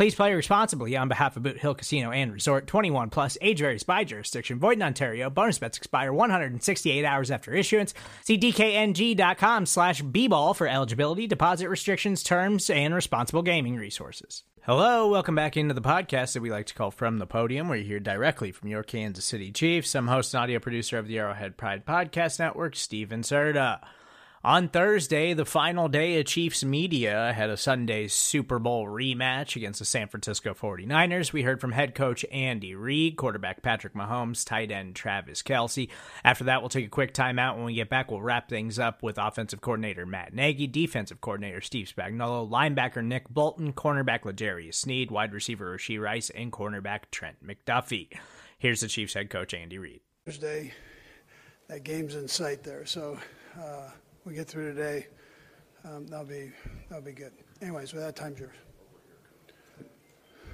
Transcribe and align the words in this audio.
Please 0.00 0.14
play 0.14 0.32
responsibly 0.32 0.96
on 0.96 1.08
behalf 1.08 1.36
of 1.36 1.42
Boot 1.42 1.58
Hill 1.58 1.74
Casino 1.74 2.10
and 2.10 2.32
Resort 2.32 2.66
21 2.66 3.10
plus 3.10 3.36
age 3.42 3.58
varies 3.58 3.82
by 3.82 4.02
jurisdiction. 4.02 4.58
Void 4.58 4.78
in 4.78 4.82
Ontario. 4.82 5.28
Bonus 5.28 5.58
bets 5.58 5.76
expire 5.76 6.10
168 6.10 7.04
hours 7.04 7.30
after 7.30 7.52
issuance. 7.52 7.92
See 8.24 8.38
DKNG.com 8.38 9.66
slash 9.66 10.00
B-ball 10.00 10.54
for 10.54 10.66
eligibility, 10.66 11.26
deposit 11.26 11.68
restrictions, 11.68 12.22
terms, 12.22 12.70
and 12.70 12.94
responsible 12.94 13.42
gaming 13.42 13.76
resources. 13.76 14.44
Hello, 14.62 15.06
welcome 15.06 15.34
back 15.34 15.58
into 15.58 15.74
the 15.74 15.82
podcast 15.82 16.32
that 16.32 16.40
we 16.40 16.50
like 16.50 16.64
to 16.68 16.74
call 16.74 16.90
From 16.90 17.18
the 17.18 17.26
Podium, 17.26 17.68
where 17.68 17.76
you 17.76 17.84
hear 17.84 18.00
directly 18.00 18.52
from 18.52 18.70
your 18.70 18.82
Kansas 18.82 19.26
City 19.26 19.52
Chiefs. 19.52 19.94
I'm 19.94 20.08
host 20.08 20.32
and 20.32 20.42
audio 20.42 20.60
producer 20.60 20.96
of 20.96 21.08
the 21.08 21.18
Arrowhead 21.18 21.58
Pride 21.58 21.84
Podcast 21.84 22.38
Network, 22.38 22.74
Steven 22.74 23.20
Serta. 23.20 23.80
On 24.42 24.68
Thursday, 24.68 25.34
the 25.34 25.44
final 25.44 25.86
day 25.90 26.18
of 26.18 26.24
Chiefs 26.24 26.64
media 26.64 27.28
ahead 27.28 27.50
of 27.50 27.60
Sunday's 27.60 28.14
Super 28.14 28.58
Bowl 28.58 28.86
rematch 28.86 29.54
against 29.54 29.80
the 29.80 29.84
San 29.84 30.08
Francisco 30.08 30.54
49ers, 30.54 31.30
we 31.30 31.42
heard 31.42 31.60
from 31.60 31.72
head 31.72 31.94
coach 31.94 32.24
Andy 32.32 32.74
Reid, 32.74 33.18
quarterback 33.18 33.60
Patrick 33.60 33.92
Mahomes, 33.92 34.42
tight 34.46 34.70
end 34.70 34.96
Travis 34.96 35.42
Kelce. 35.42 35.90
After 36.24 36.44
that, 36.44 36.62
we'll 36.62 36.70
take 36.70 36.86
a 36.86 36.88
quick 36.88 37.12
timeout. 37.12 37.56
When 37.56 37.66
we 37.66 37.74
get 37.74 37.90
back, 37.90 38.10
we'll 38.10 38.22
wrap 38.22 38.48
things 38.48 38.78
up 38.78 39.02
with 39.02 39.18
offensive 39.18 39.60
coordinator 39.60 40.06
Matt 40.06 40.32
Nagy, 40.32 40.66
defensive 40.66 41.20
coordinator 41.20 41.60
Steve 41.60 41.92
Spagnuolo, 41.94 42.48
linebacker 42.48 43.04
Nick 43.04 43.28
Bolton, 43.28 43.74
cornerback 43.74 44.24
L'Jarius 44.24 44.76
Sneed, 44.76 45.10
wide 45.10 45.34
receiver 45.34 45.76
Rashee 45.76 46.00
Rice, 46.00 46.30
and 46.30 46.50
cornerback 46.50 47.10
Trent 47.10 47.46
McDuffie. 47.46 48.08
Here's 48.58 48.80
the 48.80 48.88
Chiefs 48.88 49.12
head 49.12 49.28
coach 49.28 49.52
Andy 49.52 49.76
Reid. 49.76 50.00
Thursday, 50.24 50.72
that 51.68 51.84
game's 51.84 52.14
in 52.14 52.26
sight 52.26 52.62
there, 52.62 52.86
so. 52.86 53.18
Uh, 53.60 53.90
we 54.24 54.34
get 54.34 54.46
through 54.46 54.74
today, 54.74 55.06
um, 55.84 56.06
that'll 56.06 56.26
be 56.26 56.52
that'll 56.88 57.04
be 57.04 57.12
good. 57.12 57.32
Anyways, 57.62 57.92
with 57.92 58.02
that, 58.02 58.16
time's 58.16 58.38
yours. 58.38 58.54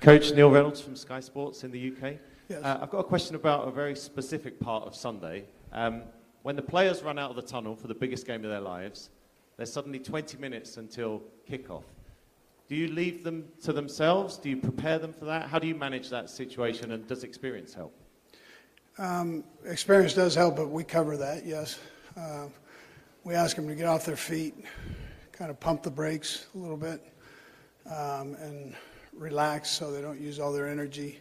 Coach 0.00 0.32
Neil 0.32 0.50
Reynolds 0.50 0.80
from 0.80 0.94
Sky 0.94 1.20
Sports 1.20 1.64
in 1.64 1.70
the 1.70 1.92
UK. 1.92 2.14
Yes. 2.48 2.62
Uh, 2.62 2.78
I've 2.82 2.90
got 2.90 2.98
a 2.98 3.04
question 3.04 3.34
about 3.34 3.66
a 3.66 3.70
very 3.70 3.96
specific 3.96 4.60
part 4.60 4.86
of 4.86 4.94
Sunday. 4.94 5.44
Um, 5.72 6.02
when 6.42 6.54
the 6.54 6.62
players 6.62 7.02
run 7.02 7.18
out 7.18 7.30
of 7.30 7.36
the 7.36 7.42
tunnel 7.42 7.74
for 7.74 7.88
the 7.88 7.94
biggest 7.94 8.26
game 8.26 8.44
of 8.44 8.50
their 8.50 8.60
lives, 8.60 9.10
there's 9.56 9.72
suddenly 9.72 9.98
20 9.98 10.38
minutes 10.38 10.76
until 10.76 11.22
kickoff. 11.50 11.82
Do 12.68 12.76
you 12.76 12.88
leave 12.88 13.24
them 13.24 13.48
to 13.62 13.72
themselves? 13.72 14.36
Do 14.36 14.50
you 14.50 14.58
prepare 14.58 14.98
them 14.98 15.12
for 15.12 15.24
that? 15.24 15.48
How 15.48 15.58
do 15.58 15.66
you 15.66 15.74
manage 15.74 16.10
that 16.10 16.30
situation, 16.30 16.92
and 16.92 17.06
does 17.06 17.24
experience 17.24 17.74
help? 17.74 17.94
Um, 18.98 19.44
experience 19.64 20.14
does 20.14 20.34
help, 20.34 20.56
but 20.56 20.68
we 20.68 20.84
cover 20.84 21.16
that. 21.16 21.46
Yes. 21.46 21.78
Uh, 22.16 22.46
we 23.26 23.34
ask 23.34 23.56
them 23.56 23.66
to 23.66 23.74
get 23.74 23.86
off 23.86 24.04
their 24.04 24.14
feet, 24.14 24.54
kind 25.32 25.50
of 25.50 25.58
pump 25.58 25.82
the 25.82 25.90
brakes 25.90 26.46
a 26.54 26.58
little 26.58 26.76
bit, 26.76 27.02
um, 27.86 28.36
and 28.36 28.72
relax 29.12 29.68
so 29.68 29.90
they 29.90 30.00
don't 30.00 30.20
use 30.20 30.38
all 30.38 30.52
their 30.52 30.68
energy 30.68 31.18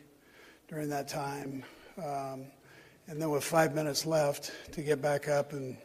during 0.67 0.87
that 0.87 1.07
time. 1.07 1.63
Um, 1.97 2.45
and 3.07 3.19
then 3.19 3.31
with 3.31 3.43
five 3.43 3.73
minutes 3.73 4.05
left 4.05 4.51
to 4.73 4.83
get 4.83 5.01
back 5.01 5.27
up 5.27 5.53
and 5.53 5.77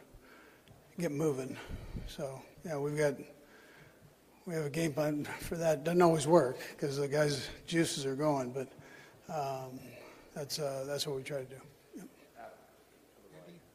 get 0.99 1.11
moving. 1.11 1.57
So 2.05 2.39
yeah, 2.63 2.77
we've 2.77 2.95
got 2.97 3.15
we 4.45 4.53
have 4.53 4.65
a 4.65 4.69
game 4.69 4.93
plan 4.93 5.23
for 5.39 5.55
that. 5.55 5.83
Doesn't 5.83 6.03
always 6.03 6.27
work 6.27 6.59
because 6.69 6.97
the 6.97 7.07
guys' 7.07 7.47
juices 7.65 8.05
are 8.05 8.15
going, 8.15 8.51
but 8.51 8.71
um, 9.27 9.79
that's 10.35 10.59
uh, 10.59 10.83
that's 10.87 11.07
what 11.07 11.15
we 11.15 11.23
try 11.23 11.39
to 11.39 11.45
do. 11.45 11.61
Yep. 11.95 12.07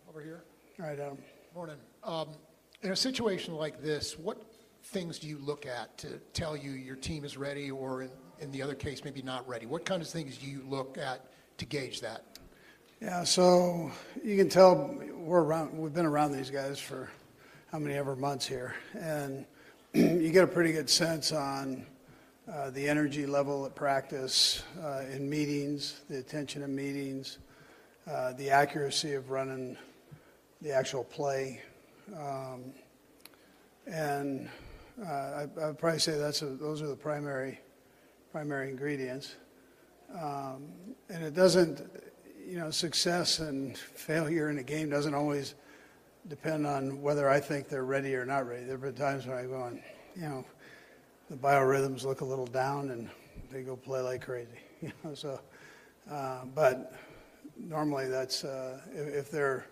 Over 0.09 0.23
here. 0.23 0.45
All 0.79 0.87
right, 0.87 1.01
Adam. 1.01 1.19
Morning. 1.53 1.79
Um, 2.07 2.29
in 2.83 2.93
a 2.93 2.97
situation 2.97 3.57
like 3.57 3.83
this, 3.83 4.17
what 4.17 4.41
things 4.85 5.19
do 5.19 5.27
you 5.27 5.39
look 5.39 5.67
at 5.67 5.99
to 5.99 6.21
tell 6.35 6.57
you 6.57 6.71
your 6.71 6.95
team 6.95 7.25
is 7.25 7.37
ready, 7.37 7.69
or 7.69 8.03
in, 8.03 8.11
in 8.39 8.53
the 8.53 8.63
other 8.63 8.77
case, 8.77 9.03
maybe 9.03 9.23
not 9.23 9.47
ready? 9.49 9.67
What 9.67 9.85
kind 9.85 10.01
of 10.01 10.07
things 10.07 10.39
do 10.39 10.47
you 10.47 10.63
look 10.69 10.97
at 10.99 11.25
to 11.59 11.65
gauge 11.65 12.01
that? 12.03 12.23
Yeah, 13.03 13.25
so 13.25 13.91
you 14.23 14.37
can 14.37 14.49
tell 14.49 14.97
we're 15.17 15.43
around. 15.43 15.77
We've 15.77 15.93
been 15.93 16.07
around 16.07 16.31
these 16.31 16.49
guys 16.49 16.79
for 16.79 17.11
how 17.73 17.81
many 17.81 17.97
ever 17.97 18.15
months 18.15 18.47
here, 18.47 18.77
and 18.95 19.45
you 19.93 20.31
get 20.31 20.45
a 20.45 20.47
pretty 20.47 20.73
good 20.73 20.89
sense 20.89 21.33
on 21.33 21.85
uh, 22.49 22.71
the 22.71 22.89
energy 22.89 23.27
level 23.27 23.67
at 23.67 23.75
practice, 23.75 24.63
uh, 24.81 25.03
in 25.13 25.29
meetings, 25.29 26.03
the 26.09 26.19
attention 26.19 26.63
in 26.63 26.73
meetings, 26.73 27.39
uh, 28.09 28.33
the 28.35 28.49
accuracy 28.49 29.15
of 29.15 29.31
running 29.31 29.77
the 30.63 30.71
actual 30.71 31.03
play, 31.03 31.61
um, 32.15 32.73
and 33.87 34.49
uh, 35.05 35.09
I, 35.09 35.47
I 35.61 35.67
would 35.67 35.79
probably 35.79 35.99
say 35.99 36.19
that's 36.19 36.43
a, 36.43 36.47
those 36.47 36.83
are 36.83 36.87
the 36.87 36.97
primary 36.97 37.61
primary 38.33 38.69
ingredients. 38.69 39.37
Um, 40.15 40.69
and 41.09 41.25
it 41.25 41.35
doesn't, 41.35 41.91
you 42.47 42.59
know, 42.59 42.71
success 42.71 43.39
and 43.39 43.77
failure 43.79 44.51
in 44.51 44.59
a 44.59 44.63
game 44.63 44.91
doesn't 44.91 45.15
always 45.15 45.55
depend 46.29 46.67
on 46.67 47.01
whether 47.01 47.31
I 47.31 47.41
think 47.41 47.69
they're 47.69 47.85
ready 47.85 48.15
or 48.15 48.27
not 48.27 48.47
ready. 48.47 48.65
There 48.65 48.73
have 48.73 48.83
been 48.83 48.95
times 48.95 49.27
when 49.27 49.39
I 49.39 49.45
go 49.45 49.57
on, 49.57 49.81
you 50.15 50.23
know, 50.23 50.45
the 51.31 51.37
biorhythms 51.37 52.05
look 52.05 52.21
a 52.21 52.25
little 52.25 52.47
down 52.47 52.91
and 52.91 53.09
they 53.51 53.63
go 53.63 53.77
play 53.77 54.01
like 54.01 54.25
crazy. 54.25 54.51
You 54.83 54.93
know, 55.03 55.15
so, 55.15 55.41
uh, 56.11 56.45
but 56.55 56.93
normally 57.59 58.09
that's 58.09 58.45
uh, 58.45 58.79
if, 58.95 59.15
if, 59.15 59.31
they're 59.31 59.67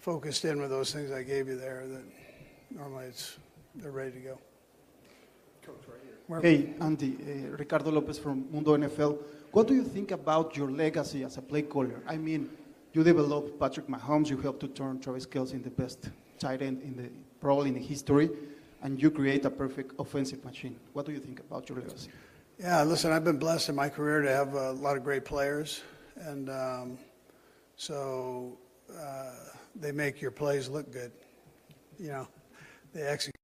focused 0.00 0.44
in 0.44 0.60
with 0.60 0.70
those 0.70 0.92
things 0.92 1.12
I 1.12 1.22
gave 1.22 1.46
you 1.46 1.56
there, 1.56 1.86
that 1.86 2.02
normally 2.70 3.06
it's 3.06 3.36
they're 3.74 3.90
ready 3.90 4.12
to 4.12 4.20
go. 4.20 4.38
Coach, 5.62 5.82
right 5.88 6.40
here. 6.40 6.40
Hey, 6.40 6.74
Andy, 6.80 7.16
uh, 7.20 7.56
Ricardo 7.56 7.90
Lopez 7.90 8.18
from 8.18 8.46
Mundo 8.50 8.76
NFL. 8.76 9.18
What 9.52 9.68
do 9.68 9.74
you 9.74 9.84
think 9.84 10.10
about 10.12 10.56
your 10.56 10.70
legacy 10.70 11.24
as 11.24 11.36
a 11.36 11.42
play 11.42 11.62
caller? 11.62 12.02
I 12.06 12.16
mean, 12.16 12.48
you 12.92 13.04
developed 13.04 13.58
Patrick 13.60 13.88
Mahomes, 13.88 14.28
you 14.28 14.38
helped 14.38 14.60
to 14.60 14.68
turn 14.68 15.00
Travis 15.00 15.26
Kelce 15.26 15.52
into 15.52 15.64
the 15.64 15.82
best 15.82 16.08
tight 16.38 16.62
end 16.62 16.82
in 16.82 16.96
the 16.96 17.10
probably 17.40 17.68
in 17.68 17.74
the 17.74 17.80
history, 17.80 18.30
and 18.82 19.00
you 19.00 19.10
create 19.10 19.44
a 19.44 19.50
perfect 19.50 19.94
offensive 19.98 20.44
machine. 20.44 20.76
What 20.92 21.06
do 21.06 21.12
you 21.12 21.20
think 21.20 21.40
about 21.40 21.68
your 21.68 21.78
legacy? 21.78 22.10
Yeah, 22.58 22.82
listen, 22.84 23.12
I've 23.12 23.24
been 23.24 23.38
blessed 23.38 23.68
in 23.70 23.74
my 23.74 23.88
career 23.88 24.20
to 24.22 24.30
have 24.30 24.54
a 24.54 24.72
lot 24.72 24.96
of 24.96 25.04
great 25.04 25.24
players, 25.24 25.82
and 26.16 26.50
um, 26.50 26.98
so 27.76 28.58
uh, 28.98 29.30
they 29.74 29.92
make 29.92 30.20
your 30.20 30.30
plays 30.30 30.68
look 30.68 30.92
good. 30.92 31.12
You 31.98 32.08
know, 32.08 32.28
they 32.92 33.02
execute. 33.02 33.34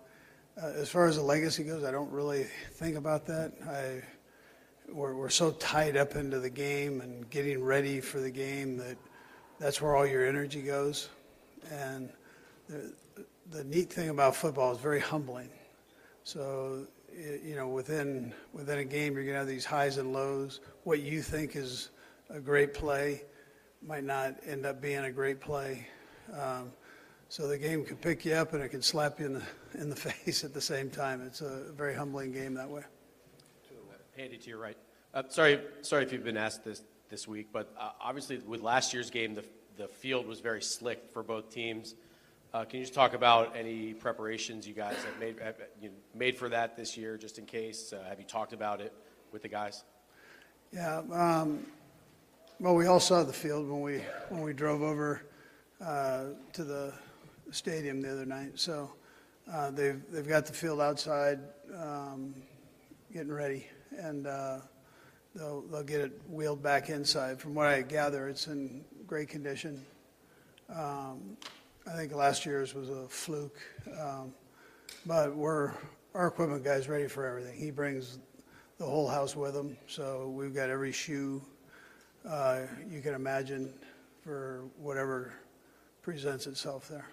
Uh, 0.00 0.68
as 0.68 0.88
far 0.88 1.06
as 1.06 1.16
the 1.16 1.22
legacy 1.22 1.64
goes, 1.64 1.84
I 1.84 1.90
don't 1.90 2.10
really 2.10 2.44
think 2.44 2.96
about 2.96 3.26
that. 3.26 3.52
I 3.68 4.02
we're, 4.92 5.14
we're 5.14 5.28
so 5.28 5.52
tied 5.52 5.96
up 5.96 6.16
into 6.16 6.38
the 6.38 6.50
game 6.50 7.00
and 7.00 7.28
getting 7.30 7.62
ready 7.62 8.00
for 8.00 8.20
the 8.20 8.30
game 8.30 8.76
that 8.78 8.96
that's 9.58 9.80
where 9.80 9.96
all 9.96 10.06
your 10.06 10.26
energy 10.26 10.62
goes. 10.62 11.08
And 11.70 12.10
the, 12.68 12.92
the 13.50 13.64
neat 13.64 13.92
thing 13.92 14.10
about 14.10 14.36
football 14.36 14.72
is 14.72 14.78
very 14.78 15.00
humbling. 15.00 15.50
So, 16.24 16.86
you 17.14 17.54
know, 17.56 17.68
within, 17.68 18.32
within 18.52 18.78
a 18.78 18.84
game, 18.84 19.14
you're 19.14 19.24
to 19.24 19.32
have 19.32 19.46
these 19.46 19.64
highs 19.64 19.98
and 19.98 20.12
lows. 20.12 20.60
What 20.84 21.00
you 21.00 21.22
think 21.22 21.56
is 21.56 21.90
a 22.30 22.40
great 22.40 22.74
play 22.74 23.22
might 23.82 24.04
not 24.04 24.36
end 24.46 24.66
up 24.66 24.80
being 24.80 25.04
a 25.04 25.12
great 25.12 25.40
play. 25.40 25.86
Um, 26.32 26.72
so 27.28 27.48
the 27.48 27.58
game 27.58 27.84
can 27.84 27.96
pick 27.96 28.24
you 28.24 28.34
up 28.34 28.52
and 28.52 28.62
it 28.62 28.68
can 28.68 28.82
slap 28.82 29.18
you 29.20 29.26
in 29.26 29.32
the, 29.34 29.42
in 29.74 29.90
the 29.90 29.96
face 30.10 30.44
at 30.44 30.54
the 30.54 30.60
same 30.60 30.90
time. 30.90 31.22
It's 31.22 31.40
a 31.40 31.72
very 31.76 31.94
humbling 31.94 32.32
game 32.32 32.54
that 32.54 32.68
way. 32.68 32.82
Andy, 34.18 34.38
to 34.38 34.48
your 34.48 34.58
right. 34.58 34.76
Uh, 35.12 35.24
sorry, 35.28 35.60
sorry 35.82 36.04
if 36.04 36.12
you've 36.12 36.24
been 36.24 36.38
asked 36.38 36.64
this 36.64 36.82
this 37.10 37.28
week, 37.28 37.48
but 37.52 37.72
uh, 37.78 37.90
obviously 38.00 38.38
with 38.38 38.62
last 38.62 38.94
year's 38.94 39.10
game, 39.10 39.34
the 39.34 39.44
the 39.76 39.88
field 39.88 40.26
was 40.26 40.40
very 40.40 40.62
slick 40.62 41.10
for 41.12 41.22
both 41.22 41.50
teams. 41.50 41.94
Uh, 42.54 42.64
can 42.64 42.78
you 42.78 42.84
just 42.84 42.94
talk 42.94 43.12
about 43.14 43.54
any 43.54 43.92
preparations 43.92 44.66
you 44.66 44.72
guys 44.72 44.96
have 45.04 45.20
made, 45.20 45.38
have, 45.40 45.56
you 45.80 45.88
know, 45.90 45.94
made 46.14 46.38
for 46.38 46.48
that 46.48 46.76
this 46.76 46.96
year, 46.96 47.18
just 47.18 47.38
in 47.38 47.44
case? 47.44 47.92
Uh, 47.92 48.02
have 48.08 48.18
you 48.18 48.24
talked 48.24 48.52
about 48.52 48.80
it 48.80 48.92
with 49.32 49.42
the 49.42 49.48
guys? 49.48 49.84
Yeah, 50.72 51.02
um, 51.12 51.66
well, 52.58 52.74
we 52.74 52.86
all 52.86 53.00
saw 53.00 53.22
the 53.22 53.32
field 53.32 53.68
when 53.68 53.82
we 53.82 53.98
when 54.30 54.40
we 54.40 54.52
drove 54.54 54.80
over 54.82 55.22
uh, 55.84 56.24
to 56.54 56.64
the 56.64 56.94
stadium 57.50 58.00
the 58.00 58.10
other 58.10 58.24
night. 58.24 58.52
So 58.54 58.90
uh, 59.52 59.70
they've 59.70 60.00
they've 60.10 60.26
got 60.26 60.46
the 60.46 60.54
field 60.54 60.80
outside, 60.80 61.38
um, 61.76 62.34
getting 63.12 63.32
ready, 63.32 63.66
and 63.98 64.26
uh, 64.26 64.58
they'll 65.34 65.62
they'll 65.62 65.82
get 65.82 66.00
it 66.00 66.12
wheeled 66.30 66.62
back 66.62 66.88
inside. 66.88 67.38
From 67.40 67.54
what 67.54 67.66
I 67.66 67.82
gather, 67.82 68.26
it's 68.28 68.46
in 68.46 68.84
great 69.06 69.28
condition. 69.28 69.84
Um, 70.74 71.36
I 71.86 71.94
think 71.94 72.14
last 72.14 72.46
year's 72.46 72.74
was 72.74 72.88
a 72.88 73.06
fluke, 73.06 73.60
um, 74.00 74.32
but 75.04 75.36
we're 75.36 75.72
our 76.14 76.28
equipment 76.28 76.64
guy's 76.64 76.88
ready 76.88 77.06
for 77.06 77.26
everything. 77.26 77.58
He 77.58 77.70
brings 77.70 78.18
the 78.78 78.86
whole 78.86 79.08
house 79.08 79.36
with 79.36 79.54
him, 79.54 79.76
so 79.86 80.30
we've 80.30 80.54
got 80.54 80.70
every 80.70 80.92
shoe 80.92 81.42
uh, 82.28 82.62
you 82.90 83.00
can 83.00 83.14
imagine 83.14 83.72
for 84.22 84.64
whatever 84.78 85.32
presents 86.02 86.46
itself 86.46 86.88
there. 86.88 87.06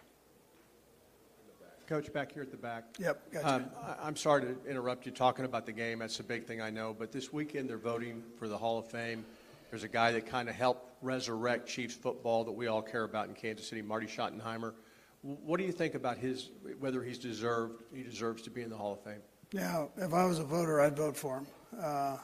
Coach, 1.88 2.12
back 2.14 2.32
here 2.32 2.42
at 2.42 2.50
the 2.50 2.58
back. 2.58 2.86
Yep, 2.98 3.32
gotcha. 3.34 3.48
Um, 3.56 3.66
I- 3.84 4.08
I'm 4.08 4.16
sorry 4.16 4.42
to 4.44 4.56
interrupt 4.70 5.06
you 5.06 5.12
talking 5.12 5.44
about 5.46 5.66
the 5.66 5.74
game. 5.74 6.00
That's 6.00 6.20
a 6.20 6.24
big 6.24 6.46
thing 6.46 6.62
I 6.62 6.70
know. 6.70 6.96
But 6.98 7.12
this 7.12 7.34
weekend, 7.34 7.70
they're 7.70 7.78
voting 7.78 8.24
for 8.40 8.48
the 8.48 8.58
Hall 8.58 8.80
of 8.80 8.88
Fame. 8.88 9.26
There's 9.70 9.84
a 9.84 9.90
guy 9.90 10.12
that 10.14 10.26
kind 10.26 10.48
of 10.48 10.56
helped 10.56 10.90
resurrect 11.02 11.68
Chiefs 11.68 11.94
football 11.96 12.46
that 12.46 12.52
we 12.52 12.68
all 12.68 12.82
care 12.82 13.04
about 13.04 13.28
in 13.28 13.34
Kansas 13.34 13.68
City, 13.68 13.82
Marty 13.82 14.08
Schottenheimer. 14.08 14.74
What 15.22 15.60
do 15.60 15.66
you 15.66 15.72
think 15.72 15.96
about 15.96 16.18
his, 16.18 16.52
whether 16.80 17.04
he's 17.04 17.18
deserved, 17.18 17.84
he 17.94 18.04
deserves 18.04 18.42
to 18.44 18.50
be 18.50 18.62
in 18.62 18.70
the 18.70 18.78
Hall 18.78 18.94
of 18.94 19.02
Fame? 19.02 19.22
Yeah, 19.52 19.86
if 19.98 20.14
I 20.14 20.26
was 20.26 20.40
a 20.40 20.44
voter, 20.44 20.80
I'd 20.80 20.96
vote 20.96 21.18
for 21.18 21.38
him. 21.40 21.48
Uh, 21.80 22.18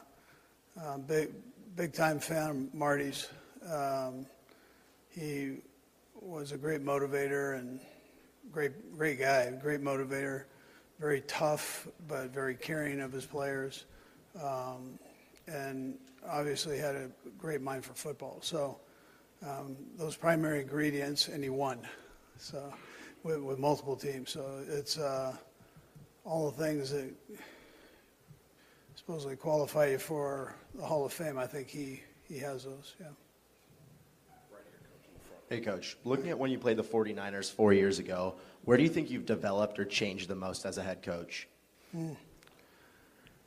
uh, 0.80 0.98
big, 0.98 1.30
big 1.76 1.92
time 1.92 2.18
fan 2.18 2.50
of 2.50 2.74
Marty's. 2.74 3.28
Um, 3.70 4.26
he 5.08 5.56
was 6.20 6.52
a 6.52 6.56
great 6.56 6.84
motivator 6.84 7.58
and 7.58 7.80
great, 8.52 8.96
great 8.96 9.18
guy, 9.18 9.50
great 9.60 9.82
motivator, 9.82 10.44
very 10.98 11.22
tough 11.22 11.88
but 12.08 12.30
very 12.30 12.54
caring 12.54 13.00
of 13.00 13.12
his 13.12 13.24
players, 13.24 13.84
um, 14.42 14.98
and 15.46 15.98
obviously 16.28 16.78
had 16.78 16.94
a 16.94 17.10
great 17.38 17.60
mind 17.60 17.84
for 17.84 17.94
football. 17.94 18.38
So 18.42 18.78
um, 19.46 19.76
those 19.96 20.16
primary 20.16 20.60
ingredients, 20.60 21.28
and 21.28 21.42
he 21.42 21.50
won. 21.50 21.78
So 22.36 22.72
with, 23.22 23.40
with 23.40 23.58
multiple 23.58 23.96
teams. 23.96 24.30
So 24.30 24.62
it's. 24.68 24.98
Uh, 24.98 25.36
all 26.24 26.50
the 26.50 26.64
things 26.64 26.90
that 26.90 27.10
supposedly 29.00 29.34
qualify 29.34 29.86
you 29.86 29.98
for 29.98 30.54
the 30.74 30.84
Hall 30.84 31.06
of 31.06 31.12
Fame, 31.12 31.38
I 31.38 31.46
think 31.46 31.68
he, 31.68 32.02
he 32.28 32.38
has 32.38 32.64
those, 32.64 32.94
yeah. 33.00 33.06
Hey, 35.48 35.60
Coach. 35.60 35.96
Looking 36.04 36.28
at 36.28 36.38
when 36.38 36.50
you 36.50 36.58
played 36.58 36.76
the 36.76 36.84
49ers 36.84 37.50
four 37.50 37.72
years 37.72 37.98
ago, 37.98 38.34
where 38.64 38.76
do 38.76 38.82
you 38.82 38.90
think 38.90 39.10
you've 39.10 39.26
developed 39.26 39.78
or 39.78 39.84
changed 39.86 40.28
the 40.28 40.34
most 40.34 40.66
as 40.66 40.76
a 40.76 40.82
head 40.82 41.02
coach? 41.02 41.48
Well, 41.94 42.16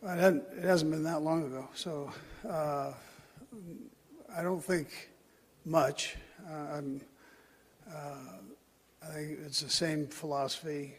It 0.02 0.20
hasn't, 0.20 0.44
it 0.58 0.64
hasn't 0.64 0.92
been 0.92 1.04
that 1.04 1.22
long 1.22 1.46
ago, 1.46 1.70
so 1.76 2.12
uh, 2.50 2.92
I 4.36 4.42
don't 4.42 4.62
think 4.62 5.12
much. 5.66 6.16
Uh, 6.50 6.78
I'm, 6.78 7.02
uh, 7.90 8.40
I 9.04 9.14
think 9.14 9.40
it's 9.46 9.62
the 9.62 9.70
same 9.70 10.08
philosophy, 10.08 10.96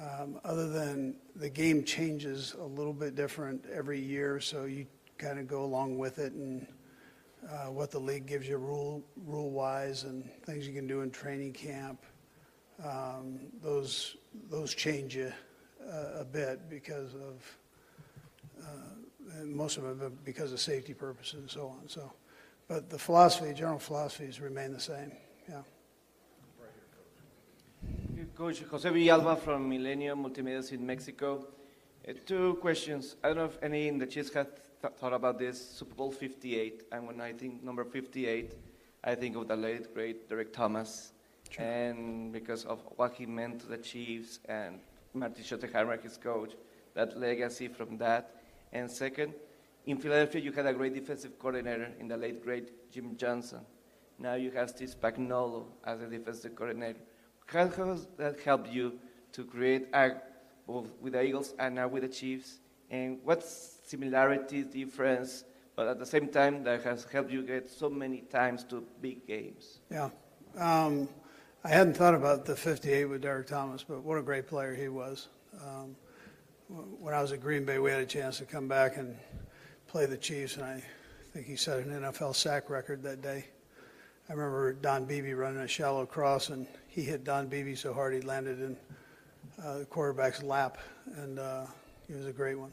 um, 0.00 0.38
other 0.44 0.68
than 0.68 1.16
the 1.36 1.48
game 1.48 1.84
changes 1.84 2.54
a 2.58 2.64
little 2.64 2.92
bit 2.92 3.14
different 3.14 3.64
every 3.72 4.00
year, 4.00 4.40
so 4.40 4.64
you 4.64 4.86
kind 5.18 5.38
of 5.38 5.48
go 5.48 5.64
along 5.64 5.96
with 5.96 6.18
it 6.18 6.32
and 6.32 6.66
uh, 7.48 7.70
what 7.70 7.90
the 7.90 7.98
league 7.98 8.26
gives 8.26 8.48
you 8.48 8.56
rule 8.56 9.02
rule 9.24 9.50
wise 9.50 10.04
and 10.04 10.28
things 10.44 10.66
you 10.66 10.74
can 10.74 10.86
do 10.86 11.00
in 11.00 11.10
training 11.10 11.52
camp. 11.52 12.04
Um, 12.84 13.38
those 13.62 14.16
those 14.50 14.74
change 14.74 15.16
you 15.16 15.32
uh, 15.90 16.20
a 16.20 16.24
bit 16.24 16.68
because 16.68 17.14
of 17.14 17.58
uh, 18.60 19.44
most 19.44 19.76
of 19.78 19.98
them 19.98 20.18
because 20.24 20.52
of 20.52 20.60
safety 20.60 20.92
purposes 20.92 21.34
and 21.34 21.50
so 21.50 21.68
on. 21.68 21.88
So, 21.88 22.12
but 22.68 22.90
the 22.90 22.98
philosophy, 22.98 23.54
general 23.54 23.78
philosophies 23.78 24.40
remain 24.40 24.72
the 24.72 24.80
same. 24.80 25.12
Yeah. 25.48 25.62
Coach 28.36 28.64
Jose 28.70 28.90
Villalba 28.90 29.38
from 29.38 29.66
Millennium 29.66 30.22
Multimedia 30.22 30.70
in 30.70 30.84
Mexico. 30.84 31.46
Uh, 32.06 32.12
two 32.26 32.58
questions. 32.60 33.16
I 33.24 33.28
don't 33.28 33.38
know 33.38 33.44
if 33.46 33.58
any 33.62 33.88
in 33.88 33.96
the 33.96 34.04
Chiefs 34.04 34.30
have 34.34 34.48
th- 34.82 34.92
thought 34.98 35.14
about 35.14 35.38
this. 35.38 35.58
Super 35.58 35.94
Bowl 35.94 36.10
58, 36.10 36.82
and 36.92 37.06
when 37.06 37.18
I 37.22 37.32
think 37.32 37.64
number 37.64 37.82
58, 37.82 38.52
I 39.04 39.14
think 39.14 39.36
of 39.36 39.48
the 39.48 39.56
late 39.56 39.94
great 39.94 40.28
Derrick 40.28 40.52
Thomas, 40.52 41.12
and 41.56 42.30
because 42.30 42.66
of 42.66 42.82
what 42.96 43.14
he 43.14 43.24
meant 43.24 43.60
to 43.60 43.68
the 43.68 43.78
Chiefs 43.78 44.40
and 44.44 44.80
Marty 45.14 45.42
Schottenheimer, 45.42 45.98
his 46.02 46.18
coach, 46.18 46.52
that 46.92 47.18
legacy 47.18 47.68
from 47.68 47.96
that. 47.96 48.42
And 48.70 48.90
second, 48.90 49.32
in 49.86 49.96
Philadelphia, 49.96 50.42
you 50.42 50.52
had 50.52 50.66
a 50.66 50.74
great 50.74 50.92
defensive 50.92 51.38
coordinator 51.38 51.90
in 51.98 52.06
the 52.06 52.18
late 52.18 52.44
great 52.44 52.92
Jim 52.92 53.16
Johnson. 53.16 53.60
Now 54.18 54.34
you 54.34 54.50
have 54.50 54.68
Steve 54.68 54.94
Spagnuolo 54.94 55.64
as 55.84 56.02
a 56.02 56.06
defensive 56.06 56.54
coordinator. 56.54 56.98
How 57.46 57.68
has 57.68 58.06
that 58.16 58.40
helped 58.40 58.68
you 58.70 58.98
to 59.32 59.44
create 59.44 59.92
both 60.66 60.88
with 61.00 61.12
the 61.12 61.22
Eagles 61.22 61.54
and 61.58 61.76
now 61.76 61.88
with 61.88 62.02
the 62.02 62.08
Chiefs? 62.08 62.58
And 62.90 63.18
what 63.22 63.42
similarities, 63.44 64.66
difference, 64.66 65.44
but 65.76 65.86
at 65.86 65.98
the 65.98 66.06
same 66.06 66.28
time 66.28 66.64
that 66.64 66.82
has 66.82 67.04
helped 67.04 67.30
you 67.30 67.42
get 67.42 67.70
so 67.70 67.88
many 67.88 68.22
times 68.22 68.64
to 68.64 68.84
big 69.00 69.26
games? 69.26 69.78
Yeah. 69.90 70.10
Um, 70.56 71.08
I 71.62 71.68
hadn't 71.68 71.94
thought 71.94 72.14
about 72.14 72.44
the 72.44 72.56
58 72.56 73.04
with 73.06 73.22
Derrick 73.22 73.46
Thomas, 73.46 73.84
but 73.84 74.02
what 74.02 74.18
a 74.18 74.22
great 74.22 74.46
player 74.46 74.74
he 74.74 74.88
was. 74.88 75.28
Um, 75.64 75.96
when 76.68 77.14
I 77.14 77.22
was 77.22 77.32
at 77.32 77.40
Green 77.40 77.64
Bay, 77.64 77.78
we 77.78 77.90
had 77.90 78.00
a 78.00 78.06
chance 78.06 78.38
to 78.38 78.44
come 78.44 78.66
back 78.66 78.96
and 78.96 79.16
play 79.86 80.06
the 80.06 80.16
Chiefs, 80.16 80.56
and 80.56 80.64
I 80.64 80.82
think 81.32 81.46
he 81.46 81.56
set 81.56 81.78
an 81.80 81.90
NFL 81.90 82.34
sack 82.34 82.70
record 82.70 83.02
that 83.04 83.22
day. 83.22 83.46
I 84.28 84.32
remember 84.32 84.72
Don 84.72 85.04
Beebe 85.04 85.34
running 85.34 85.60
a 85.60 85.68
shallow 85.68 86.04
cross, 86.04 86.48
and 86.48 86.66
he 86.88 87.02
hit 87.02 87.22
Don 87.22 87.46
Beebe 87.46 87.76
so 87.76 87.94
hard 87.94 88.12
he 88.12 88.20
landed 88.20 88.60
in 88.60 88.76
uh, 89.62 89.78
the 89.78 89.84
quarterback's 89.84 90.42
lap, 90.42 90.78
and 91.14 91.38
uh, 91.38 91.64
he 92.08 92.14
was 92.14 92.26
a 92.26 92.32
great 92.32 92.56
one. 92.56 92.72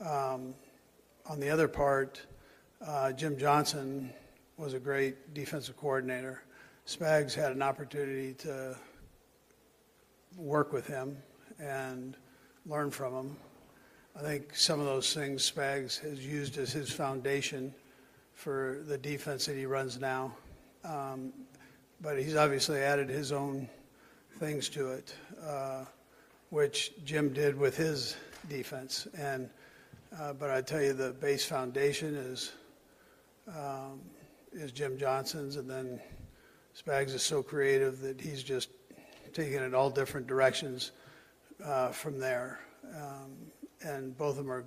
Um, 0.00 0.52
on 1.26 1.38
the 1.38 1.48
other 1.48 1.68
part, 1.68 2.20
uh, 2.84 3.12
Jim 3.12 3.38
Johnson 3.38 4.10
was 4.56 4.74
a 4.74 4.80
great 4.80 5.32
defensive 5.32 5.76
coordinator. 5.76 6.42
Spags 6.88 7.34
had 7.34 7.52
an 7.52 7.62
opportunity 7.62 8.34
to 8.34 8.76
work 10.36 10.72
with 10.72 10.88
him 10.88 11.16
and 11.60 12.16
learn 12.66 12.90
from 12.90 13.14
him. 13.14 13.36
I 14.16 14.22
think 14.22 14.56
some 14.56 14.80
of 14.80 14.86
those 14.86 15.14
things 15.14 15.48
Spags 15.48 16.00
has 16.00 16.26
used 16.26 16.58
as 16.58 16.72
his 16.72 16.90
foundation 16.90 17.72
for 18.32 18.82
the 18.88 18.98
defense 18.98 19.46
that 19.46 19.56
he 19.56 19.66
runs 19.66 20.00
now. 20.00 20.34
Um, 20.84 21.32
but 22.00 22.18
he's 22.18 22.36
obviously 22.36 22.80
added 22.80 23.08
his 23.08 23.32
own 23.32 23.68
things 24.38 24.68
to 24.70 24.90
it, 24.90 25.14
uh, 25.42 25.84
which 26.50 26.92
Jim 27.04 27.32
did 27.32 27.56
with 27.56 27.76
his 27.76 28.16
defense. 28.48 29.08
And 29.16 29.48
uh, 30.20 30.32
but 30.32 30.50
I 30.50 30.60
tell 30.60 30.82
you, 30.82 30.92
the 30.92 31.12
base 31.12 31.44
foundation 31.44 32.14
is 32.14 32.52
um, 33.48 34.00
is 34.52 34.70
Jim 34.70 34.98
Johnson's, 34.98 35.56
and 35.56 35.68
then 35.68 36.00
Spags 36.78 37.14
is 37.14 37.22
so 37.22 37.42
creative 37.42 38.00
that 38.00 38.20
he's 38.20 38.42
just 38.42 38.68
taking 39.32 39.54
it 39.54 39.74
all 39.74 39.90
different 39.90 40.26
directions 40.26 40.92
uh, 41.64 41.88
from 41.88 42.18
there. 42.18 42.60
Um, 42.94 43.32
and 43.82 44.16
both 44.16 44.30
of 44.30 44.36
them 44.44 44.52
are 44.52 44.64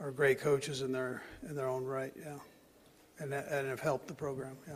are 0.00 0.10
great 0.10 0.40
coaches 0.40 0.82
in 0.82 0.92
their 0.92 1.22
in 1.48 1.54
their 1.54 1.68
own 1.68 1.84
right, 1.84 2.12
yeah, 2.18 2.38
and 3.18 3.32
and 3.32 3.68
have 3.68 3.80
helped 3.80 4.08
the 4.08 4.14
program, 4.14 4.56
yeah. 4.66 4.74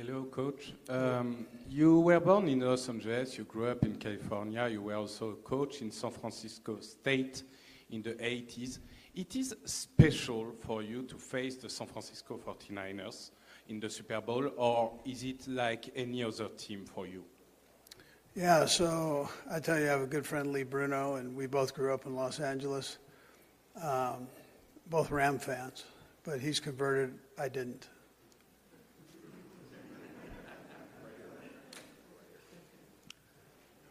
Hello, 0.00 0.28
coach. 0.30 0.74
Um, 0.88 1.44
you 1.68 1.98
were 1.98 2.20
born 2.20 2.46
in 2.48 2.60
Los 2.60 2.88
Angeles, 2.88 3.36
you 3.36 3.42
grew 3.42 3.66
up 3.66 3.84
in 3.84 3.96
California, 3.96 4.68
you 4.68 4.80
were 4.80 4.94
also 4.94 5.30
a 5.30 5.34
coach 5.34 5.82
in 5.82 5.90
San 5.90 6.12
Francisco 6.12 6.78
State 6.78 7.42
in 7.90 8.02
the 8.02 8.12
80s. 8.12 8.78
It 9.16 9.34
is 9.34 9.56
special 9.64 10.54
for 10.60 10.84
you 10.84 11.02
to 11.02 11.16
face 11.16 11.56
the 11.56 11.68
San 11.68 11.88
Francisco 11.88 12.38
49ers 12.38 13.32
in 13.66 13.80
the 13.80 13.90
Super 13.90 14.20
Bowl, 14.20 14.52
or 14.56 14.92
is 15.04 15.24
it 15.24 15.48
like 15.48 15.90
any 15.96 16.22
other 16.22 16.46
team 16.56 16.84
for 16.84 17.04
you? 17.08 17.24
Yeah, 18.36 18.66
so 18.66 19.28
I 19.50 19.58
tell 19.58 19.80
you, 19.80 19.86
I 19.86 19.88
have 19.88 20.02
a 20.02 20.06
good 20.06 20.24
friend, 20.24 20.52
Lee 20.52 20.62
Bruno, 20.62 21.16
and 21.16 21.34
we 21.34 21.48
both 21.48 21.74
grew 21.74 21.92
up 21.92 22.06
in 22.06 22.14
Los 22.14 22.38
Angeles. 22.38 22.98
Um, 23.82 24.28
both 24.88 25.10
Ram 25.10 25.40
fans, 25.40 25.86
but 26.22 26.38
he's 26.38 26.60
converted. 26.60 27.18
I 27.36 27.48
didn't. 27.48 27.88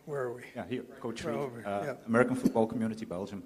Where 0.08 0.22
are 0.22 0.34
we? 0.36 0.44
Yeah, 0.56 0.64
here, 0.70 0.84
Coach 1.02 1.26
Reid, 1.26 1.36
over, 1.36 1.68
uh, 1.68 1.84
yeah. 1.84 1.94
American 2.06 2.38
Football 2.38 2.66
Community 2.66 3.04
Belgium. 3.04 3.44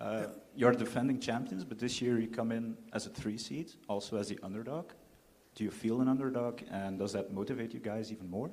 Uh, 0.00 0.26
You're 0.54 0.70
defending 0.70 1.18
champions, 1.18 1.64
but 1.64 1.80
this 1.80 2.00
year 2.00 2.20
you 2.20 2.28
come 2.28 2.52
in 2.52 2.76
as 2.92 3.06
a 3.06 3.10
three 3.10 3.36
seed, 3.36 3.72
also 3.88 4.16
as 4.16 4.28
the 4.28 4.38
underdog. 4.44 4.90
Do 5.56 5.64
you 5.64 5.72
feel 5.72 6.00
an 6.00 6.06
underdog, 6.06 6.60
and 6.70 7.00
does 7.00 7.12
that 7.14 7.32
motivate 7.32 7.74
you 7.74 7.80
guys 7.80 8.12
even 8.12 8.30
more? 8.30 8.48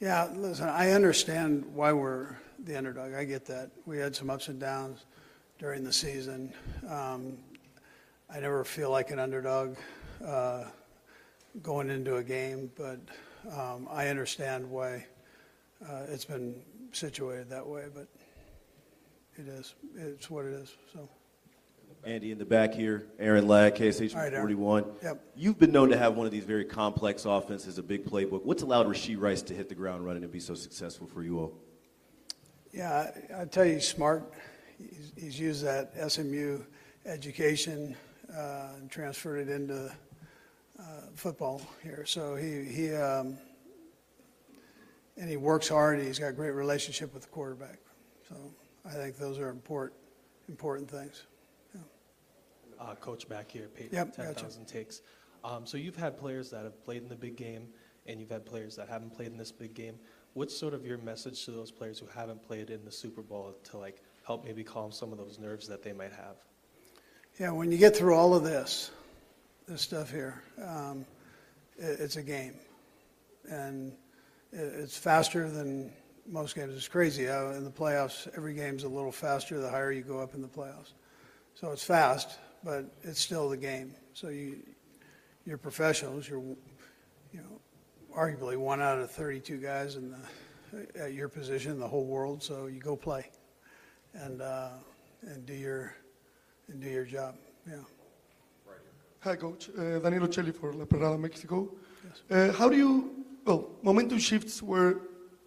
Yeah, 0.00 0.28
listen, 0.36 0.68
I 0.68 0.90
understand 0.90 1.64
why 1.74 1.94
we're 1.94 2.36
the 2.62 2.76
underdog. 2.76 3.14
I 3.14 3.24
get 3.24 3.46
that. 3.46 3.70
We 3.86 3.96
had 3.96 4.14
some 4.14 4.28
ups 4.28 4.48
and 4.48 4.60
downs 4.60 5.06
during 5.58 5.82
the 5.82 5.94
season. 5.94 6.52
Um, 6.86 7.38
I 8.28 8.38
never 8.38 8.64
feel 8.64 8.90
like 8.90 9.12
an 9.12 9.18
underdog 9.18 9.78
uh, 10.22 10.64
going 11.62 11.88
into 11.88 12.16
a 12.16 12.22
game, 12.22 12.70
but 12.76 13.00
um, 13.50 13.88
I 13.90 14.08
understand 14.08 14.68
why 14.70 15.06
uh, 15.86 16.02
it's 16.08 16.24
been 16.24 16.62
situated 16.92 17.50
that 17.50 17.66
way. 17.66 17.84
But 17.92 18.08
it 19.36 19.48
is. 19.48 19.74
It's 19.96 20.30
what 20.30 20.44
it 20.44 20.52
is. 20.52 20.74
So. 20.92 21.08
Andy 22.04 22.30
in 22.30 22.38
the 22.38 22.44
back 22.44 22.74
here, 22.74 23.06
Aaron 23.18 23.48
Ladd, 23.48 23.76
KSH 23.76 24.14
All 24.14 24.22
right, 24.22 24.32
Aaron. 24.32 24.42
41. 24.42 24.84
Yep. 25.02 25.24
You've 25.36 25.58
been 25.58 25.72
known 25.72 25.88
to 25.90 25.98
have 25.98 26.14
one 26.14 26.26
of 26.26 26.32
these 26.32 26.44
very 26.44 26.64
complex 26.64 27.24
offenses, 27.24 27.78
a 27.78 27.82
big 27.82 28.04
playbook. 28.06 28.44
What's 28.44 28.62
allowed 28.62 28.86
Rashee 28.86 29.20
Rice 29.20 29.42
to 29.42 29.54
hit 29.54 29.68
the 29.68 29.74
ground 29.74 30.04
running 30.04 30.22
and 30.22 30.30
be 30.32 30.40
so 30.40 30.54
successful 30.54 31.06
for 31.06 31.22
you 31.22 31.40
all? 31.40 31.52
Yeah, 32.72 33.10
I, 33.36 33.42
I 33.42 33.44
tell 33.46 33.64
you, 33.64 33.74
he's 33.74 33.88
smart. 33.88 34.32
He's, 34.78 35.12
he's 35.16 35.40
used 35.40 35.64
that 35.64 35.92
SMU 36.10 36.60
education 37.04 37.96
uh, 38.34 38.68
and 38.76 38.90
transferred 38.90 39.48
it 39.48 39.52
into 39.52 39.90
uh, 40.78 40.82
football 41.14 41.60
here. 41.82 42.04
So 42.06 42.36
he 42.36 42.64
he 42.64 42.94
um, 42.94 43.38
and 45.18 45.28
he 45.28 45.36
works 45.36 45.68
hard. 45.68 46.00
He's 46.00 46.18
got 46.18 46.28
a 46.28 46.32
great 46.32 46.52
relationship 46.52 47.12
with 47.12 47.24
the 47.24 47.28
quarterback. 47.28 47.78
So 48.28 48.36
I 48.84 48.90
think 48.90 49.16
those 49.16 49.38
are 49.38 49.48
important 49.48 49.98
important 50.48 50.90
things. 50.90 51.24
Uh, 52.80 52.94
coach 52.94 53.28
back 53.28 53.50
here, 53.50 53.68
Peyton, 53.74 53.90
Yep, 53.92 54.16
gotcha. 54.16 54.34
10,000 54.34 54.64
takes. 54.66 55.02
Um, 55.42 55.66
so 55.66 55.76
you've 55.76 55.96
had 55.96 56.16
players 56.16 56.48
that 56.50 56.62
have 56.62 56.84
played 56.84 57.02
in 57.02 57.08
the 57.08 57.16
big 57.16 57.36
game, 57.36 57.66
and 58.06 58.20
you've 58.20 58.30
had 58.30 58.46
players 58.46 58.76
that 58.76 58.88
haven't 58.88 59.10
played 59.10 59.28
in 59.28 59.36
this 59.36 59.50
big 59.50 59.74
game. 59.74 59.96
What's 60.34 60.56
sort 60.56 60.74
of 60.74 60.86
your 60.86 60.98
message 60.98 61.44
to 61.46 61.50
those 61.50 61.72
players 61.72 61.98
who 61.98 62.06
haven't 62.06 62.40
played 62.46 62.70
in 62.70 62.84
the 62.84 62.92
Super 62.92 63.20
Bowl 63.20 63.56
to 63.64 63.78
like 63.78 64.00
help 64.24 64.44
maybe 64.44 64.62
calm 64.62 64.92
some 64.92 65.10
of 65.10 65.18
those 65.18 65.40
nerves 65.40 65.66
that 65.66 65.82
they 65.82 65.92
might 65.92 66.12
have? 66.12 66.36
Yeah, 67.40 67.50
when 67.50 67.72
you 67.72 67.78
get 67.78 67.96
through 67.96 68.14
all 68.14 68.32
of 68.34 68.44
this, 68.44 68.92
this 69.66 69.82
stuff 69.82 70.12
here, 70.12 70.40
um, 70.64 71.04
it, 71.78 71.98
it's 71.98 72.14
a 72.16 72.22
game, 72.22 72.54
and 73.50 73.92
it's 74.52 74.96
faster 74.96 75.50
than 75.50 75.92
most 76.26 76.54
games. 76.54 76.74
It's 76.76 76.88
crazy 76.88 77.24
in 77.24 77.64
the 77.64 77.70
playoffs 77.70 78.28
every 78.36 78.54
game's 78.54 78.84
a 78.84 78.88
little 78.88 79.12
faster 79.12 79.60
the 79.60 79.70
higher 79.70 79.92
you 79.92 80.02
go 80.02 80.18
up 80.18 80.34
in 80.34 80.42
the 80.42 80.48
playoffs. 80.48 80.92
So 81.54 81.72
it's 81.72 81.82
fast, 81.82 82.38
but 82.62 82.84
it's 83.02 83.20
still 83.20 83.48
the 83.48 83.56
game. 83.56 83.94
So 84.14 84.28
you, 84.28 84.58
you're 85.44 85.58
professionals. 85.58 86.28
You're, 86.28 86.40
you 86.40 87.40
know, 87.40 87.60
arguably 88.16 88.56
one 88.56 88.80
out 88.80 88.98
of 88.98 89.10
32 89.10 89.58
guys 89.58 89.96
in 89.96 90.10
the, 90.10 91.02
at 91.02 91.12
your 91.14 91.28
position 91.28 91.72
in 91.72 91.80
the 91.80 91.88
whole 91.88 92.04
world. 92.04 92.42
So 92.42 92.66
you 92.66 92.80
go 92.80 92.96
play, 92.96 93.30
and 94.14 94.42
uh, 94.42 94.70
and 95.22 95.46
do 95.46 95.54
your 95.54 95.94
and 96.68 96.80
do 96.80 96.88
your 96.88 97.04
job. 97.04 97.34
Yeah. 97.66 97.76
Hi, 99.20 99.34
Coach. 99.34 99.70
Uh, 99.76 99.98
Danilo 99.98 100.28
Celli 100.28 100.54
for 100.54 100.72
La 100.72 100.84
Perrada, 100.84 101.18
Mexico. 101.18 101.68
Uh, 102.30 102.52
how 102.52 102.68
do 102.68 102.76
you, 102.76 103.17
well, 103.48 103.70
momentum 103.82 104.18
shifts 104.18 104.62
were 104.62 105.00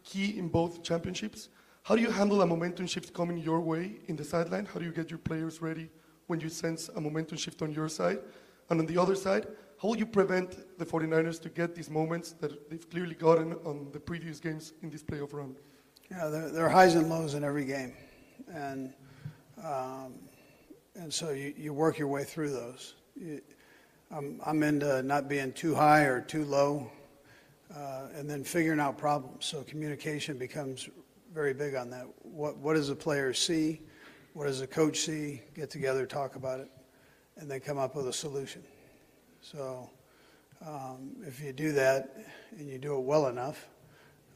key 0.03 0.39
in 0.39 0.50
both 0.50 0.81
championships. 0.81 1.50
How 1.84 1.96
do 1.96 2.01
you 2.01 2.10
handle 2.10 2.41
a 2.41 2.48
momentum 2.48 2.88
shift 2.88 3.13
coming 3.13 3.38
your 3.38 3.60
way 3.60 4.00
in 4.08 4.15
the 4.15 4.24
sideline? 4.24 4.65
How 4.65 4.79
do 4.79 4.86
you 4.86 4.91
get 4.91 5.12
your 5.12 5.20
players 5.20 5.62
ready 5.62 5.88
when 6.25 6.39
you 6.39 6.50
sense 6.50 6.89
a 6.89 7.00
momentum 7.00 7.38
shift 7.38 7.62
on 7.62 7.72
your 7.72 7.89
side? 7.89 8.17
And 8.72 8.79
on 8.79 8.88
the 8.88 8.98
other 8.98 9.13
side, 9.13 9.46
how 9.79 9.89
will 9.89 9.98
you 9.98 10.08
prevent 10.08 10.79
the 10.79 10.86
49ers 10.86 11.39
to 11.43 11.50
get 11.50 11.75
these 11.75 11.91
moments 11.91 12.31
that 12.41 12.72
they've 12.72 12.89
clearly 12.89 13.13
gotten 13.13 13.53
on 13.65 13.89
the 13.91 14.00
previous 14.00 14.39
games 14.39 14.74
in 14.81 14.89
this 14.89 15.03
playoff 15.03 15.31
run? 15.31 15.55
Yeah, 16.10 16.27
there, 16.27 16.50
there 16.50 16.65
are 16.65 16.70
highs 16.70 16.96
and 16.96 17.08
lows 17.08 17.36
in 17.36 17.43
every 17.43 17.65
game, 17.65 17.93
and 18.51 18.93
um, 19.63 20.15
and 20.96 21.13
so 21.13 21.29
you, 21.29 21.53
you 21.55 21.72
work 21.72 22.00
your 22.00 22.08
way 22.08 22.24
through 22.24 22.50
those. 22.50 22.96
You, 23.15 23.41
I'm, 24.10 24.41
I'm 24.43 24.63
into 24.63 25.03
not 25.03 25.29
being 25.29 25.53
too 25.53 25.75
high 25.75 26.01
or 26.01 26.20
too 26.20 26.43
low, 26.43 26.91
uh, 27.75 28.08
and 28.16 28.30
then 28.30 28.44
figuring 28.44 28.80
out 28.80 28.98
problems. 28.98 29.46
So 29.46 29.63
communication 29.63 30.38
becomes 30.38 30.90
very 31.34 31.54
big 31.54 31.75
on 31.75 31.90
that. 31.92 32.06
What 32.24 32.58
what 32.58 32.75
does 32.75 32.90
the 32.90 32.96
player 32.96 33.34
see? 33.34 33.82
What 34.34 34.46
does 34.46 34.60
the 34.60 34.68
coach 34.68 35.00
see? 35.00 35.42
Get 35.56 35.70
together, 35.70 36.06
talk 36.06 36.36
about 36.36 36.60
it, 36.60 36.70
and 37.38 37.50
then 37.50 37.60
come 37.60 37.78
up 37.78 37.96
with 37.96 38.08
a 38.08 38.13
solution. 38.13 38.63
So 39.42 39.90
um, 40.66 41.16
if 41.25 41.42
you 41.42 41.54
do 41.54 41.72
that 41.74 42.16
and 42.58 42.70
you 42.70 42.78
do 42.78 42.96
it 42.96 43.01
well 43.01 43.28
enough, 43.28 43.68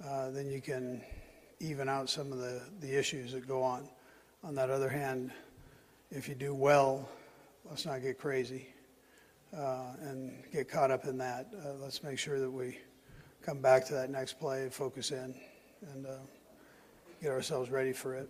uh, 0.03 0.31
then 0.31 0.49
you 0.49 0.61
can 0.61 1.01
even 1.59 1.87
out 1.87 2.09
some 2.09 2.31
of 2.31 2.39
the, 2.39 2.61
the 2.81 2.97
issues 2.97 3.31
that 3.31 3.47
go 3.47 3.61
on. 3.61 3.87
On 4.43 4.55
that 4.55 4.69
other 4.69 4.89
hand, 4.89 5.31
if 6.11 6.27
you 6.27 6.35
do 6.35 6.53
well, 6.53 7.07
let's 7.63 7.85
not 7.85 8.01
get 8.01 8.19
crazy 8.19 8.67
uh, 9.55 9.93
and 10.01 10.33
get 10.51 10.69
caught 10.69 10.91
up 10.91 11.05
in 11.05 11.17
that. 11.17 11.47
Uh, 11.63 11.73
let's 11.81 12.03
make 12.03 12.19
sure 12.19 12.39
that 12.39 12.51
we 12.51 12.77
come 13.45 13.61
back 13.61 13.85
to 13.85 13.93
that 13.93 14.09
next 14.09 14.39
play, 14.39 14.69
focus 14.69 15.11
in, 15.11 15.35
and 15.93 16.07
uh, 16.07 16.17
get 17.21 17.29
ourselves 17.29 17.69
ready 17.69 17.93
for 17.93 18.15
it. 18.15 18.27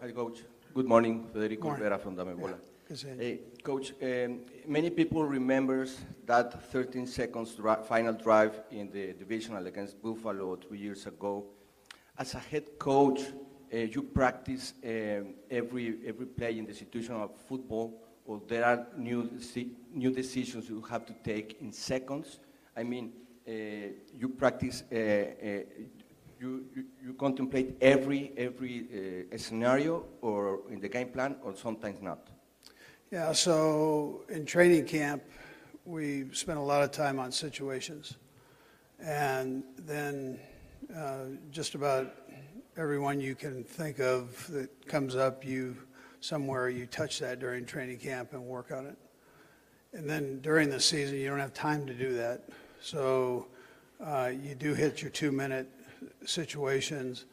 Hi, 0.00 0.10
Coach. 0.12 0.38
Good 0.72 0.86
morning. 0.86 1.26
Federico 1.30 1.64
Morning. 1.64 1.82
Rivera 1.82 1.98
from 1.98 2.16
Damebola. 2.16 2.54
You. 2.88 3.16
Hey, 3.18 3.40
Coach, 3.62 3.92
um, 4.02 4.40
many 4.66 4.88
people 4.88 5.24
remembers 5.24 5.98
that 6.24 6.72
13 6.72 7.06
seconds 7.06 7.54
dri- 7.54 7.84
final 7.86 8.14
drive 8.14 8.62
in 8.70 8.90
the 8.90 9.12
divisional 9.12 9.66
against 9.66 10.00
Buffalo 10.02 10.56
two 10.56 10.74
years 10.74 11.06
ago. 11.06 11.44
As 12.16 12.34
a 12.34 12.38
head 12.38 12.78
coach, 12.78 13.20
uh, 13.72 13.76
you 13.76 14.02
practice 14.02 14.72
um, 14.82 15.34
every 15.50 15.98
every 16.06 16.26
play 16.26 16.58
in 16.58 16.64
the 16.64 16.74
situation 16.74 17.14
of 17.14 17.30
football, 17.46 18.02
or 18.24 18.40
there 18.48 18.64
are 18.64 18.86
new 18.96 19.30
new 19.92 20.10
decisions 20.10 20.68
you 20.70 20.80
have 20.80 21.04
to 21.04 21.12
take 21.22 21.58
in 21.60 21.72
seconds. 21.72 22.40
I 22.76 22.84
mean, 22.84 23.12
you 24.18 24.28
practice. 24.28 24.82
Uh, 24.92 24.96
uh, 24.96 25.62
you, 26.40 26.64
you, 26.74 26.84
you 27.04 27.12
contemplate 27.14 27.76
every 27.82 28.32
every 28.36 29.26
uh, 29.30 29.36
scenario 29.36 30.06
or 30.22 30.60
in 30.70 30.80
the 30.80 30.88
game 30.88 31.08
plan 31.08 31.36
or 31.42 31.54
sometimes 31.54 32.00
not 32.00 32.30
Yeah, 33.10 33.32
so 33.32 34.22
in 34.30 34.46
training 34.46 34.86
camp, 34.86 35.22
we 35.84 36.32
spent 36.32 36.58
a 36.58 36.62
lot 36.62 36.82
of 36.82 36.92
time 36.92 37.18
on 37.18 37.32
situations. 37.32 38.16
And 39.00 39.64
then 39.78 40.38
uh, 40.96 41.24
just 41.50 41.74
about 41.74 42.14
everyone 42.76 43.20
you 43.20 43.34
can 43.34 43.64
think 43.64 43.98
of 43.98 44.46
that 44.52 44.86
comes 44.86 45.16
up, 45.16 45.44
you 45.44 45.76
somewhere 46.20 46.68
you 46.68 46.86
touch 46.86 47.18
that 47.18 47.40
during 47.40 47.64
training 47.64 47.98
camp 47.98 48.32
and 48.32 48.42
work 48.44 48.70
on 48.72 48.86
it. 48.86 48.96
And 49.92 50.08
then 50.08 50.40
during 50.40 50.70
the 50.70 50.80
season, 50.80 51.16
you 51.16 51.28
don't 51.28 51.40
have 51.40 51.54
time 51.54 51.86
to 51.86 51.94
do 51.94 52.14
that. 52.14 52.48
So 52.80 53.46
uh, 54.02 54.32
you 54.42 54.54
do 54.54 54.72
hit 54.72 55.02
your 55.02 55.10
two 55.10 55.30
minute 55.30 55.68
situations 56.24 57.26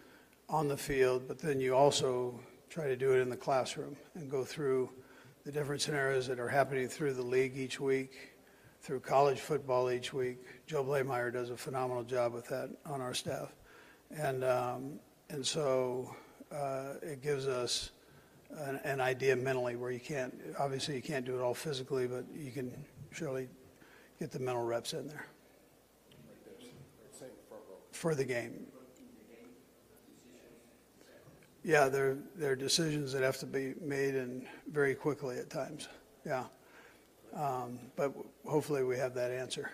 on 0.49 0.67
the 0.67 0.75
field, 0.75 1.23
but 1.27 1.39
then 1.39 1.61
you 1.61 1.73
also 1.73 2.37
try 2.69 2.87
to 2.87 2.97
do 2.97 3.13
it 3.13 3.19
in 3.19 3.29
the 3.29 3.37
classroom 3.37 3.95
and 4.15 4.29
go 4.29 4.43
through 4.43 4.89
the 5.45 5.51
different 5.51 5.81
scenarios 5.81 6.27
that 6.27 6.39
are 6.39 6.49
happening 6.49 6.89
through 6.89 7.13
the 7.13 7.23
league 7.23 7.57
each 7.57 7.79
week, 7.79 8.35
through 8.81 8.99
college 8.99 9.39
football 9.39 9.89
each 9.89 10.13
week. 10.13 10.39
Joe 10.67 10.83
Bleymaier 10.83 11.31
does 11.31 11.49
a 11.49 11.57
phenomenal 11.57 12.03
job 12.03 12.33
with 12.33 12.47
that 12.47 12.69
on 12.85 12.99
our 12.99 13.13
staff. 13.13 13.55
And, 14.11 14.43
um, 14.43 14.99
and 15.29 15.45
so 15.45 16.13
uh, 16.51 16.95
it 17.01 17.21
gives 17.23 17.47
us 17.47 17.91
an, 18.51 18.81
an 18.83 18.99
idea 18.99 19.35
mentally 19.37 19.77
where 19.77 19.91
you 19.91 19.99
can't, 20.01 20.33
obviously, 20.59 20.95
you 20.95 21.01
can't 21.01 21.25
do 21.25 21.35
it 21.37 21.41
all 21.41 21.53
physically, 21.53 22.05
but 22.07 22.25
you 22.35 22.51
can 22.51 22.73
surely 23.11 23.47
get 24.19 24.31
the 24.31 24.39
mental 24.39 24.63
reps 24.63 24.91
in 24.91 25.07
there 25.07 25.27
for 27.97 28.13
the 28.13 28.23
game. 28.23 28.67
Yeah, 31.63 31.89
there, 31.89 32.17
there 32.35 32.51
are 32.51 32.55
decisions 32.55 33.11
that 33.11 33.23
have 33.23 33.37
to 33.39 33.45
be 33.45 33.73
made 33.81 34.15
and 34.15 34.45
very 34.71 34.95
quickly 34.95 35.37
at 35.37 35.49
times. 35.49 35.89
Yeah. 36.25 36.45
Um, 37.35 37.79
but 37.95 38.13
hopefully 38.45 38.83
we 38.83 38.97
have 38.97 39.13
that 39.15 39.31
answer 39.31 39.71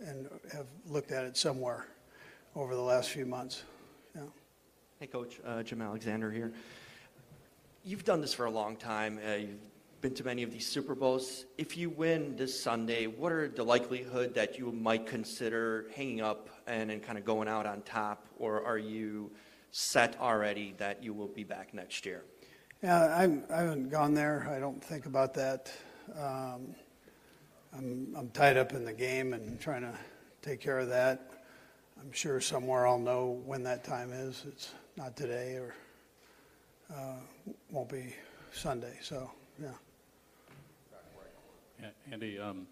and 0.00 0.28
have 0.52 0.66
looked 0.86 1.12
at 1.12 1.24
it 1.24 1.36
somewhere 1.36 1.86
over 2.56 2.74
the 2.74 2.80
last 2.80 3.10
few 3.10 3.26
months. 3.26 3.62
Yeah. 4.16 4.22
Hey, 4.98 5.06
Coach. 5.06 5.38
Uh, 5.44 5.62
Jim 5.62 5.82
Alexander 5.82 6.32
here. 6.32 6.52
You've 7.84 8.04
done 8.04 8.20
this 8.20 8.34
for 8.34 8.46
a 8.46 8.50
long 8.50 8.76
time. 8.76 9.20
Uh, 9.24 9.44
been 10.00 10.14
to 10.14 10.24
many 10.24 10.44
of 10.44 10.52
these 10.52 10.66
Super 10.66 10.94
Bowls. 10.94 11.46
If 11.56 11.76
you 11.76 11.90
win 11.90 12.36
this 12.36 12.58
Sunday, 12.58 13.06
what 13.06 13.32
are 13.32 13.48
the 13.48 13.64
likelihood 13.64 14.32
that 14.34 14.56
you 14.56 14.70
might 14.70 15.06
consider 15.06 15.86
hanging 15.94 16.20
up 16.20 16.48
and, 16.68 16.90
and 16.90 17.02
kind 17.02 17.18
of 17.18 17.24
going 17.24 17.48
out 17.48 17.66
on 17.66 17.82
top, 17.82 18.26
or 18.38 18.64
are 18.64 18.78
you 18.78 19.30
set 19.72 20.16
already 20.20 20.74
that 20.78 21.02
you 21.02 21.12
will 21.12 21.26
be 21.26 21.42
back 21.42 21.74
next 21.74 22.06
year? 22.06 22.22
Yeah, 22.82 23.12
I'm, 23.16 23.44
I 23.52 23.62
haven't 23.62 23.90
gone 23.90 24.14
there. 24.14 24.48
I 24.54 24.60
don't 24.60 24.82
think 24.82 25.06
about 25.06 25.34
that. 25.34 25.72
Um, 26.16 26.74
I'm, 27.76 28.14
I'm 28.16 28.30
tied 28.30 28.56
up 28.56 28.72
in 28.72 28.84
the 28.84 28.92
game 28.92 29.32
and 29.32 29.60
trying 29.60 29.82
to 29.82 29.94
take 30.42 30.60
care 30.60 30.78
of 30.78 30.88
that. 30.90 31.30
I'm 32.00 32.12
sure 32.12 32.40
somewhere 32.40 32.86
I'll 32.86 33.00
know 33.00 33.42
when 33.44 33.64
that 33.64 33.82
time 33.82 34.12
is. 34.12 34.44
It's 34.46 34.72
not 34.96 35.16
today 35.16 35.56
or 35.56 35.74
uh, 36.94 37.16
won't 37.70 37.88
be 37.88 38.14
Sunday. 38.52 38.96
So, 39.02 39.28
yeah. 39.60 39.72
Andy, 42.10 42.38
um, 42.38 42.66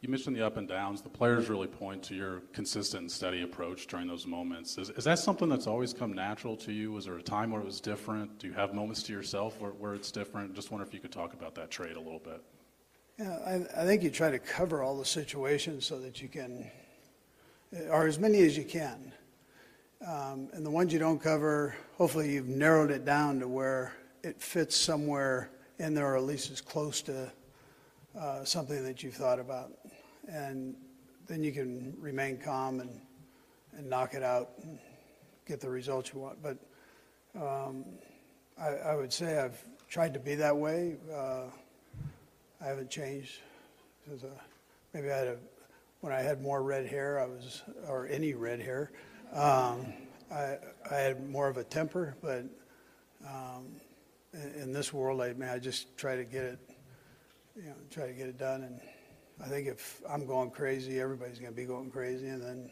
you 0.00 0.08
mentioned 0.08 0.36
the 0.36 0.46
up 0.46 0.56
and 0.56 0.68
downs. 0.68 1.02
The 1.02 1.08
players 1.08 1.48
really 1.48 1.66
point 1.66 2.02
to 2.04 2.14
your 2.14 2.40
consistent 2.52 3.02
and 3.02 3.10
steady 3.10 3.42
approach 3.42 3.86
during 3.88 4.06
those 4.06 4.26
moments. 4.26 4.78
Is, 4.78 4.90
is 4.90 5.04
that 5.04 5.18
something 5.18 5.48
that's 5.48 5.66
always 5.66 5.92
come 5.92 6.12
natural 6.12 6.56
to 6.58 6.72
you? 6.72 6.92
Was 6.92 7.06
there 7.06 7.16
a 7.16 7.22
time 7.22 7.50
where 7.50 7.60
it 7.60 7.64
was 7.64 7.80
different? 7.80 8.38
Do 8.38 8.46
you 8.46 8.52
have 8.52 8.74
moments 8.74 9.02
to 9.04 9.12
yourself 9.12 9.60
where, 9.60 9.72
where 9.72 9.94
it's 9.94 10.12
different? 10.12 10.54
Just 10.54 10.70
wonder 10.70 10.86
if 10.86 10.94
you 10.94 11.00
could 11.00 11.12
talk 11.12 11.32
about 11.32 11.54
that 11.56 11.70
trait 11.70 11.96
a 11.96 12.00
little 12.00 12.20
bit. 12.20 12.42
Yeah, 13.18 13.38
I, 13.44 13.82
I 13.82 13.84
think 13.84 14.04
you 14.04 14.10
try 14.10 14.30
to 14.30 14.38
cover 14.38 14.82
all 14.82 14.96
the 14.96 15.04
situations 15.04 15.84
so 15.84 15.98
that 16.00 16.22
you 16.22 16.28
can, 16.28 16.70
or 17.90 18.06
as 18.06 18.20
many 18.20 18.42
as 18.42 18.56
you 18.56 18.64
can. 18.64 19.12
Um, 20.06 20.48
and 20.52 20.64
the 20.64 20.70
ones 20.70 20.92
you 20.92 21.00
don't 21.00 21.20
cover, 21.20 21.74
hopefully 21.96 22.32
you've 22.32 22.46
narrowed 22.46 22.92
it 22.92 23.04
down 23.04 23.40
to 23.40 23.48
where 23.48 23.92
it 24.22 24.40
fits 24.40 24.76
somewhere 24.76 25.50
in 25.80 25.94
there, 25.94 26.12
or 26.12 26.16
at 26.16 26.22
least 26.22 26.52
as 26.52 26.60
close 26.60 27.02
to 27.02 27.32
uh, 28.18 28.44
something 28.44 28.82
that 28.84 29.02
you've 29.02 29.14
thought 29.14 29.38
about. 29.38 29.72
And 30.28 30.74
then 31.26 31.42
you 31.42 31.52
can 31.52 31.94
remain 31.98 32.38
calm 32.38 32.80
and, 32.80 33.00
and 33.76 33.88
knock 33.88 34.14
it 34.14 34.22
out 34.22 34.50
and 34.62 34.78
get 35.46 35.60
the 35.60 35.70
results 35.70 36.10
you 36.12 36.20
want. 36.20 36.42
But 36.42 36.58
um, 37.40 37.84
I, 38.60 38.68
I, 38.68 38.94
would 38.96 39.12
say 39.12 39.38
I've 39.38 39.62
tried 39.88 40.14
to 40.14 40.20
be 40.20 40.34
that 40.36 40.56
way. 40.56 40.96
Uh, 41.12 41.44
I 42.60 42.66
haven't 42.66 42.90
changed. 42.90 43.40
Uh, 44.10 44.26
maybe 44.92 45.10
I 45.10 45.16
had 45.16 45.26
a, 45.28 45.36
when 46.00 46.12
I 46.12 46.20
had 46.20 46.42
more 46.42 46.62
red 46.62 46.86
hair, 46.86 47.20
I 47.20 47.26
was, 47.26 47.62
or 47.86 48.06
any 48.06 48.34
red 48.34 48.60
hair, 48.60 48.90
um, 49.32 49.92
I, 50.30 50.56
I 50.90 50.94
had 50.94 51.28
more 51.28 51.48
of 51.48 51.56
a 51.56 51.64
temper, 51.64 52.16
but 52.22 52.44
um, 53.26 53.66
in, 54.32 54.62
in, 54.62 54.72
this 54.72 54.92
world, 54.92 55.20
I 55.20 55.32
mean, 55.32 55.48
I 55.48 55.58
just 55.58 55.96
try 55.96 56.16
to 56.16 56.24
get 56.24 56.44
it, 56.44 56.67
you 57.58 57.70
know, 57.70 57.74
try 57.90 58.06
to 58.06 58.12
get 58.12 58.28
it 58.28 58.38
done. 58.38 58.62
And 58.62 58.80
I 59.44 59.48
think 59.48 59.66
if 59.66 60.00
I'm 60.08 60.26
going 60.26 60.50
crazy, 60.50 61.00
everybody's 61.00 61.38
going 61.38 61.52
to 61.52 61.56
be 61.56 61.64
going 61.64 61.90
crazy. 61.90 62.28
And 62.28 62.42
then 62.42 62.70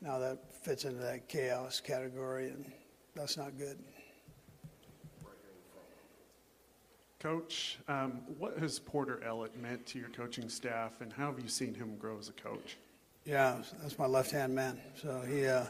now 0.00 0.18
that 0.18 0.38
fits 0.62 0.84
into 0.84 1.00
that 1.00 1.28
chaos 1.28 1.80
category, 1.80 2.48
and 2.48 2.70
that's 3.14 3.36
not 3.36 3.58
good. 3.58 3.78
Coach, 7.20 7.78
um, 7.86 8.22
what 8.38 8.58
has 8.58 8.80
Porter 8.80 9.20
Ellett 9.24 9.54
meant 9.56 9.86
to 9.86 9.98
your 9.98 10.08
coaching 10.08 10.48
staff, 10.48 11.00
and 11.00 11.12
how 11.12 11.26
have 11.26 11.38
you 11.38 11.48
seen 11.48 11.72
him 11.72 11.96
grow 11.96 12.18
as 12.18 12.28
a 12.28 12.32
coach? 12.32 12.78
Yeah, 13.24 13.58
that's 13.80 13.96
my 13.96 14.06
left-hand 14.06 14.52
man. 14.52 14.80
So 15.00 15.20
he 15.20 15.46
uh, 15.46 15.66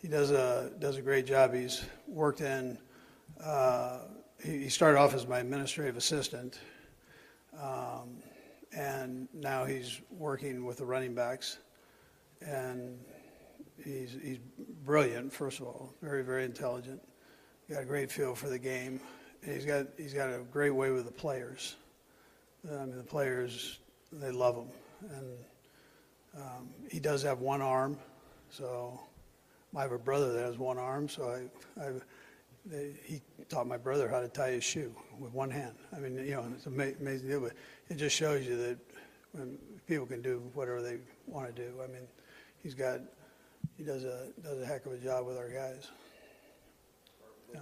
he 0.00 0.06
does 0.06 0.30
a 0.30 0.70
does 0.78 0.96
a 0.96 1.02
great 1.02 1.26
job. 1.26 1.52
He's 1.52 1.84
worked 2.06 2.42
in. 2.42 2.78
Uh, 3.42 4.02
he, 4.40 4.58
he, 4.60 4.68
started 4.68 5.00
off 5.00 5.14
as 5.14 5.26
my 5.26 5.40
administrative 5.40 5.96
assistant, 5.96 6.60
um, 7.60 8.16
and 8.76 9.28
now 9.32 9.64
he's 9.64 10.00
working 10.10 10.64
with 10.64 10.78
the 10.78 10.84
running 10.84 11.14
backs, 11.14 11.58
and 12.40 12.98
he's 13.82 14.16
he's 14.22 14.38
brilliant. 14.84 15.32
First 15.32 15.60
of 15.60 15.66
all, 15.66 15.94
very 16.02 16.22
very 16.22 16.44
intelligent. 16.44 17.00
Got 17.70 17.82
a 17.82 17.86
great 17.86 18.12
feel 18.12 18.34
for 18.34 18.48
the 18.48 18.58
game 18.58 19.00
he's 19.44 19.64
got 19.64 19.86
he's 19.96 20.14
got 20.14 20.30
a 20.30 20.38
great 20.50 20.70
way 20.70 20.90
with 20.90 21.04
the 21.04 21.12
players. 21.12 21.76
I 22.68 22.84
mean, 22.86 22.96
the 22.96 23.02
players 23.02 23.78
they 24.12 24.30
love 24.30 24.56
him, 24.56 24.68
and 25.10 25.36
um, 26.36 26.68
he 26.90 27.00
does 27.00 27.22
have 27.22 27.40
one 27.40 27.60
arm. 27.60 27.98
So 28.50 28.98
I 29.76 29.82
have 29.82 29.92
a 29.92 29.98
brother 29.98 30.32
that 30.32 30.44
has 30.44 30.58
one 30.58 30.78
arm. 30.78 31.08
So 31.08 31.28
I, 31.28 31.82
I 31.82 31.90
they, 32.64 32.92
he 33.04 33.20
taught 33.48 33.66
my 33.66 33.76
brother 33.76 34.08
how 34.08 34.20
to 34.20 34.28
tie 34.28 34.52
his 34.52 34.64
shoe 34.64 34.94
with 35.18 35.32
one 35.32 35.50
hand. 35.50 35.74
I 35.94 35.98
mean, 35.98 36.16
you 36.16 36.32
know, 36.32 36.46
it's 36.54 36.66
an 36.66 36.96
amazing 37.00 37.28
deal, 37.28 37.40
but 37.40 37.52
it 37.88 37.96
just 37.96 38.16
shows 38.16 38.46
you 38.46 38.56
that 38.56 38.78
when 39.32 39.58
people 39.86 40.06
can 40.06 40.22
do 40.22 40.42
whatever 40.54 40.80
they 40.82 40.98
want 41.26 41.54
to 41.54 41.62
do. 41.62 41.80
I 41.82 41.86
mean, 41.86 42.06
he's 42.62 42.74
got 42.74 43.00
he 43.76 43.84
does 43.84 44.04
a 44.04 44.28
does 44.42 44.60
a 44.60 44.66
heck 44.66 44.86
of 44.86 44.92
a 44.92 44.98
job 44.98 45.26
with 45.26 45.36
our 45.36 45.48
guys. 45.48 45.88
Yeah. 47.52 47.60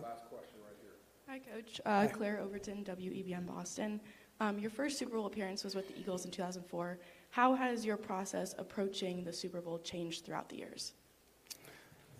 Hi, 1.28 1.38
Coach. 1.38 1.80
Uh, 1.86 2.08
Claire 2.08 2.40
Overton, 2.40 2.84
WEBN 2.84 3.46
Boston. 3.46 4.00
Um, 4.40 4.58
your 4.58 4.70
first 4.70 4.98
Super 4.98 5.16
Bowl 5.16 5.26
appearance 5.26 5.64
was 5.64 5.74
with 5.74 5.88
the 5.88 5.98
Eagles 5.98 6.24
in 6.24 6.30
2004. 6.30 6.98
How 7.30 7.54
has 7.54 7.86
your 7.86 7.96
process 7.96 8.54
approaching 8.58 9.24
the 9.24 9.32
Super 9.32 9.60
Bowl 9.60 9.78
changed 9.78 10.24
throughout 10.24 10.48
the 10.48 10.56
years? 10.56 10.92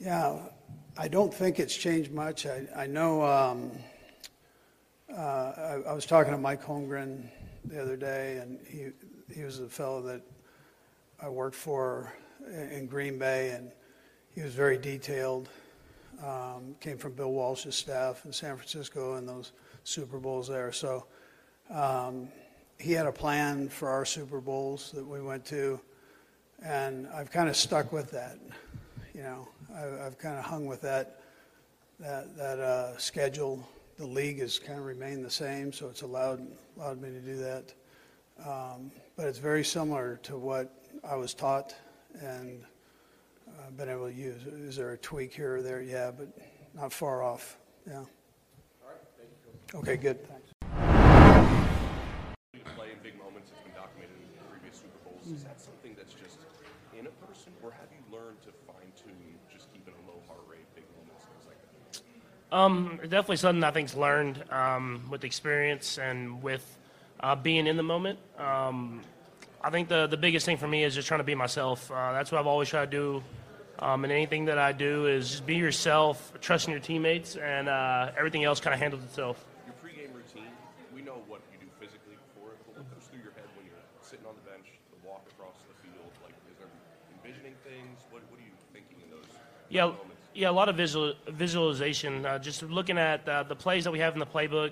Yeah, 0.02 0.36
I 0.98 1.06
don't 1.06 1.32
think 1.32 1.60
it's 1.60 1.76
changed 1.76 2.10
much. 2.10 2.44
I, 2.44 2.66
I 2.74 2.86
know 2.88 3.22
um, 3.22 3.70
uh, 5.08 5.16
I, 5.16 5.82
I, 5.90 5.92
was 5.92 6.06
talking 6.06 6.32
to 6.32 6.38
Mike 6.38 6.60
Holmgren 6.60 7.28
the 7.64 7.80
other 7.80 7.96
day, 7.96 8.38
and 8.38 8.58
he, 8.66 8.88
he 9.32 9.44
was 9.44 9.60
a 9.60 9.68
fellow 9.68 10.02
that 10.02 10.22
I 11.22 11.28
worked 11.28 11.54
for 11.54 12.12
in 12.50 12.86
Green 12.86 13.16
Bay, 13.16 13.50
and 13.50 13.70
he 14.34 14.42
was 14.42 14.54
very 14.54 14.76
detailed 14.76 15.48
um, 16.20 16.74
came 16.80 16.98
from 16.98 17.12
Bill 17.12 17.30
Walsh's 17.30 17.76
staff 17.76 18.24
in 18.24 18.32
San 18.32 18.56
Francisco 18.56 19.14
and 19.14 19.28
those 19.28 19.52
Super 19.84 20.18
Bowls 20.18 20.48
there. 20.48 20.72
So 20.72 21.06
um, 21.70 22.28
he 22.80 22.90
had 22.90 23.06
a 23.06 23.12
plan 23.12 23.68
for 23.68 23.88
our 23.88 24.04
Super 24.04 24.40
Bowls 24.40 24.90
that 24.96 25.06
we 25.06 25.22
went 25.22 25.44
to, 25.46 25.80
and 26.60 27.06
I've 27.14 27.30
kind 27.30 27.48
of 27.48 27.56
stuck 27.56 27.92
with 27.92 28.10
that. 28.10 28.38
You 29.14 29.22
know, 29.22 29.48
I, 29.74 30.06
I've 30.06 30.18
kind 30.18 30.38
of 30.38 30.44
hung 30.44 30.66
with 30.66 30.80
that 30.82 31.20
that 32.00 32.36
that 32.36 32.58
uh, 32.58 32.96
schedule. 32.98 33.68
The 33.98 34.06
league 34.06 34.40
has 34.40 34.58
kind 34.58 34.78
of 34.78 34.86
remained 34.86 35.24
the 35.24 35.30
same, 35.30 35.72
so 35.72 35.88
it's 35.88 36.02
allowed 36.02 36.40
allowed 36.76 37.00
me 37.00 37.10
to 37.10 37.20
do 37.20 37.36
that. 37.36 37.74
Um, 38.44 38.90
but 39.16 39.26
it's 39.26 39.38
very 39.38 39.62
similar 39.64 40.18
to 40.22 40.38
what 40.38 40.72
I 41.04 41.14
was 41.16 41.34
taught, 41.34 41.74
and 42.20 42.64
uh, 43.48 43.70
been 43.76 43.90
able 43.90 44.08
to 44.08 44.14
use. 44.14 44.42
Is 44.46 44.76
there 44.76 44.92
a 44.92 44.98
tweak 44.98 45.34
here 45.34 45.56
or 45.56 45.62
there? 45.62 45.82
Yeah, 45.82 46.10
but 46.10 46.28
not 46.74 46.92
far 46.92 47.22
off. 47.22 47.58
Yeah. 47.86 47.96
All 47.98 48.06
right. 48.86 48.96
Thank 49.18 49.30
you. 49.44 49.78
Okay, 49.80 49.96
good. 49.96 50.26
Thanks. 50.26 50.48
Play 52.74 52.90
in 52.90 52.98
big 53.02 53.18
moments 53.18 53.50
has 53.52 53.60
been 53.60 53.76
documented 53.76 54.16
in 54.16 54.28
previous 54.48 54.80
Super 54.80 54.98
Bowls. 55.04 55.26
Is 55.28 55.44
that 55.44 55.60
something 55.60 55.94
that's 55.94 56.14
just 56.14 56.38
in 56.96 57.06
a 57.06 57.14
person, 57.28 57.52
or 57.62 57.70
have 57.70 57.92
you 57.92 58.00
learned 58.08 58.40
to 58.48 58.50
fine 58.64 58.90
tune 58.96 59.36
just 59.52 59.68
keeping 59.72 59.92
a 59.92 60.02
low 60.08 60.18
heart 60.26 60.40
rate, 60.48 60.64
big 60.74 60.88
moments, 60.96 61.28
things 61.28 61.44
like 61.46 61.60
that? 61.60 62.00
Um, 62.52 63.00
definitely 63.02 63.38
something 63.38 63.64
I 63.64 63.72
think's 63.72 63.96
learned 63.96 64.44
um, 64.50 65.08
with 65.10 65.24
experience 65.24 65.98
and 65.98 66.40
with 66.42 66.64
uh, 67.18 67.34
being 67.34 67.66
in 67.66 67.76
the 67.76 67.82
moment. 67.82 68.20
Um, 68.38 69.00
I 69.60 69.70
think 69.70 69.88
the 69.88 70.06
the 70.06 70.16
biggest 70.16 70.46
thing 70.46 70.58
for 70.58 70.68
me 70.68 70.84
is 70.84 70.94
just 70.94 71.08
trying 71.08 71.20
to 71.20 71.24
be 71.24 71.34
myself. 71.34 71.90
Uh, 71.90 72.12
that's 72.12 72.30
what 72.30 72.38
I've 72.38 72.46
always 72.46 72.68
tried 72.68 72.90
to 72.90 72.96
do 72.96 73.22
um, 73.82 74.04
and 74.04 74.12
anything 74.12 74.44
that 74.46 74.58
I 74.58 74.70
do 74.70 75.06
is 75.06 75.28
just 75.28 75.44
be 75.44 75.56
yourself, 75.56 76.32
trusting 76.40 76.70
your 76.70 76.80
teammates, 76.80 77.34
and 77.34 77.68
uh, 77.68 78.12
everything 78.16 78.44
else 78.44 78.60
kind 78.60 78.72
of 78.72 78.78
handles 78.78 79.02
itself. 79.02 79.44
Your 79.66 79.74
pregame 79.82 80.14
routine, 80.14 80.54
we 80.94 81.02
know 81.02 81.18
what 81.26 81.42
you 81.50 81.58
do 81.58 81.66
physically 81.82 82.14
before 82.30 82.54
it, 82.54 82.62
but 82.62 82.78
what 82.78 82.86
goes 82.94 83.10
through 83.10 83.26
your 83.26 83.34
head 83.34 83.50
when 83.58 83.66
you're 83.66 83.82
sitting 83.98 84.22
on 84.22 84.38
the 84.38 84.46
bench, 84.46 84.70
the 84.94 85.02
walk 85.02 85.26
across 85.34 85.58
the 85.66 85.74
field? 85.82 86.14
Like, 86.22 86.38
is 86.46 86.62
there 86.62 86.70
envisioning 87.18 87.58
things? 87.66 88.06
What, 88.14 88.22
what 88.30 88.38
are 88.38 88.46
you 88.46 88.54
thinking 88.70 89.02
in 89.02 89.10
those 89.10 89.26
yeah, 89.66 89.90
moments? 89.90 90.11
Yeah, 90.34 90.48
a 90.48 90.50
lot 90.50 90.68
of 90.68 90.76
visual, 90.76 91.12
visualization, 91.28 92.24
uh, 92.24 92.38
just 92.38 92.62
looking 92.62 92.96
at 92.96 93.28
uh, 93.28 93.42
the 93.42 93.54
plays 93.54 93.84
that 93.84 93.90
we 93.90 93.98
have 93.98 94.14
in 94.14 94.18
the 94.18 94.26
playbook, 94.26 94.70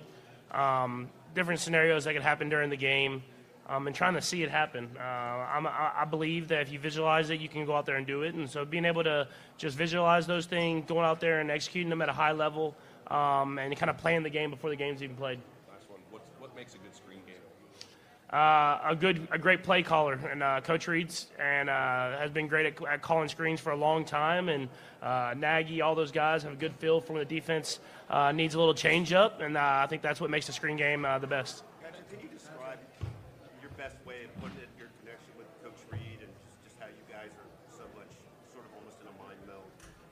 um, 0.53 1.09
different 1.35 1.61
scenarios 1.61 2.05
that 2.05 2.15
could 2.15 2.23
happen 2.23 2.49
during 2.49 2.71
the 2.71 2.77
game 2.77 3.23
um, 3.71 3.87
and 3.87 3.95
trying 3.95 4.15
to 4.15 4.23
see 4.23 4.43
it 4.43 4.51
happen. 4.51 4.89
Uh, 4.99 5.03
I, 5.03 6.07
believe 6.09 6.49
that 6.49 6.63
if 6.63 6.73
you 6.73 6.79
visualize 6.79 7.31
it, 7.31 7.41
you 7.41 7.49
can 7.49 7.65
go 7.67 7.77
out 7.77 7.87
there 7.87 7.97
and 7.97 8.07
do 8.07 8.23
it. 8.23 8.35
And 8.35 8.51
so 8.51 8.65
being 8.65 8.85
able 8.85 9.05
to 9.05 9.29
just 9.59 9.77
visualize 9.77 10.27
those 10.27 10.47
things, 10.47 10.87
going 10.89 11.05
out 11.05 11.21
there 11.21 11.41
and 11.41 11.51
executing 11.51 11.89
them 11.89 12.03
at 12.03 12.09
a 12.09 12.13
high 12.13 12.33
level, 12.33 12.75
um, 13.07 13.59
and 13.59 13.77
kind 13.77 13.91
of 13.91 13.97
playing 13.97 14.25
the 14.25 14.31
game 14.31 14.51
before 14.51 14.71
the 14.71 14.77
game's 14.77 15.03
even 15.03 15.15
played. 15.15 15.39
Last 15.71 15.89
one. 15.89 16.01
What's, 16.11 16.29
what 16.41 16.55
makes 16.57 16.75
a 16.75 16.79
good? 16.79 16.90
Uh, 18.33 18.79
a 18.85 18.95
good, 18.95 19.27
a 19.33 19.39
great 19.39 19.65
play 19.65 19.83
caller, 19.83 20.15
and 20.31 20.41
uh, 20.41 20.61
Coach 20.61 20.87
Reid's, 20.87 21.27
and 21.41 21.69
uh, 21.69 22.17
has 22.17 22.31
been 22.31 22.47
great 22.47 22.65
at, 22.65 22.87
at, 22.87 23.03
calling 23.03 23.29
screens 23.29 23.59
for 23.59 23.73
a 23.73 23.77
long 23.77 24.05
time. 24.05 24.49
And 24.49 24.69
uh, 25.03 25.35
Nagy, 25.37 25.81
all 25.81 25.97
those 25.97 26.13
guys 26.13 26.45
have 26.45 26.53
a 26.53 26.57
good 26.57 26.73
feel 26.77 27.01
for 27.01 27.15
when 27.15 27.27
the 27.27 27.35
defense 27.35 27.81
uh, 28.09 28.31
needs 28.31 28.55
a 28.55 28.59
little 28.59 28.75
change 28.75 29.13
up, 29.13 29.41
and 29.41 29.57
uh, 29.57 29.81
I 29.83 29.87
think 29.89 30.01
that's 30.01 30.21
what 30.21 30.31
makes 30.31 30.47
the 30.47 30.53
screen 30.53 30.77
game 30.77 31.03
the 31.03 31.27
best. 31.27 31.65
Patrick, 31.83 32.09
can 32.09 32.21
you 32.21 32.29
describe 32.29 32.79
your 33.61 33.71
best 33.77 33.97
way 34.07 34.23
of 34.25 34.41
putting 34.41 34.59
it, 34.59 34.69
your 34.79 34.91
connection 35.01 35.33
with 35.37 35.49
Coach 35.65 35.83
Reid 35.91 36.21
and 36.21 36.31
just, 36.63 36.63
just 36.63 36.77
how 36.79 36.87
you 36.87 37.13
guys 37.13 37.31
are 37.35 37.77
so 37.77 37.83
much 37.99 38.15
sort 38.53 38.65
of 38.65 38.71
almost 38.79 38.99
in 39.01 39.09
a 39.09 39.25
mind 39.27 39.39
meld? 39.45 39.65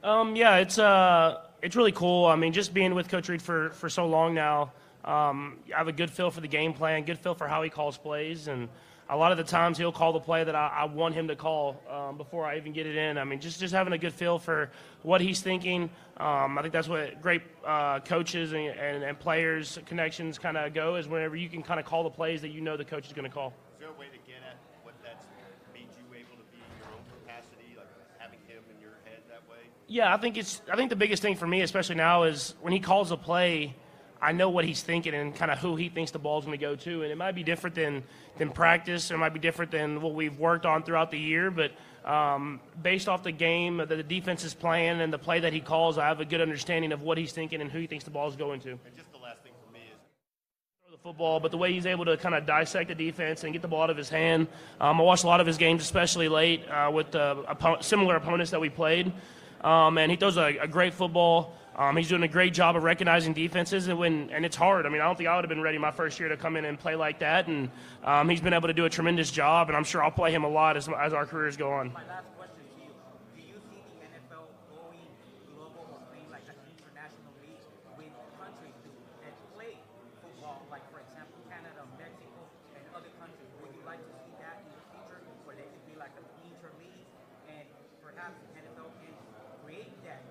Um, 0.03 0.35
yeah, 0.35 0.57
it's 0.57 0.81
uh, 0.81 1.43
it's 1.63 1.77
really 1.77 1.93
cool. 1.93 2.27
I 2.27 2.35
mean, 2.35 2.53
just 2.53 2.75
being 2.75 2.97
with 2.97 3.09
Coach 3.09 3.29
Reid 3.29 3.43
for, 3.43 3.71
for 3.71 3.89
so 3.89 4.07
long 4.07 4.35
now, 4.35 4.73
um, 5.09 5.57
I 5.75 5.79
have 5.79 5.89
a 5.89 5.93
good 5.93 6.11
feel 6.11 6.31
for 6.31 6.43
the 6.43 6.49
game 6.49 6.75
plan, 6.75 7.05
good 7.05 7.19
feel 7.19 7.35
for 7.35 7.49
how 7.49 7.63
he 7.63 7.71
calls 7.71 7.97
plays, 7.97 8.47
and 8.47 8.69
a 9.09 9.17
lot 9.17 9.33
of 9.33 9.39
the 9.39 9.45
times 9.45 9.79
he'll 9.79 9.91
call 9.91 10.13
the 10.13 10.21
play 10.21 10.45
that 10.45 10.55
I, 10.55 10.69
I 10.69 10.85
want 10.85 11.15
him 11.15 11.29
to 11.29 11.37
call 11.37 11.83
um, 11.91 12.19
before 12.19 12.45
I 12.45 12.59
even 12.59 12.75
get 12.75 12.87
it 12.87 12.95
in. 12.95 13.17
I 13.17 13.25
mean, 13.25 13.41
just 13.41 13.59
just 13.59 13.73
having 13.73 13.95
a 13.95 13.99
good 13.99 14.13
feel 14.13 14.39
for 14.39 14.71
what 15.03 15.23
he's 15.23 15.41
thinking. 15.41 15.89
Um, 16.19 16.59
I 16.59 16.61
think 16.61 16.75
that's 16.75 16.89
what 16.89 17.23
great 17.23 17.41
uh, 17.67 18.01
coaches 18.01 18.53
and, 18.53 18.67
and, 18.67 19.03
and 19.03 19.19
players 19.19 19.79
connections 19.87 20.39
kind 20.39 20.59
of 20.59 20.75
go 20.75 20.97
is 20.97 21.09
whenever 21.09 21.37
you 21.37 21.49
can 21.49 21.63
kind 21.63 21.81
of 21.81 21.87
call 21.87 22.05
the 22.05 22.11
plays 22.11 22.43
that 22.43 22.51
you 22.51 22.61
know 22.61 22.77
the 22.77 22.85
coach 22.85 23.07
is 23.07 23.15
going 23.15 23.25
to 23.25 23.35
call. 23.35 23.55
Is 23.77 23.81
there 23.81 23.89
a 23.89 23.93
way 23.93 24.07
to 24.07 24.19
get 24.31 24.43
at 24.47 24.59
what 24.83 24.95
that's 25.03 25.25
made 25.73 25.89
you 25.89 26.05
able 26.15 26.37
to 26.37 26.53
be 26.53 26.59
in 26.59 26.79
your 26.79 26.93
own 26.93 27.05
capacity, 27.23 27.77
like 27.79 27.89
having 28.19 28.41
him 28.47 28.63
in 28.77 28.79
your 28.79 28.99
head 29.07 29.23
that 29.31 29.49
way? 29.49 29.65
Yeah, 29.87 30.13
I 30.13 30.19
think 30.19 30.37
it's. 30.37 30.61
I 30.71 30.77
think 30.77 30.91
the 30.91 30.97
biggest 30.97 31.23
thing 31.23 31.35
for 31.35 31.47
me, 31.47 31.63
especially 31.63 31.97
now, 31.97 32.25
is 32.25 32.57
when 32.61 32.75
he 32.75 32.81
calls 32.81 33.11
a 33.11 33.17
play. 33.17 33.75
I 34.21 34.33
know 34.33 34.51
what 34.51 34.65
he's 34.65 34.83
thinking 34.83 35.15
and 35.15 35.35
kind 35.35 35.51
of 35.51 35.59
who 35.59 35.77
he 35.77 35.89
thinks 35.89 36.11
the 36.11 36.19
ball's 36.19 36.45
going 36.45 36.59
to 36.59 36.65
go 36.65 36.75
to, 36.77 37.03
and 37.03 37.13
it 37.13 37.17
might 37.17 37.35
be 37.35 37.43
different 37.43 37.77
than 37.77 38.03
than 38.37 38.51
practice. 38.51 39.11
It 39.11 39.17
might 39.17 39.33
be 39.33 39.41
different 39.41 39.71
than 39.71 40.01
what 40.01 40.15
we've 40.15 40.39
worked 40.39 40.67
on 40.67 40.83
throughout 40.83 41.11
the 41.11 41.19
year. 41.19 41.51
But 41.51 41.73
um, 42.05 42.61
based 42.83 43.09
off 43.09 43.23
the 43.23 43.33
game 43.33 43.79
that 43.79 43.89
the 43.89 44.03
defense 44.03 44.45
is 44.45 44.55
playing 44.55 45.01
and 45.01 45.13
the 45.13 45.19
play 45.19 45.41
that 45.41 45.53
he 45.53 45.61
calls, 45.61 45.99
I 45.99 46.09
have 46.09 46.21
a 46.21 46.25
good 46.25 46.41
understanding 46.41 46.93
of 46.93 47.03
what 47.03 47.19
he's 47.19 47.33
thinking 47.33 47.61
and 47.61 47.71
who 47.71 47.79
he 47.79 47.87
thinks 47.87 48.05
the 48.05 48.11
ball's 48.11 48.37
going 48.37 48.61
to. 48.61 48.71
And 48.71 48.97
just 48.97 49.13
the 49.13 49.19
last 49.19 49.43
thing 49.43 49.53
for 49.65 49.73
me 49.73 49.81
is 50.87 50.93
the 50.93 50.99
football, 50.99 51.39
but 51.41 51.51
the 51.51 51.59
way 51.59 51.73
he's 51.73 51.87
able 51.87 52.05
to 52.07 52.17
kind 52.17 52.35
of 52.35 52.47
dissect 52.47 52.89
the 52.89 52.95
defense 52.95 53.45
and 53.45 53.53
get 53.53 53.63
the 53.63 53.69
ball 53.69 53.83
out 53.83 53.91
of 53.91 53.97
his 53.97 54.09
hand. 54.09 54.49
Um, 54.81 55.01
I 55.01 55.05
watched 55.05 55.25
a 55.25 55.29
lot 55.29 55.41
of 55.41 55.47
his 55.47 55.59
games, 55.59 55.83
especially 55.83 56.29
late 56.29 56.69
uh, 56.69 56.91
with 56.93 57.11
oppo- 57.13 57.83
similar 57.83 58.17
opponents 58.17 58.51
that 58.53 58.61
we 58.61 58.69
played. 58.69 59.13
Um, 59.61 59.99
and 59.99 60.11
he 60.11 60.17
throws 60.17 60.37
a, 60.37 60.57
a 60.59 60.69
great 60.69 60.95
football. 60.95 61.55
Um, 61.79 61.97
he's 61.97 62.09
doing 62.09 62.25
a 62.25 62.29
great 62.29 62.53
job 62.53 62.75
of 62.75 62.83
recognizing 62.83 63.33
defenses, 63.33 63.87
and 63.87 63.97
when 63.97 64.31
and 64.31 64.45
it's 64.45 64.57
hard. 64.57 64.85
I 64.85 64.89
mean, 64.89 65.01
I 65.01 65.05
don't 65.05 65.17
think 65.17 65.29
I 65.29 65.37
would 65.37 65.45
have 65.45 65.49
been 65.49 65.63
ready 65.63 65.79
my 65.79 65.93
first 65.93 66.19
year 66.19 66.29
to 66.29 66.37
come 66.37 66.57
in 66.57 66.65
and 66.65 66.77
play 66.77 66.97
like 66.97 67.21
that. 67.21 67.47
And 67.47 67.71
um, 68.03 68.29
he's 68.29 68.41
been 68.41 68.53
able 68.53 68.67
to 68.67 68.75
do 68.75 68.85
a 68.85 68.91
tremendous 68.91 69.31
job, 69.31 69.69
and 69.69 69.77
I'm 69.77 69.85
sure 69.85 70.03
I'll 70.03 70.11
play 70.11 70.33
him 70.33 70.43
a 70.43 70.49
lot 70.49 70.77
as, 70.77 70.89
as 70.89 71.13
our 71.13 71.25
careers 71.25 71.57
go 71.57 71.71
on. 71.71 71.93
My 71.93 72.03
last 72.11 72.27
question 72.37 72.67
to 72.67 72.83
you: 72.83 72.91
Do 73.39 73.43
you 73.47 73.55
see 73.71 73.79
the 73.95 74.11
NFL 74.11 74.51
going 74.75 75.07
global 75.55 75.87
or 75.87 76.03
playing 76.11 76.27
like 76.35 76.51
an 76.51 76.59
international 76.67 77.31
league 77.47 77.63
with 77.95 78.11
countries 78.43 78.75
do 78.83 78.91
that 79.23 79.39
play 79.55 79.79
football, 80.19 80.67
like 80.75 80.83
for 80.91 80.99
example 80.99 81.39
Canada, 81.47 81.87
Mexico, 81.95 82.43
and 82.75 82.83
other 82.91 83.13
countries? 83.23 83.47
Would 83.63 83.71
you 83.79 83.87
like 83.87 84.03
to 84.03 84.15
see 84.27 84.35
that 84.43 84.67
in 84.67 84.75
the 84.75 84.83
future, 84.99 85.23
where 85.47 85.55
they 85.55 85.71
could 85.71 85.87
be 85.87 85.95
like 85.95 86.11
an 86.19 86.27
interleague, 86.43 87.07
and 87.55 87.71
perhaps 88.03 88.35
the 88.51 88.67
NFL 88.67 88.91
can 88.99 89.15
create 89.63 89.95
that 90.03 90.27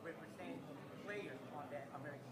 represent 0.00 0.56
players 1.04 1.38
on 1.54 1.64
that 1.70 1.86
American 1.98 2.30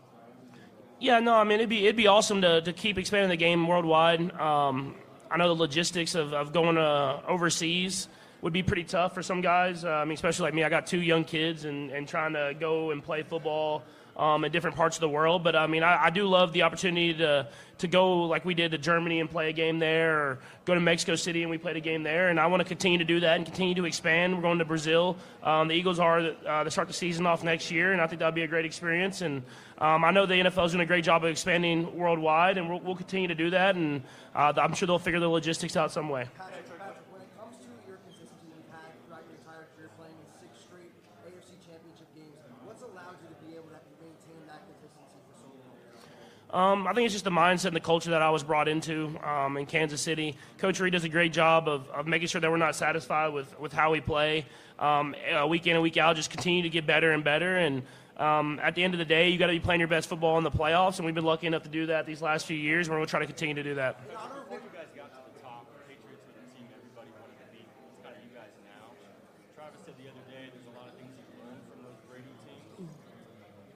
team? 0.55 0.84
Yeah, 1.01 1.21
no, 1.21 1.35
I 1.35 1.45
mean 1.45 1.59
it'd 1.59 1.69
be 1.69 1.85
it'd 1.85 1.97
be 1.97 2.07
awesome 2.07 2.41
to, 2.43 2.63
to 2.63 2.73
keep 2.73 2.99
expanding 2.99 3.29
the 3.29 3.37
game 3.37 3.67
worldwide. 3.67 4.33
Um, 4.41 4.95
I 5.31 5.37
know 5.37 5.49
the 5.49 5.61
logistics 5.61 6.15
of, 6.15 6.33
of 6.33 6.53
going 6.53 6.79
uh, 6.79 7.21
overseas 7.27 8.09
would 8.41 8.53
be 8.53 8.63
pretty 8.63 8.85
tough 8.85 9.15
for 9.15 9.23
some 9.23 9.41
guys. 9.41 9.85
Uh, 9.85 9.91
I 9.91 10.05
mean, 10.05 10.15
especially 10.15 10.45
like 10.45 10.55
me, 10.55 10.65
I 10.65 10.69
got 10.69 10.87
two 10.87 11.01
young 11.01 11.25
kids 11.25 11.65
and, 11.65 11.91
and 11.91 12.07
trying 12.07 12.35
to 12.35 12.55
go 12.59 12.91
and 12.91 13.03
play 13.03 13.23
football 13.23 13.83
um, 14.17 14.45
in 14.45 14.53
different 14.53 14.77
parts 14.77 14.97
of 14.97 15.01
the 15.01 15.09
world. 15.09 15.43
But 15.45 15.57
I 15.57 15.67
mean, 15.67 15.83
I, 15.83 16.05
I 16.05 16.11
do 16.11 16.27
love 16.27 16.53
the 16.53 16.63
opportunity 16.63 17.15
to 17.15 17.49
to 17.79 17.89
go 17.89 18.23
like 18.25 18.45
we 18.45 18.55
did 18.55 18.71
to 18.71 18.79
Germany 18.79 19.21
and 19.21 19.29
play 19.29 19.51
a 19.51 19.53
game 19.53 19.79
there, 19.79 20.17
or 20.17 20.39
go 20.65 20.75
to 20.75 20.81
Mexico 20.81 21.17
City 21.17 21.43
and 21.43 21.51
we 21.51 21.59
played 21.59 21.77
a 21.77 21.81
game 21.81 22.03
there. 22.03 22.29
And 22.29 22.39
I 22.39 22.47
want 22.47 22.61
to 22.63 22.69
continue 22.69 22.99
to 22.99 23.05
do 23.05 23.21
that 23.21 23.37
and 23.37 23.45
continue 23.45 23.75
to 23.75 23.85
expand. 23.85 24.35
We're 24.35 24.43
going 24.43 24.59
to 24.59 24.65
Brazil. 24.65 25.17
Um, 25.43 25.69
the 25.69 25.75
Eagles 25.75 25.99
are 25.99 26.21
uh, 26.47 26.65
to 26.65 26.71
start 26.71 26.89
the 26.89 26.95
season 26.95 27.27
off 27.27 27.43
next 27.43 27.71
year, 27.71 27.93
and 27.93 28.01
I 28.01 28.07
think 28.07 28.21
that'll 28.21 28.33
be 28.33 28.43
a 28.43 28.49
great 28.49 28.65
experience. 28.65 29.23
And 29.23 29.43
um, 29.79 30.05
I 30.05 30.11
know 30.13 30.27
the 30.27 30.35
NFL 30.35 30.67
is 30.67 30.73
doing 30.73 30.83
a 30.83 30.87
great 30.87 31.05
job 31.05 31.25
of 31.25 31.31
expanding 31.31 31.97
worldwide, 31.97 32.59
and 32.59 32.71
we'll, 32.71 32.81
we'll 32.81 32.97
continue 32.97 33.29
to 33.29 33.35
do 33.35 33.51
that. 33.51 33.75
And 33.75 34.03
uh, 34.35 34.53
I'm 34.57 34.75
sure 34.75 34.87
they'll 34.87 34.99
figure 34.99 35.21
the 35.21 35.29
logistics 35.29 35.77
out 35.77 35.91
some 35.91 36.09
way. 36.09 36.29
Patrick, 36.39 36.65
Patrick, 36.79 37.05
when 37.11 37.23
it 37.23 37.31
comes 37.35 37.59
to 37.59 37.69
your 37.91 37.99
consistency 38.07 38.47
you've 38.55 38.71
had 38.71 38.95
throughout 39.03 39.27
your 39.27 39.35
entire 39.43 39.67
career 39.75 39.91
playing 39.99 40.15
in 40.15 40.29
six 40.39 40.63
straight 40.63 40.95
AFC 41.27 41.59
championship 41.67 42.07
games, 42.15 42.39
what's 42.63 42.87
allowed 42.87 43.19
you 43.19 43.35
to 43.35 43.39
be 43.43 43.59
able 43.59 43.75
to 43.75 43.83
maintain 43.99 44.47
that 44.47 44.63
consistency 44.71 45.19
for 45.27 45.35
so 45.43 45.49
long? 45.59 45.75
Um, 46.55 46.87
I 46.87 46.93
think 46.93 47.07
it's 47.07 47.15
just 47.15 47.25
the 47.25 47.33
mindset 47.33 47.67
and 47.67 47.77
the 47.77 47.81
culture 47.81 48.11
that 48.11 48.23
I 48.23 48.31
was 48.31 48.45
brought 48.45 48.69
into 48.69 49.19
um, 49.25 49.57
in 49.57 49.67
Kansas 49.67 50.01
City. 50.01 50.37
Coach 50.59 50.79
Reid 50.79 50.93
does 50.93 51.03
a 51.03 51.09
great 51.09 51.33
job 51.33 51.69
of, 51.69 51.89
of 51.89 52.07
making 52.07 52.29
sure 52.29 52.41
that 52.41 52.49
we're 52.49 52.59
not 52.59 52.77
satisfied 52.77 53.33
with, 53.33 53.59
with 53.59 53.73
how 53.73 53.91
we 53.91 54.01
play. 54.01 54.47
Um, 54.79 55.17
uh, 55.37 55.49
week 55.49 55.67
in 55.67 55.75
and 55.75 55.83
week 55.83 55.97
out, 55.97 56.15
just 56.15 56.31
continue 56.31 56.63
to 56.63 56.69
get 56.69 56.87
better 56.87 57.11
and 57.11 57.25
better. 57.25 57.57
And 57.57 57.83
um, 58.19 58.61
at 58.63 58.77
the 58.77 58.85
end 58.85 58.95
of 58.95 58.99
the 58.99 59.05
day, 59.05 59.31
you 59.31 59.39
got 59.39 59.49
to 59.49 59.53
be 59.53 59.59
playing 59.59 59.81
your 59.81 59.89
best 59.89 60.09
football 60.09 60.39
in 60.39 60.45
the 60.45 60.51
playoffs, 60.51 60.99
and 60.99 61.07
we've 61.07 61.15
been 61.15 61.25
lucky 61.25 61.49
enough 61.49 61.65
to 61.65 61.69
do 61.69 61.87
that 61.87 62.07
these 62.07 62.23
last 62.23 62.47
few 62.47 62.57
years. 62.57 62.89
We're 62.89 62.99
going 62.99 63.07
to 63.07 63.11
try 63.11 63.19
to 63.19 63.27
continue 63.27 63.55
to 63.55 63.63
do 63.65 63.75
that. 63.75 63.99
Before 63.99 64.63
you 64.63 64.71
guys 64.71 64.87
got 64.95 65.11
to 65.11 65.19
the 65.35 65.43
top, 65.43 65.67
Patriots 65.91 66.23
were 66.23 66.39
the 66.39 66.47
team 66.55 66.71
everybody 66.71 67.11
wanted 67.19 67.35
to 67.35 67.51
beat. 67.51 67.67
It's 67.67 67.99
kind 67.99 68.15
of 68.15 68.23
you 68.23 68.31
guys 68.31 68.55
now. 68.63 68.95
Travis 69.59 69.83
said 69.83 69.99
the 69.99 70.07
other 70.07 70.23
day 70.31 70.55
there's 70.55 70.71
a 70.71 70.75
lot 70.79 70.87
of 70.87 70.95
things 71.03 71.11
you've 71.19 71.35
learned 71.43 71.67
from 71.67 71.83
those 71.83 71.99
Brady 72.07 72.31
teams. 72.47 72.95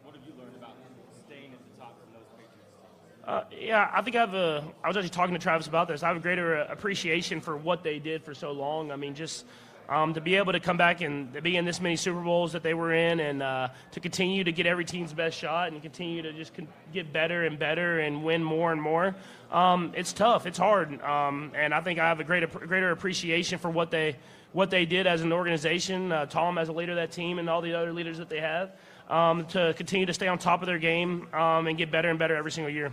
What 0.06 0.14
have 0.14 0.22
you 0.22 0.30
learned 0.38 0.54
about 0.54 0.78
staying 1.26 1.50
at 1.50 1.58
the 1.58 1.74
top 1.74 1.98
from 1.98 2.14
those 2.14 2.30
Patriots 2.38 2.70
teams? 2.78 3.17
Uh, 3.28 3.44
yeah, 3.60 3.90
I 3.92 4.00
think 4.00 4.16
I 4.16 4.20
have 4.20 4.32
a. 4.32 4.64
I 4.82 4.88
was 4.88 4.96
actually 4.96 5.10
talking 5.10 5.34
to 5.34 5.38
Travis 5.38 5.66
about 5.66 5.86
this. 5.86 6.02
I 6.02 6.08
have 6.08 6.16
a 6.16 6.20
greater 6.20 6.56
uh, 6.56 6.66
appreciation 6.70 7.42
for 7.42 7.58
what 7.58 7.82
they 7.82 7.98
did 7.98 8.24
for 8.24 8.32
so 8.32 8.52
long. 8.52 8.90
I 8.90 8.96
mean, 8.96 9.14
just 9.14 9.44
um, 9.90 10.14
to 10.14 10.22
be 10.22 10.36
able 10.36 10.52
to 10.52 10.60
come 10.60 10.78
back 10.78 11.02
and 11.02 11.30
be 11.42 11.58
in 11.58 11.66
this 11.66 11.78
many 11.78 11.94
Super 11.94 12.22
Bowls 12.22 12.52
that 12.52 12.62
they 12.62 12.72
were 12.72 12.94
in, 12.94 13.20
and 13.20 13.42
uh, 13.42 13.68
to 13.92 14.00
continue 14.00 14.44
to 14.44 14.50
get 14.50 14.64
every 14.64 14.86
team's 14.86 15.12
best 15.12 15.36
shot, 15.36 15.70
and 15.70 15.82
continue 15.82 16.22
to 16.22 16.32
just 16.32 16.54
con- 16.54 16.68
get 16.90 17.12
better 17.12 17.44
and 17.44 17.58
better 17.58 18.00
and 18.00 18.24
win 18.24 18.42
more 18.42 18.72
and 18.72 18.80
more. 18.80 19.14
Um, 19.52 19.92
it's 19.94 20.14
tough. 20.14 20.46
It's 20.46 20.56
hard, 20.56 20.98
um, 21.02 21.52
and 21.54 21.74
I 21.74 21.82
think 21.82 21.98
I 21.98 22.08
have 22.08 22.20
a 22.20 22.24
greater 22.24 22.46
greater 22.46 22.92
appreciation 22.92 23.58
for 23.58 23.68
what 23.68 23.90
they 23.90 24.16
what 24.54 24.70
they 24.70 24.86
did 24.86 25.06
as 25.06 25.20
an 25.20 25.34
organization. 25.34 26.12
Uh, 26.12 26.24
Tom 26.24 26.56
as 26.56 26.70
a 26.70 26.72
leader 26.72 26.92
of 26.92 26.96
that 26.96 27.12
team, 27.12 27.38
and 27.38 27.50
all 27.50 27.60
the 27.60 27.74
other 27.74 27.92
leaders 27.92 28.16
that 28.16 28.30
they 28.30 28.40
have. 28.40 28.70
Um, 29.10 29.44
to 29.48 29.74
continue 29.74 30.06
to 30.06 30.12
stay 30.14 30.28
on 30.28 30.38
top 30.38 30.62
of 30.62 30.66
their 30.66 30.78
game 30.78 31.28
um, 31.34 31.66
and 31.66 31.76
get 31.76 31.90
better 31.90 32.08
and 32.10 32.18
better 32.18 32.34
every 32.34 32.52
single 32.52 32.72
year. 32.72 32.90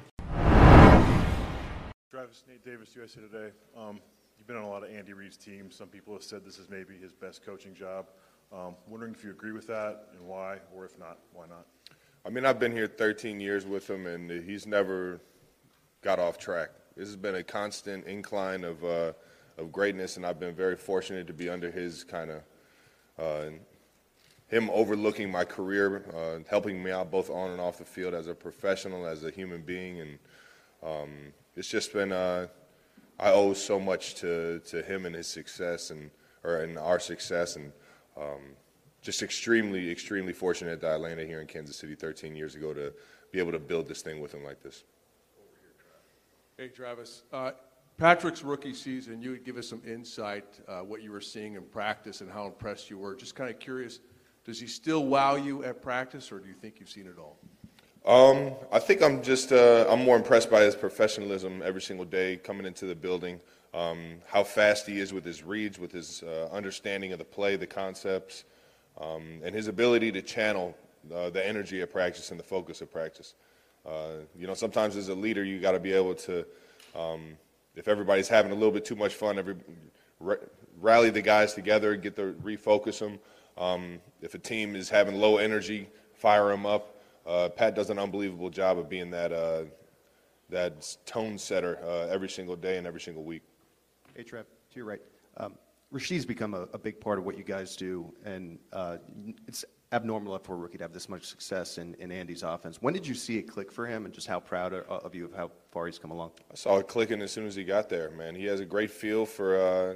Travis, 2.16 2.44
Nate 2.48 2.64
Davis, 2.64 2.96
USA 2.96 3.20
Today. 3.20 3.52
Um, 3.78 4.00
you've 4.38 4.48
been 4.48 4.56
on 4.56 4.64
a 4.64 4.70
lot 4.70 4.86
of 4.86 4.90
Andy 4.90 5.12
Reid's 5.12 5.36
teams. 5.36 5.76
Some 5.76 5.90
people 5.90 6.14
have 6.14 6.24
said 6.24 6.46
this 6.46 6.58
is 6.60 6.70
maybe 6.70 6.96
his 6.96 7.12
best 7.12 7.46
coaching 7.46 7.74
job. 7.74 8.06
Um, 8.54 8.76
wondering 8.88 9.14
if 9.14 9.22
you 9.22 9.32
agree 9.32 9.52
with 9.52 9.68
that 9.68 10.08
and 10.14 10.26
why, 10.26 10.60
or 10.74 10.86
if 10.86 10.98
not, 10.98 11.18
why 11.34 11.46
not? 11.48 11.66
I 12.26 12.30
mean, 12.30 12.46
I've 12.46 12.58
been 12.58 12.72
here 12.72 12.88
13 12.88 13.42
years 13.42 13.66
with 13.66 13.90
him, 13.90 14.08
and 14.08 14.32
he's 14.32 14.66
never 14.66 15.20
got 16.02 16.18
off 16.18 16.38
track. 16.38 16.70
This 16.96 17.10
has 17.10 17.18
been 17.18 17.36
a 17.36 17.44
constant 17.44 18.06
incline 18.08 18.64
of 18.64 18.82
uh, 18.86 19.12
of 19.58 19.74
greatness, 19.74 20.16
and 20.16 20.26
I've 20.26 20.40
been 20.40 20.56
very 20.56 20.78
fortunate 20.78 21.28
to 21.28 21.34
be 21.34 21.50
under 21.50 21.70
his 21.70 22.06
kind 22.06 22.32
of 22.32 22.42
uh, 23.20 23.50
him 24.48 24.70
overlooking 24.70 25.30
my 25.30 25.44
career, 25.44 26.06
uh, 26.16 26.48
helping 26.50 26.82
me 26.82 26.92
out 26.92 27.12
both 27.12 27.30
on 27.30 27.52
and 27.52 27.60
off 27.60 27.78
the 27.78 27.84
field 27.84 28.14
as 28.14 28.28
a 28.28 28.34
professional, 28.34 29.06
as 29.06 29.26
a 29.26 29.32
human 29.32 29.64
being, 29.64 30.00
and 30.00 30.18
um, 30.82 31.10
it's 31.56 31.68
just 31.68 31.94
been. 31.94 32.12
Uh, 32.12 32.48
I 33.18 33.32
owe 33.32 33.54
so 33.54 33.80
much 33.80 34.16
to, 34.16 34.60
to 34.68 34.82
him 34.82 35.06
and 35.06 35.16
his 35.16 35.28
success, 35.28 35.90
and 35.90 36.12
or 36.44 36.58
and 36.58 36.78
our 36.78 37.00
success, 37.00 37.56
and 37.56 37.72
um, 38.18 38.56
just 39.02 39.22
extremely, 39.24 39.90
extremely 39.90 40.34
fortunate 40.34 40.82
that 40.82 40.92
I 40.92 40.96
landed 40.96 41.28
here 41.28 41.42
in 41.42 41.48
Kansas 41.48 41.78
City 41.78 41.96
13 41.96 42.36
years 42.36 42.56
ago 42.56 42.74
to 42.74 42.94
be 43.32 43.40
able 43.40 43.52
to 43.52 43.60
build 43.60 43.88
this 43.88 44.02
thing 44.02 44.20
with 44.20 44.34
him 44.34 44.44
like 44.44 44.62
this. 44.62 44.84
Hey, 46.58 46.70
Travis. 46.70 47.24
Uh, 47.32 47.52
Patrick's 47.98 48.44
rookie 48.44 48.74
season, 48.74 49.22
you 49.22 49.32
would 49.32 49.46
give 49.46 49.58
us 49.58 49.70
some 49.70 49.82
insight, 49.86 50.60
uh, 50.68 50.80
what 50.80 51.02
you 51.02 51.12
were 51.12 51.22
seeing 51.22 51.56
in 51.56 51.64
practice 51.64 52.22
and 52.22 52.30
how 52.30 52.46
impressed 52.46 52.90
you 52.90 52.98
were. 52.98 53.16
Just 53.16 53.36
kind 53.36 53.50
of 53.50 53.60
curious, 53.60 54.00
does 54.44 54.60
he 54.60 54.68
still 54.68 55.06
wow 55.06 55.36
you 55.36 55.64
at 55.64 55.82
practice, 55.82 56.32
or 56.32 56.40
do 56.40 56.48
you 56.48 56.54
think 56.54 56.80
you've 56.80 56.90
seen 56.90 57.08
it 57.08 57.18
all? 57.18 57.38
Um, 58.06 58.52
I 58.72 58.78
think 58.78 59.02
I'm 59.02 59.24
just 59.24 59.52
uh, 59.52 59.88
I'm 59.90 60.04
more 60.04 60.16
impressed 60.16 60.52
by 60.52 60.62
his 60.62 60.76
professionalism 60.76 61.64
every 61.66 61.82
single 61.82 62.06
day 62.06 62.38
coming 62.38 62.68
into 62.68 62.86
the 62.86 62.94
building. 62.94 63.40
Um, 63.74 64.22
how 64.28 64.44
fast 64.44 64.86
he 64.86 65.00
is 65.00 65.12
with 65.12 65.26
his 65.26 65.42
reads, 65.42 65.80
with 65.80 65.92
his 65.92 66.22
uh, 66.22 66.48
understanding 66.52 67.14
of 67.14 67.18
the 67.18 67.26
play, 67.26 67.56
the 67.56 67.66
concepts, 67.66 68.44
um, 69.02 69.42
and 69.44 69.56
his 69.56 69.68
ability 69.68 70.12
to 70.12 70.22
channel 70.22 70.78
uh, 71.14 71.32
the 71.32 71.46
energy 71.46 71.82
of 71.82 71.92
practice 71.92 72.30
and 72.30 72.40
the 72.40 72.44
focus 72.44 72.82
of 72.82 72.94
practice. 72.94 73.34
Uh, 73.88 74.18
you 74.38 74.46
know, 74.46 74.54
sometimes 74.54 74.96
as 74.98 75.10
a 75.10 75.16
leader, 75.16 75.44
you 75.44 75.60
got 75.60 75.72
to 75.72 75.80
be 75.80 75.92
able 75.92 76.14
to, 76.14 76.46
um, 76.96 77.36
if 77.76 77.88
everybody's 77.88 78.28
having 78.28 78.52
a 78.52 78.56
little 78.56 78.72
bit 78.72 78.86
too 78.86 78.96
much 78.96 79.16
fun, 79.16 79.40
every 79.40 79.56
rally 80.80 81.10
the 81.10 81.24
guys 81.24 81.56
together, 81.56 81.96
get 81.96 82.16
the 82.16 82.36
refocus 82.44 83.00
them. 83.00 83.18
Um, 83.58 84.00
if 84.22 84.36
a 84.36 84.40
team 84.40 84.76
is 84.76 84.90
having 84.90 85.16
low 85.16 85.38
energy, 85.38 85.90
fire 86.14 86.50
them 86.50 86.68
up. 86.68 86.95
Uh, 87.26 87.50
Pat 87.50 87.76
does 87.76 87.90
an 87.90 87.98
unbelievable 88.00 88.50
job 88.50 88.78
of 88.78 88.88
being 88.88 89.10
that 89.12 89.32
uh, 89.32 89.64
that 90.50 90.96
tone 91.06 91.38
setter 91.38 91.80
uh, 91.84 92.08
every 92.14 92.30
single 92.30 92.56
day 92.56 92.78
and 92.78 92.86
every 92.86 93.02
single 93.02 93.24
week. 93.24 93.42
Hey, 94.16 94.24
Trev, 94.24 94.46
to 94.46 94.76
your 94.76 94.86
right. 94.86 95.02
Um, 95.38 95.56
Rashee's 95.92 96.26
become 96.26 96.54
a, 96.54 96.68
a 96.74 96.78
big 96.78 97.00
part 97.00 97.20
of 97.20 97.26
what 97.26 97.38
you 97.38 97.44
guys 97.44 97.76
do, 97.76 98.14
and 98.24 98.60
uh, 98.74 98.98
it's 99.48 99.66
abnormal 99.92 100.38
for 100.40 100.54
a 100.54 100.58
rookie 100.58 100.78
to 100.78 100.84
have 100.84 100.94
this 100.94 101.08
much 101.08 101.26
success 101.26 101.78
in, 101.78 101.96
in 101.96 102.12
Andy's 102.12 102.44
offense. 102.44 102.82
When 102.82 102.94
did 102.94 103.08
you 103.08 103.16
see 103.16 103.38
it 103.38 103.44
click 103.44 103.72
for 103.72 103.86
him, 103.86 104.06
and 104.06 104.14
just 104.14 104.28
how 104.28 104.40
proud 104.40 104.74
of, 104.74 104.86
of 104.88 105.16
you 105.16 105.26
of 105.26 105.34
how 105.34 105.52
far 105.72 105.86
he's 105.86 105.98
come 105.98 106.12
along? 106.12 106.32
I 106.52 106.56
saw 106.56 106.78
it 106.78 106.88
clicking 106.88 107.22
as 107.22 107.32
soon 107.32 107.48
as 107.48 107.56
he 107.56 107.64
got 107.64 107.90
there, 107.90 108.12
man. 108.12 108.36
He 108.36 108.46
has 108.46 108.60
a 108.60 108.66
great 108.66 108.92
feel 108.92 109.26
for 109.26 109.60
uh, 109.60 109.96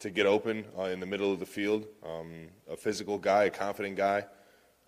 to 0.00 0.10
get 0.10 0.26
open 0.26 0.64
uh, 0.78 0.84
in 0.84 1.00
the 1.00 1.06
middle 1.06 1.32
of 1.32 1.40
the 1.40 1.46
field. 1.46 1.86
Um, 2.04 2.48
a 2.70 2.76
physical 2.76 3.18
guy, 3.18 3.44
a 3.44 3.50
confident 3.50 3.96
guy. 3.96 4.26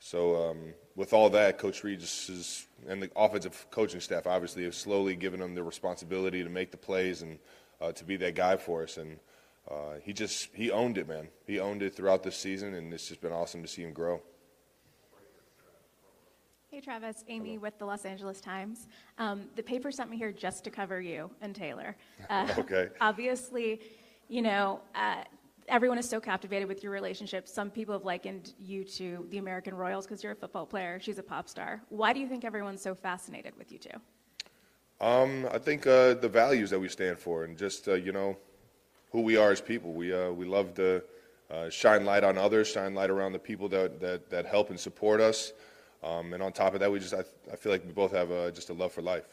So 0.01 0.51
um, 0.51 0.75
with 0.97 1.13
all 1.13 1.31
that, 1.31 1.59
Coach 1.59 1.83
Reid 1.83 2.03
is, 2.03 2.67
and 2.87 3.03
the 3.03 3.11
offensive 3.17 3.67
coaching 3.71 4.01
staff 4.01 4.27
obviously 4.27 4.65
have 4.65 4.75
slowly 4.75 5.17
given 5.17 5.41
him 5.41 5.55
the 5.55 5.63
responsibility 5.63 6.43
to 6.43 6.51
make 6.51 6.71
the 6.71 6.77
plays 6.77 7.23
and 7.23 7.39
uh, 7.81 7.93
to 7.93 8.05
be 8.05 8.17
that 8.17 8.35
guy 8.35 8.57
for 8.57 8.83
us. 8.85 8.97
And 8.97 9.19
uh, 9.71 9.95
he 10.03 10.13
just 10.13 10.49
he 10.55 10.71
owned 10.71 10.99
it, 10.99 11.09
man. 11.09 11.29
He 11.47 11.59
owned 11.59 11.83
it 11.83 11.95
throughout 11.95 12.23
the 12.23 12.31
season, 12.33 12.75
and 12.75 12.93
it's 12.93 13.09
just 13.09 13.21
been 13.21 13.33
awesome 13.33 13.63
to 13.63 13.69
see 13.69 13.83
him 13.83 13.93
grow. 13.93 14.21
Hey, 16.71 16.81
Travis. 16.81 17.25
Amy 17.29 17.57
with 17.57 17.79
the 17.79 17.85
Los 17.85 18.05
Angeles 18.05 18.41
Times. 18.41 18.89
Um, 19.19 19.45
the 19.55 19.63
paper 19.63 19.93
sent 19.93 20.11
me 20.11 20.17
here 20.17 20.33
just 20.33 20.65
to 20.65 20.71
cover 20.71 21.01
you 21.01 21.31
and 21.41 21.55
Taylor. 21.55 21.97
Uh, 22.31 22.49
Okay. 22.59 22.89
Obviously, 23.01 23.81
you 24.29 24.43
know, 24.43 24.81
uh, 24.95 25.23
everyone 25.69 25.99
is 25.99 26.09
so 26.09 26.21
captivated 26.21 26.69
with 26.69 26.83
your 26.83 26.93
relationship. 26.93 27.49
Some 27.49 27.71
people 27.71 27.95
have 27.95 28.05
likened 28.05 28.53
you 28.59 28.85
to 28.85 29.27
the 29.31 29.39
American 29.39 29.75
Royals 29.75 30.07
because 30.07 30.23
you're 30.23 30.33
a 30.33 30.37
football 30.37 30.67
player. 30.67 30.99
She's 31.01 31.19
a 31.19 31.23
pop 31.23 31.49
star. 31.49 31.83
Why 31.89 32.13
do 32.13 32.21
you 32.21 32.29
think 32.29 32.45
everyone's 32.45 32.83
so 32.83 32.95
fascinated 32.95 33.57
with 33.57 33.73
you 33.73 33.79
two? 33.79 33.91
Um, 35.01 35.49
I 35.53 35.59
think 35.59 35.87
uh, 35.87 36.15
the 36.15 36.29
values 36.29 36.71
that 36.71 36.79
we 36.79 36.89
stand 36.89 37.19
for, 37.19 37.45
and 37.45 37.57
just 37.59 37.89
uh, 37.89 37.95
you 37.95 38.13
know, 38.13 38.37
who 39.11 39.23
we 39.23 39.37
are 39.37 39.51
as 39.51 39.61
people. 39.61 39.93
We 39.93 40.13
uh, 40.13 40.31
we 40.31 40.47
love 40.47 40.75
to 40.75 41.03
uh, 41.51 41.69
shine 41.69 42.05
light 42.05 42.25
on 42.25 42.39
others, 42.39 42.69
shine 42.69 42.95
light 42.95 43.11
around 43.11 43.33
the 43.33 43.39
people 43.39 43.69
that 43.71 44.01
that, 44.01 44.31
that 44.31 44.47
help 44.47 44.71
and 44.71 44.79
support 44.79 45.21
us. 45.21 45.53
Um, 46.03 46.33
and 46.35 46.43
on 46.43 46.53
top 46.53 46.75
of 46.75 46.81
that, 46.81 46.93
we 46.93 47.01
just 47.01 47.15
I, 47.15 47.25
I 47.53 47.57
feel 47.57 47.73
like 47.73 47.85
we 47.85 47.93
both 47.93 48.13
have 48.13 48.31
uh, 48.31 48.51
just 48.51 48.71
a 48.71 48.75
love 48.75 48.93
for 48.93 49.03
life. 49.03 49.25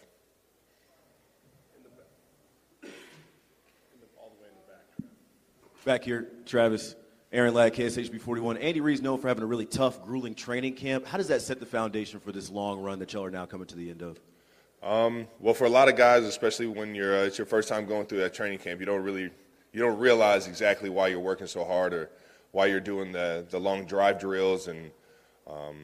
Back 5.84 6.04
here, 6.04 6.28
Travis. 6.46 6.96
Aaron 7.32 7.56
Ladd, 7.56 7.74
KSHB 7.74 8.22
41. 8.22 8.58
Andy 8.58 8.82
Reid's 8.82 9.02
known 9.02 9.20
for 9.20 9.30
having 9.30 9.44
a 9.44 9.48
really 9.48 9.66
tough, 9.66 10.04
grueling 10.04 10.36
training 10.36 10.76
camp. 10.76 11.08
How 11.08 11.18
does 11.18 11.30
that 11.30 11.42
set 11.42 11.60
the 11.60 11.66
foundation 11.66 12.20
for 12.20 12.32
this 12.32 12.52
long 12.52 12.82
run 12.82 13.00
that 13.00 13.14
y'all 13.14 13.24
are 13.24 13.32
now 13.32 13.48
coming 13.48 13.66
to 13.66 13.76
the 13.76 13.90
end 13.90 14.04
of? 14.04 14.20
Um, 14.84 15.28
well, 15.40 15.56
for 15.56 15.66
a 15.66 15.70
lot 15.70 15.90
of 15.90 15.96
guys, 15.96 16.24
especially 16.24 16.68
when 16.68 16.94
you're 16.94 17.18
uh, 17.18 17.24
it's 17.24 17.40
your 17.40 17.48
first 17.48 17.68
time 17.68 17.88
going 17.88 18.06
through 18.06 18.20
that 18.20 18.34
training 18.34 18.60
camp, 18.60 18.80
you 18.80 18.86
don't 18.86 19.02
really 19.02 19.32
you 19.74 19.80
don't 19.80 19.98
realize 19.98 20.48
exactly 20.48 20.90
why 20.90 21.08
you're 21.08 21.20
working 21.20 21.48
so 21.48 21.64
hard 21.64 21.96
or 21.96 22.12
why 22.52 22.68
you're 22.68 22.80
doing 22.80 23.12
the 23.12 23.46
the 23.50 23.60
long 23.60 23.86
drive 23.86 24.20
drills 24.20 24.68
and 24.68 24.92
um, 25.48 25.78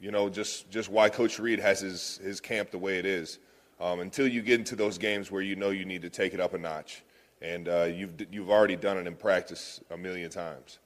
you 0.00 0.10
know 0.10 0.30
just 0.30 0.70
just 0.70 0.88
why 0.88 1.10
Coach 1.10 1.38
Reid 1.38 1.58
has 1.58 1.80
his 1.80 2.18
his 2.22 2.40
camp 2.40 2.70
the 2.70 2.78
way 2.78 2.98
it 2.98 3.04
is. 3.04 3.38
Um, 3.78 4.00
until 4.00 4.26
you 4.26 4.40
get 4.40 4.58
into 4.58 4.76
those 4.76 4.96
games 4.96 5.30
where 5.30 5.42
you 5.42 5.56
know 5.56 5.70
you 5.70 5.84
need 5.84 6.02
to 6.02 6.10
take 6.10 6.32
it 6.32 6.40
up 6.40 6.54
a 6.54 6.58
notch, 6.58 7.02
and 7.42 7.68
uh, 7.68 7.84
you've 7.84 8.14
you've 8.30 8.50
already 8.50 8.76
done 8.76 8.96
it 8.96 9.06
in 9.06 9.14
practice 9.14 9.80
a 9.90 9.96
million 9.96 10.30
times, 10.30 10.78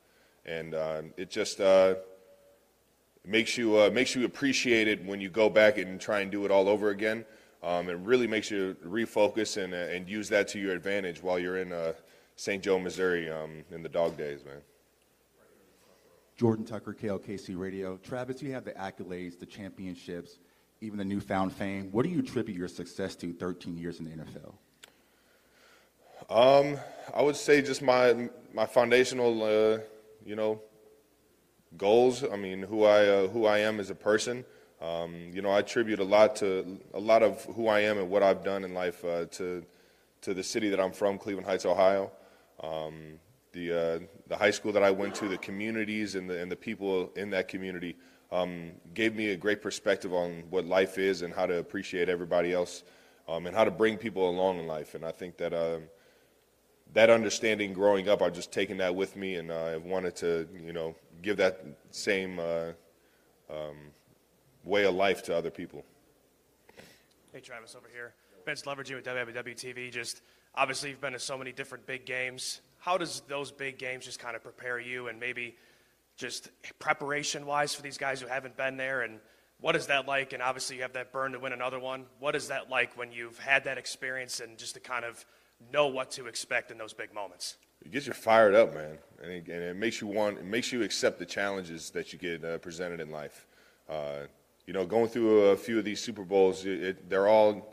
and 0.44 0.74
uh, 0.74 1.02
it 1.16 1.30
just. 1.30 1.60
Uh, 1.60 1.94
makes 3.26 3.58
you 3.58 3.76
uh, 3.76 3.90
makes 3.90 4.14
you 4.14 4.24
appreciate 4.24 4.88
it 4.88 5.04
when 5.04 5.20
you 5.20 5.28
go 5.28 5.50
back 5.50 5.78
and 5.78 6.00
try 6.00 6.20
and 6.20 6.30
do 6.30 6.44
it 6.44 6.50
all 6.50 6.68
over 6.68 6.90
again. 6.90 7.24
Um, 7.62 7.88
it 7.88 7.98
really 7.98 8.26
makes 8.26 8.50
you 8.50 8.76
refocus 8.86 9.62
and 9.62 9.74
uh, 9.74 9.94
and 9.94 10.08
use 10.08 10.28
that 10.28 10.48
to 10.48 10.58
your 10.58 10.74
advantage 10.74 11.22
while 11.22 11.38
you're 11.38 11.58
in 11.58 11.72
uh, 11.72 11.92
St. 12.36 12.62
Joe, 12.62 12.78
Missouri, 12.78 13.30
um, 13.30 13.64
in 13.70 13.82
the 13.82 13.88
dog 13.88 14.16
days, 14.16 14.44
man. 14.44 14.60
Jordan 16.36 16.66
Tucker, 16.66 16.94
KLKC 16.94 17.58
Radio. 17.58 17.96
Travis, 17.96 18.42
you 18.42 18.52
have 18.52 18.64
the 18.64 18.72
accolades, 18.72 19.38
the 19.38 19.46
championships, 19.46 20.38
even 20.82 20.98
the 20.98 21.04
newfound 21.04 21.50
fame. 21.52 21.88
What 21.92 22.04
do 22.04 22.10
you 22.10 22.18
attribute 22.18 22.58
your 22.58 22.68
success 22.68 23.16
to 23.16 23.32
13 23.32 23.78
years 23.78 24.00
in 24.00 24.04
the 24.04 24.10
NFL? 24.10 24.52
Um, 26.28 26.78
I 27.14 27.22
would 27.22 27.36
say 27.36 27.62
just 27.62 27.82
my 27.82 28.28
my 28.52 28.66
foundational, 28.66 29.42
uh, 29.42 29.78
you 30.24 30.34
know, 30.34 30.60
goals. 31.76 32.24
I 32.24 32.36
mean, 32.36 32.62
who 32.62 32.84
I 32.84 33.06
uh, 33.06 33.28
who 33.28 33.46
I 33.46 33.58
am 33.58 33.78
as 33.78 33.90
a 33.90 33.94
person. 33.94 34.44
Um, 34.80 35.30
you 35.32 35.40
know, 35.40 35.50
I 35.50 35.60
attribute 35.60 36.00
a 36.00 36.04
lot 36.04 36.36
to 36.36 36.78
a 36.94 37.00
lot 37.00 37.22
of 37.22 37.44
who 37.44 37.68
I 37.68 37.80
am 37.80 37.98
and 37.98 38.10
what 38.10 38.22
I've 38.22 38.44
done 38.44 38.64
in 38.64 38.74
life 38.74 39.04
uh, 39.04 39.26
to 39.26 39.64
to 40.22 40.34
the 40.34 40.42
city 40.42 40.68
that 40.70 40.80
I'm 40.80 40.92
from, 40.92 41.18
Cleveland 41.18 41.46
Heights, 41.46 41.64
Ohio. 41.64 42.10
Um, 42.62 43.20
the 43.52 43.72
uh, 43.72 43.98
the 44.26 44.36
high 44.36 44.50
school 44.50 44.72
that 44.72 44.82
I 44.82 44.90
went 44.90 45.14
to, 45.16 45.28
the 45.28 45.38
communities 45.38 46.16
and 46.16 46.28
the 46.28 46.40
and 46.40 46.50
the 46.50 46.56
people 46.56 47.10
in 47.14 47.30
that 47.30 47.46
community 47.46 47.94
um, 48.32 48.72
gave 48.94 49.14
me 49.14 49.28
a 49.28 49.36
great 49.36 49.62
perspective 49.62 50.12
on 50.12 50.42
what 50.50 50.64
life 50.66 50.98
is 50.98 51.22
and 51.22 51.32
how 51.32 51.46
to 51.46 51.58
appreciate 51.58 52.08
everybody 52.08 52.52
else 52.52 52.82
um, 53.28 53.46
and 53.46 53.54
how 53.54 53.64
to 53.64 53.70
bring 53.70 53.96
people 53.96 54.28
along 54.28 54.58
in 54.58 54.66
life. 54.66 54.96
And 54.96 55.04
I 55.04 55.12
think 55.12 55.36
that. 55.36 55.52
That 56.96 57.10
understanding 57.10 57.74
growing 57.74 58.08
up, 58.08 58.22
I've 58.22 58.32
just 58.32 58.50
taken 58.50 58.78
that 58.78 58.94
with 58.94 59.16
me, 59.16 59.34
and 59.34 59.50
uh, 59.50 59.64
I've 59.74 59.84
wanted 59.84 60.16
to, 60.16 60.48
you 60.64 60.72
know, 60.72 60.94
give 61.20 61.36
that 61.36 61.62
same 61.90 62.38
uh, 62.38 62.68
um, 63.50 63.76
way 64.64 64.86
of 64.86 64.94
life 64.94 65.22
to 65.24 65.36
other 65.36 65.50
people. 65.50 65.84
Hey, 67.34 67.40
Travis, 67.40 67.76
over 67.76 67.86
here. 67.92 68.14
Vince 68.46 68.62
Levergy 68.62 68.94
with 68.94 69.04
WWTV. 69.04 69.92
Just 69.92 70.22
obviously, 70.54 70.88
you've 70.88 71.02
been 71.02 71.12
to 71.12 71.18
so 71.18 71.36
many 71.36 71.52
different 71.52 71.84
big 71.84 72.06
games. 72.06 72.62
How 72.78 72.96
does 72.96 73.20
those 73.28 73.52
big 73.52 73.76
games 73.76 74.06
just 74.06 74.18
kind 74.18 74.34
of 74.34 74.42
prepare 74.42 74.80
you, 74.80 75.08
and 75.08 75.20
maybe 75.20 75.54
just 76.16 76.48
preparation-wise 76.78 77.74
for 77.74 77.82
these 77.82 77.98
guys 77.98 78.22
who 78.22 78.26
haven't 78.26 78.56
been 78.56 78.78
there? 78.78 79.02
And 79.02 79.20
what 79.60 79.76
is 79.76 79.86
that 79.88 80.08
like? 80.08 80.32
And 80.32 80.42
obviously, 80.42 80.76
you 80.76 80.82
have 80.82 80.94
that 80.94 81.12
burn 81.12 81.32
to 81.32 81.38
win 81.38 81.52
another 81.52 81.78
one. 81.78 82.06
What 82.20 82.34
is 82.34 82.48
that 82.48 82.70
like 82.70 82.96
when 82.96 83.12
you've 83.12 83.38
had 83.38 83.64
that 83.64 83.76
experience 83.76 84.40
and 84.40 84.56
just 84.56 84.72
to 84.76 84.80
kind 84.80 85.04
of 85.04 85.26
know 85.72 85.86
what 85.88 86.10
to 86.12 86.26
expect 86.26 86.70
in 86.70 86.78
those 86.78 86.92
big 86.92 87.12
moments? 87.14 87.56
It 87.84 87.92
gets 87.92 88.06
you 88.06 88.12
fired 88.12 88.54
up, 88.54 88.74
man, 88.74 88.98
and 89.22 89.32
it, 89.32 89.48
and 89.48 89.62
it 89.62 89.76
makes 89.76 90.00
you 90.00 90.06
want, 90.06 90.38
it 90.38 90.44
makes 90.44 90.72
you 90.72 90.82
accept 90.82 91.18
the 91.18 91.26
challenges 91.26 91.90
that 91.90 92.12
you 92.12 92.18
get 92.18 92.44
uh, 92.44 92.58
presented 92.58 93.00
in 93.00 93.10
life. 93.10 93.46
Uh, 93.88 94.26
you 94.66 94.72
know, 94.72 94.84
going 94.84 95.08
through 95.08 95.42
a 95.50 95.56
few 95.56 95.78
of 95.78 95.84
these 95.84 96.00
Super 96.00 96.24
Bowls, 96.24 96.64
it, 96.64 96.82
it, 96.82 97.10
they're 97.10 97.28
all, 97.28 97.72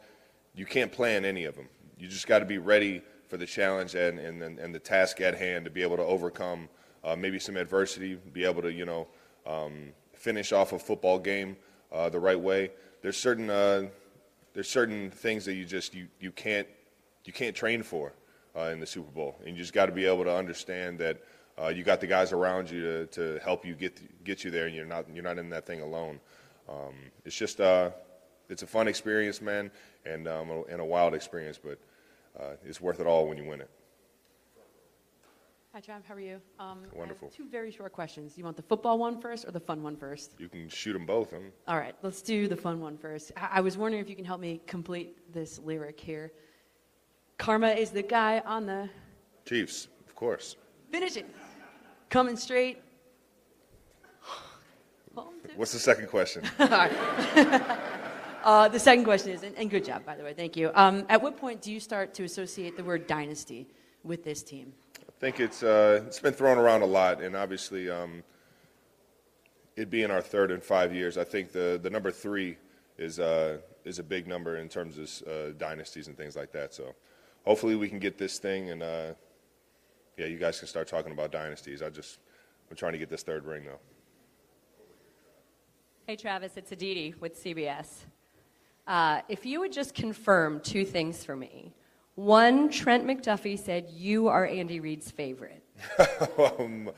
you 0.53 0.65
can't 0.65 0.91
plan 0.91 1.25
any 1.25 1.45
of 1.45 1.55
them. 1.55 1.67
You 1.97 2.07
just 2.07 2.27
got 2.27 2.39
to 2.39 2.45
be 2.45 2.57
ready 2.57 3.01
for 3.27 3.37
the 3.37 3.45
challenge 3.45 3.95
and, 3.95 4.19
and, 4.19 4.43
and 4.59 4.75
the 4.75 4.79
task 4.79 5.19
at 5.21 5.35
hand 5.35 5.65
to 5.65 5.71
be 5.71 5.81
able 5.81 5.97
to 5.97 6.03
overcome 6.03 6.69
uh, 7.03 7.15
maybe 7.15 7.39
some 7.39 7.57
adversity, 7.57 8.15
be 8.15 8.45
able 8.45 8.61
to, 8.61 8.71
you 8.71 8.85
know, 8.85 9.07
um, 9.47 9.93
finish 10.13 10.51
off 10.51 10.73
a 10.73 10.79
football 10.79 11.17
game 11.17 11.57
uh, 11.91 12.09
the 12.09 12.19
right 12.19 12.39
way. 12.39 12.71
There's 13.01 13.17
certain, 13.17 13.49
uh, 13.49 13.87
there's 14.53 14.69
certain 14.69 15.09
things 15.09 15.45
that 15.45 15.55
you 15.55 15.65
just, 15.65 15.95
you, 15.95 16.07
you 16.19 16.31
can't, 16.31 16.67
you 17.25 17.33
can't 17.33 17.55
train 17.55 17.83
for 17.83 18.13
uh, 18.55 18.69
in 18.71 18.79
the 18.79 18.85
Super 18.85 19.11
Bowl. 19.11 19.39
And 19.45 19.55
you 19.55 19.61
just 19.61 19.73
got 19.73 19.87
to 19.87 19.91
be 19.91 20.05
able 20.05 20.23
to 20.23 20.35
understand 20.35 20.99
that 20.99 21.21
uh, 21.61 21.67
you 21.67 21.83
got 21.83 22.01
the 22.01 22.07
guys 22.07 22.31
around 22.31 22.69
you 22.69 22.81
to, 22.81 23.05
to 23.07 23.39
help 23.43 23.65
you 23.65 23.75
get 23.75 24.23
get 24.23 24.43
you 24.43 24.51
there, 24.51 24.65
and 24.65 24.75
you're 24.75 24.85
not 24.85 25.05
you're 25.13 25.23
not 25.23 25.37
in 25.37 25.49
that 25.49 25.65
thing 25.65 25.81
alone. 25.81 26.19
Um, 26.67 26.93
it's 27.25 27.35
just 27.35 27.61
uh, 27.61 27.91
it's 28.49 28.63
a 28.63 28.67
fun 28.67 28.87
experience, 28.87 29.41
man, 29.41 29.69
and 30.05 30.27
um, 30.27 30.49
a, 30.49 30.63
and 30.63 30.81
a 30.81 30.85
wild 30.85 31.13
experience, 31.13 31.59
but 31.63 31.79
uh, 32.39 32.53
it's 32.65 32.81
worth 32.81 32.99
it 32.99 33.05
all 33.07 33.27
when 33.27 33.37
you 33.37 33.45
win 33.45 33.61
it. 33.61 33.69
Hi, 35.73 35.81
Trav. 35.81 36.03
How 36.07 36.13
are 36.13 36.19
you? 36.19 36.39
Um, 36.59 36.79
I 36.81 36.85
have 36.85 36.93
Wonderful. 36.93 37.29
two 37.29 37.47
very 37.49 37.71
short 37.71 37.93
questions. 37.93 38.37
You 38.37 38.43
want 38.43 38.57
the 38.57 38.63
football 38.63 38.99
one 38.99 39.19
first 39.19 39.47
or 39.47 39.51
the 39.51 39.59
fun 39.59 39.81
one 39.81 39.95
first? 39.95 40.35
You 40.37 40.47
can 40.47 40.69
shoot 40.69 40.93
them 40.93 41.05
both. 41.05 41.31
Huh? 41.31 41.37
All 41.67 41.77
right, 41.77 41.95
let's 42.03 42.21
do 42.21 42.47
the 42.47 42.55
fun 42.55 42.79
one 42.79 42.95
first. 42.95 43.31
I, 43.37 43.49
I 43.53 43.61
was 43.61 43.75
wondering 43.77 44.01
if 44.01 44.09
you 44.09 44.15
can 44.15 44.25
help 44.25 44.39
me 44.39 44.61
complete 44.67 45.33
this 45.33 45.59
lyric 45.59 45.99
here. 45.99 46.31
Karma 47.37 47.69
is 47.69 47.91
the 47.91 48.03
guy 48.03 48.41
on 48.45 48.65
the 48.65 48.89
Chiefs, 49.45 49.87
of 50.07 50.15
course. 50.15 50.55
finish 50.91 51.17
it, 51.17 51.29
coming 52.09 52.37
straight. 52.37 52.81
What's 55.55 55.73
the 55.73 55.79
second 55.79 56.07
question? 56.07 56.43
Uh, 58.43 58.67
the 58.67 58.79
second 58.79 59.05
question 59.05 59.31
is, 59.31 59.43
and, 59.43 59.55
and 59.55 59.69
good 59.69 59.85
job, 59.85 60.05
by 60.05 60.15
the 60.17 60.23
way, 60.23 60.33
thank 60.33 60.57
you. 60.57 60.69
Um, 60.75 61.05
at 61.07 61.21
what 61.21 61.37
point 61.37 61.61
do 61.61 61.71
you 61.71 61.79
start 61.79 62.13
to 62.15 62.25
associate 62.25 62.75
the 62.75 62.83
word 62.83 63.07
dynasty 63.07 63.67
with 64.03 64.25
this 64.25 64.43
team? 64.43 64.73
I 64.99 65.11
think 65.17 65.39
it's 65.39 65.63
uh, 65.63 66.03
it's 66.05 66.19
been 66.19 66.33
thrown 66.33 66.57
around 66.57 66.81
a 66.81 66.85
lot, 66.85 67.21
and 67.21 67.37
obviously, 67.37 67.89
um, 67.89 68.21
it 69.77 69.89
being 69.89 70.11
our 70.11 70.21
third 70.21 70.51
in 70.51 70.59
five 70.59 70.93
years, 70.93 71.17
I 71.17 71.23
think 71.23 71.53
the 71.53 71.79
the 71.81 71.89
number 71.89 72.11
three 72.11 72.57
is 72.97 73.17
uh, 73.17 73.59
is 73.85 73.99
a 73.99 74.03
big 74.03 74.27
number 74.27 74.57
in 74.57 74.67
terms 74.67 74.97
of 74.97 75.27
uh, 75.27 75.51
dynasties 75.57 76.07
and 76.07 76.17
things 76.17 76.35
like 76.35 76.51
that. 76.51 76.73
So, 76.73 76.93
hopefully, 77.43 77.75
we 77.75 77.89
can 77.89 77.99
get 77.99 78.17
this 78.17 78.39
thing, 78.39 78.69
and 78.69 78.83
uh, 78.83 79.13
yeah, 80.17 80.25
you 80.25 80.37
guys 80.37 80.59
can 80.59 80.67
start 80.67 80.87
talking 80.87 81.11
about 81.11 81.31
dynasties. 81.31 81.81
I 81.81 81.89
just 81.89 82.19
I'm 82.69 82.75
trying 82.75 82.93
to 82.93 82.99
get 82.99 83.09
this 83.09 83.23
third 83.23 83.45
ring 83.45 83.65
though. 83.65 83.79
Hey, 86.07 86.15
Travis, 86.15 86.57
it's 86.57 86.71
Aditi 86.71 87.13
with 87.19 87.41
CBS. 87.41 87.87
Uh, 88.85 89.21
if 89.29 89.45
you 89.45 89.61
would 89.61 89.71
just 89.71 89.93
confirm 89.93 90.59
two 90.59 90.83
things 90.83 91.23
for 91.23 91.35
me. 91.35 91.73
One, 92.15 92.69
Trent 92.69 93.05
McDuffie 93.05 93.57
said 93.57 93.89
you 93.89 94.27
are 94.27 94.45
Andy 94.45 94.79
Reid's 94.79 95.09
favorite. 95.09 95.63
um, 96.59 96.91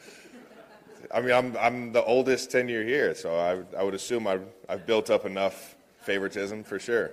I 1.14 1.22
mean, 1.22 1.32
I'm, 1.32 1.56
I'm 1.58 1.92
the 1.92 2.04
oldest 2.04 2.52
tenure 2.52 2.84
here, 2.84 3.14
so 3.14 3.36
I, 3.36 3.80
I 3.80 3.84
would 3.84 3.94
assume 3.94 4.28
I've, 4.28 4.48
I've 4.68 4.86
built 4.86 5.10
up 5.10 5.26
enough 5.26 5.78
favoritism 6.00 6.64
for 6.64 6.80
sure. 6.80 7.12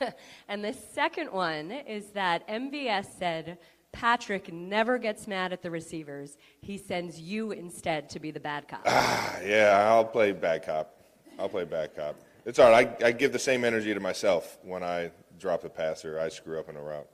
and 0.48 0.64
the 0.64 0.72
second 0.72 1.32
one 1.32 1.70
is 1.70 2.06
that 2.10 2.46
MVS 2.48 3.18
said 3.18 3.58
Patrick 3.92 4.52
never 4.52 4.98
gets 4.98 5.26
mad 5.26 5.52
at 5.52 5.62
the 5.62 5.70
receivers. 5.70 6.36
He 6.60 6.78
sends 6.78 7.18
you 7.18 7.52
instead 7.52 8.10
to 8.10 8.20
be 8.20 8.30
the 8.30 8.40
bad 8.40 8.66
cop. 8.68 8.82
Ah, 8.86 9.38
yeah, 9.44 9.86
I'll 9.88 10.04
play 10.04 10.32
bad 10.32 10.64
cop. 10.64 10.94
I'll 11.38 11.48
play 11.48 11.64
bad 11.64 11.94
cop. 11.94 12.16
It's 12.44 12.58
all 12.58 12.70
right. 12.70 13.02
I, 13.02 13.06
I 13.06 13.12
give 13.12 13.32
the 13.32 13.38
same 13.38 13.64
energy 13.64 13.94
to 13.94 14.00
myself 14.00 14.58
when 14.62 14.82
I 14.82 15.10
drop 15.38 15.62
the 15.62 15.70
pass 15.70 16.04
or 16.04 16.20
I 16.20 16.28
screw 16.28 16.58
up 16.58 16.68
in 16.68 16.76
a 16.76 16.82
route. 16.82 17.08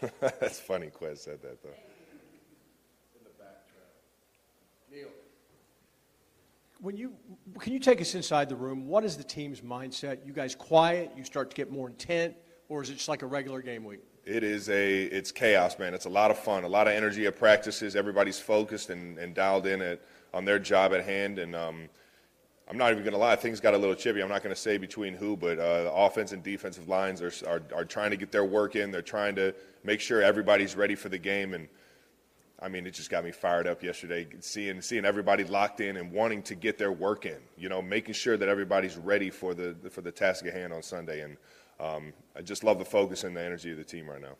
That's 0.20 0.60
funny. 0.60 0.88
Quez 0.88 1.18
said 1.18 1.42
that 1.42 1.62
though. 1.62 1.91
When 6.82 6.96
you 6.96 7.12
can 7.60 7.72
you 7.72 7.78
take 7.78 8.00
us 8.00 8.16
inside 8.16 8.48
the 8.48 8.56
room? 8.56 8.88
What 8.88 9.04
is 9.04 9.16
the 9.16 9.22
team's 9.22 9.60
mindset? 9.60 10.26
You 10.26 10.32
guys 10.32 10.56
quiet? 10.56 11.12
You 11.16 11.22
start 11.22 11.48
to 11.50 11.54
get 11.54 11.70
more 11.70 11.88
intent, 11.88 12.34
or 12.68 12.82
is 12.82 12.90
it 12.90 12.94
just 12.94 13.08
like 13.08 13.22
a 13.22 13.26
regular 13.26 13.62
game 13.62 13.84
week? 13.84 14.00
It 14.24 14.42
is 14.42 14.68
a 14.68 15.04
it's 15.04 15.30
chaos, 15.30 15.78
man. 15.78 15.94
It's 15.94 16.06
a 16.06 16.10
lot 16.10 16.32
of 16.32 16.38
fun, 16.38 16.64
a 16.64 16.68
lot 16.68 16.88
of 16.88 16.94
energy 16.94 17.24
at 17.26 17.36
practices. 17.36 17.94
Everybody's 17.94 18.40
focused 18.40 18.90
and, 18.90 19.16
and 19.16 19.32
dialed 19.32 19.68
in 19.68 19.80
at, 19.80 20.00
on 20.34 20.44
their 20.44 20.58
job 20.58 20.92
at 20.92 21.04
hand. 21.04 21.38
And 21.38 21.54
um, 21.54 21.88
I'm 22.68 22.76
not 22.76 22.90
even 22.90 23.04
to 23.12 23.18
lie, 23.18 23.36
things 23.36 23.60
got 23.60 23.74
a 23.74 23.78
little 23.78 23.94
chippy. 23.94 24.20
I'm 24.20 24.28
not 24.28 24.42
to 24.52 24.60
say 24.60 24.76
between 24.76 25.14
who, 25.14 25.36
but 25.36 25.60
uh, 25.60 25.84
the 25.84 25.92
offense 25.92 26.32
and 26.32 26.42
defensive 26.42 26.88
lines 26.88 27.22
are, 27.22 27.32
are 27.46 27.62
are 27.72 27.84
trying 27.84 28.10
to 28.10 28.16
get 28.16 28.32
their 28.32 28.44
work 28.44 28.74
in. 28.74 28.90
They're 28.90 29.02
trying 29.02 29.36
to 29.36 29.54
make 29.84 30.00
sure 30.00 30.20
everybody's 30.20 30.74
ready 30.74 30.96
for 30.96 31.10
the 31.10 31.18
game 31.18 31.54
and 31.54 31.68
I 32.62 32.68
mean, 32.68 32.86
it 32.86 32.92
just 32.92 33.10
got 33.10 33.24
me 33.24 33.32
fired 33.32 33.66
up 33.66 33.82
yesterday, 33.82 34.26
seeing 34.38 34.80
seeing 34.80 35.04
everybody 35.04 35.42
locked 35.42 35.80
in 35.80 35.96
and 35.96 36.12
wanting 36.12 36.42
to 36.44 36.54
get 36.54 36.78
their 36.78 36.92
work 36.92 37.26
in. 37.26 37.38
You 37.56 37.68
know, 37.68 37.82
making 37.82 38.14
sure 38.14 38.36
that 38.36 38.48
everybody's 38.48 38.96
ready 38.96 39.30
for 39.30 39.52
the 39.52 39.74
for 39.90 40.00
the 40.00 40.12
task 40.12 40.46
at 40.46 40.54
hand 40.54 40.72
on 40.72 40.82
Sunday. 40.82 41.22
And 41.22 41.36
um, 41.80 42.12
I 42.36 42.42
just 42.42 42.62
love 42.62 42.78
the 42.78 42.84
focus 42.84 43.24
and 43.24 43.36
the 43.36 43.42
energy 43.42 43.72
of 43.72 43.78
the 43.78 43.84
team 43.84 44.08
right 44.08 44.20
now. 44.20 44.36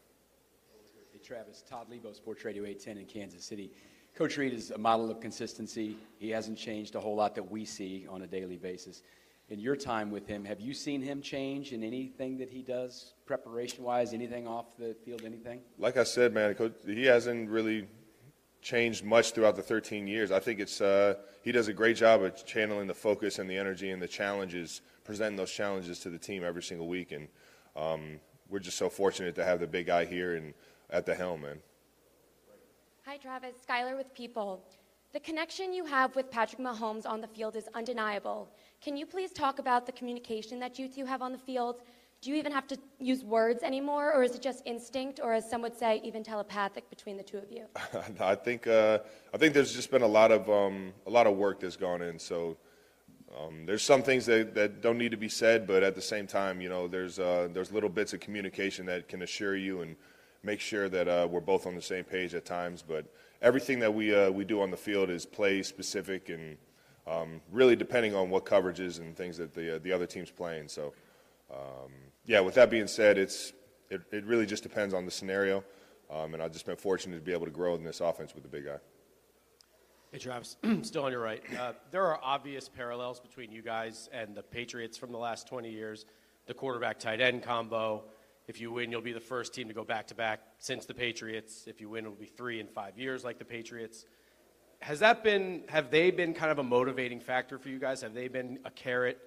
Hey, 1.12 1.18
Travis, 1.18 1.64
Todd 1.68 1.88
Leabo, 1.90 2.14
Sports 2.14 2.44
Radio 2.44 2.62
810 2.62 2.98
in 2.98 3.06
Kansas 3.06 3.44
City. 3.44 3.72
Coach 4.14 4.36
Reid 4.36 4.52
is 4.52 4.70
a 4.70 4.78
model 4.78 5.10
of 5.10 5.20
consistency. 5.20 5.96
He 6.18 6.30
hasn't 6.30 6.58
changed 6.58 6.94
a 6.94 7.00
whole 7.00 7.16
lot 7.16 7.34
that 7.34 7.50
we 7.50 7.64
see 7.64 8.06
on 8.08 8.22
a 8.22 8.26
daily 8.26 8.56
basis. 8.56 9.02
In 9.48 9.58
your 9.58 9.74
time 9.74 10.10
with 10.10 10.26
him, 10.26 10.44
have 10.44 10.60
you 10.60 10.74
seen 10.74 11.02
him 11.02 11.20
change 11.20 11.72
in 11.72 11.82
anything 11.82 12.38
that 12.38 12.48
he 12.48 12.62
does, 12.62 13.14
preparation-wise, 13.26 14.14
anything 14.14 14.46
off 14.46 14.66
the 14.78 14.94
field, 15.04 15.22
anything? 15.24 15.60
Like 15.78 15.96
I 15.96 16.04
said, 16.04 16.32
man, 16.32 16.54
Coach, 16.54 16.74
he 16.86 17.04
hasn't 17.04 17.50
really 17.50 17.86
changed 18.62 19.04
much 19.04 19.32
throughout 19.32 19.56
the 19.56 19.62
13 19.62 20.06
years. 20.06 20.30
I 20.30 20.40
think 20.40 20.60
it's 20.60 20.80
uh, 20.80 21.14
he 21.42 21.52
does 21.52 21.68
a 21.68 21.72
great 21.72 21.96
job 21.96 22.22
of 22.22 22.46
channeling 22.46 22.86
the 22.86 22.94
focus 22.94 23.38
and 23.38 23.50
the 23.50 23.58
energy 23.58 23.90
and 23.90 24.00
the 24.00 24.08
challenges, 24.08 24.80
presenting 25.04 25.36
those 25.36 25.50
challenges 25.50 25.98
to 26.00 26.10
the 26.10 26.18
team 26.18 26.44
every 26.44 26.62
single 26.62 26.86
week. 26.86 27.12
And 27.12 27.28
um, 27.76 28.20
we're 28.48 28.60
just 28.60 28.78
so 28.78 28.88
fortunate 28.88 29.34
to 29.34 29.44
have 29.44 29.60
the 29.60 29.66
big 29.66 29.86
guy 29.86 30.04
here 30.04 30.36
and 30.36 30.54
at 30.88 31.04
the 31.04 31.14
helm, 31.14 31.42
man. 31.42 31.58
Hi, 33.04 33.16
Travis. 33.16 33.54
Skylar 33.68 33.96
with 33.96 34.14
People. 34.14 34.64
The 35.12 35.20
connection 35.20 35.74
you 35.74 35.84
have 35.84 36.14
with 36.16 36.30
Patrick 36.30 36.60
Mahomes 36.60 37.04
on 37.04 37.20
the 37.20 37.26
field 37.26 37.56
is 37.56 37.68
undeniable. 37.74 38.48
Can 38.80 38.96
you 38.96 39.04
please 39.04 39.32
talk 39.32 39.58
about 39.58 39.84
the 39.84 39.92
communication 39.92 40.58
that 40.60 40.78
you 40.78 40.88
two 40.88 41.04
have 41.04 41.20
on 41.20 41.32
the 41.32 41.38
field? 41.38 41.82
Do 42.22 42.30
you 42.30 42.36
even 42.36 42.52
have 42.52 42.68
to 42.68 42.78
use 43.00 43.24
words 43.24 43.64
anymore, 43.64 44.14
or 44.14 44.22
is 44.22 44.36
it 44.36 44.42
just 44.42 44.62
instinct, 44.64 45.18
or 45.20 45.32
as 45.34 45.50
some 45.50 45.60
would 45.62 45.76
say, 45.76 46.00
even 46.04 46.22
telepathic 46.22 46.88
between 46.88 47.16
the 47.16 47.22
two 47.24 47.38
of 47.38 47.50
you? 47.50 47.66
I 48.20 48.36
think 48.36 48.68
uh, 48.68 49.00
I 49.34 49.38
think 49.38 49.54
there's 49.54 49.74
just 49.74 49.90
been 49.90 50.02
a 50.02 50.06
lot 50.06 50.30
of 50.30 50.48
um, 50.48 50.92
a 51.04 51.10
lot 51.10 51.26
of 51.26 51.36
work 51.36 51.58
that's 51.58 51.76
gone 51.76 52.00
in. 52.00 52.20
So 52.20 52.56
um, 53.36 53.66
there's 53.66 53.82
some 53.82 54.04
things 54.04 54.24
that, 54.26 54.54
that 54.54 54.80
don't 54.80 54.98
need 54.98 55.10
to 55.10 55.16
be 55.16 55.28
said, 55.28 55.66
but 55.66 55.82
at 55.82 55.96
the 55.96 56.00
same 56.00 56.28
time, 56.28 56.60
you 56.60 56.68
know, 56.68 56.86
there's 56.86 57.18
uh, 57.18 57.48
there's 57.52 57.72
little 57.72 57.88
bits 57.88 58.12
of 58.12 58.20
communication 58.20 58.86
that 58.86 59.08
can 59.08 59.22
assure 59.22 59.56
you 59.56 59.80
and 59.80 59.96
make 60.44 60.60
sure 60.60 60.88
that 60.88 61.08
uh, 61.08 61.26
we're 61.28 61.40
both 61.40 61.66
on 61.66 61.74
the 61.74 61.82
same 61.82 62.04
page 62.04 62.34
at 62.34 62.44
times. 62.44 62.84
But 62.86 63.04
everything 63.40 63.80
that 63.80 63.92
we 63.92 64.14
uh, 64.14 64.30
we 64.30 64.44
do 64.44 64.62
on 64.62 64.70
the 64.70 64.76
field 64.76 65.10
is 65.10 65.26
play 65.26 65.60
specific 65.64 66.28
and 66.28 66.56
um, 67.04 67.40
really 67.50 67.74
depending 67.74 68.14
on 68.14 68.30
what 68.30 68.44
coverages 68.44 69.00
and 69.00 69.16
things 69.16 69.38
that 69.38 69.52
the 69.52 69.74
uh, 69.74 69.78
the 69.82 69.90
other 69.90 70.06
team's 70.06 70.30
playing. 70.30 70.68
So. 70.68 70.92
Um, 71.52 71.92
yeah, 72.24 72.40
with 72.40 72.54
that 72.54 72.70
being 72.70 72.86
said, 72.86 73.18
it's, 73.18 73.52
it, 73.90 74.02
it 74.10 74.24
really 74.24 74.46
just 74.46 74.62
depends 74.62 74.94
on 74.94 75.04
the 75.04 75.10
scenario. 75.10 75.64
Um, 76.10 76.34
and 76.34 76.42
I've 76.42 76.52
just 76.52 76.66
been 76.66 76.76
fortunate 76.76 77.16
to 77.16 77.22
be 77.22 77.32
able 77.32 77.46
to 77.46 77.52
grow 77.52 77.74
in 77.74 77.84
this 77.84 78.00
offense 78.00 78.34
with 78.34 78.42
the 78.42 78.48
big 78.48 78.66
guy. 78.66 78.78
Hey, 80.12 80.18
Travis, 80.18 80.56
still 80.82 81.04
on 81.04 81.12
your 81.12 81.22
right. 81.22 81.42
Uh, 81.58 81.72
there 81.90 82.04
are 82.04 82.20
obvious 82.22 82.68
parallels 82.68 83.18
between 83.18 83.50
you 83.50 83.62
guys 83.62 84.10
and 84.12 84.34
the 84.34 84.42
Patriots 84.42 84.98
from 84.98 85.10
the 85.10 85.18
last 85.18 85.48
20 85.48 85.70
years. 85.70 86.04
The 86.46 86.54
quarterback 86.54 86.98
tight 86.98 87.20
end 87.20 87.42
combo. 87.42 88.04
If 88.46 88.60
you 88.60 88.72
win, 88.72 88.90
you'll 88.90 89.00
be 89.00 89.12
the 89.12 89.20
first 89.20 89.54
team 89.54 89.68
to 89.68 89.74
go 89.74 89.84
back 89.84 90.08
to 90.08 90.14
back 90.14 90.40
since 90.58 90.84
the 90.84 90.92
Patriots. 90.92 91.64
If 91.66 91.80
you 91.80 91.88
win, 91.88 92.04
it'll 92.04 92.16
be 92.16 92.26
three 92.26 92.60
in 92.60 92.66
five 92.66 92.98
years 92.98 93.24
like 93.24 93.38
the 93.38 93.44
Patriots. 93.44 94.04
Has 94.80 94.98
that 94.98 95.24
been, 95.24 95.62
have 95.68 95.90
they 95.90 96.10
been 96.10 96.34
kind 96.34 96.50
of 96.50 96.58
a 96.58 96.62
motivating 96.62 97.20
factor 97.20 97.56
for 97.58 97.70
you 97.70 97.78
guys? 97.78 98.02
Have 98.02 98.12
they 98.12 98.28
been 98.28 98.58
a 98.64 98.70
carrot 98.70 99.18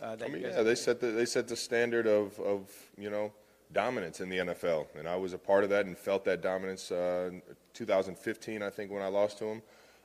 uh, 0.00 0.16
that 0.16 0.24
I 0.24 0.28
mean, 0.28 0.42
you 0.42 0.48
guys 0.48 0.56
yeah, 0.56 0.62
they 0.62 0.74
set 0.74 1.00
the 1.00 1.08
they 1.08 1.24
set 1.24 1.48
the 1.48 1.56
standard 1.56 2.06
of, 2.06 2.38
of 2.40 2.70
you 2.96 3.10
know 3.10 3.32
dominance 3.72 4.20
in 4.20 4.28
the 4.28 4.38
NFL, 4.38 4.86
and 4.96 5.08
I 5.08 5.16
was 5.16 5.32
a 5.32 5.38
part 5.38 5.64
of 5.64 5.70
that 5.70 5.86
and 5.86 5.96
felt 5.96 6.24
that 6.24 6.40
dominance. 6.40 6.90
Uh, 6.90 7.30
2015, 7.74 8.62
I 8.62 8.70
think, 8.70 8.90
when 8.90 9.02
I 9.02 9.06
lost 9.06 9.38
to 9.38 9.44
him, 9.44 9.62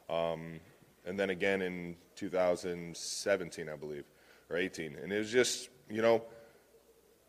um, 0.10 0.60
and 1.06 1.19
then 1.19 1.29
again 1.32 1.62
in 1.62 1.95
2017, 2.15 3.69
I 3.69 3.75
believe, 3.75 4.06
or 4.49 4.58
18, 4.58 4.97
and 5.01 5.12
it 5.12 5.17
was 5.17 5.32
just 5.32 5.69
you 5.89 6.01
know 6.01 6.23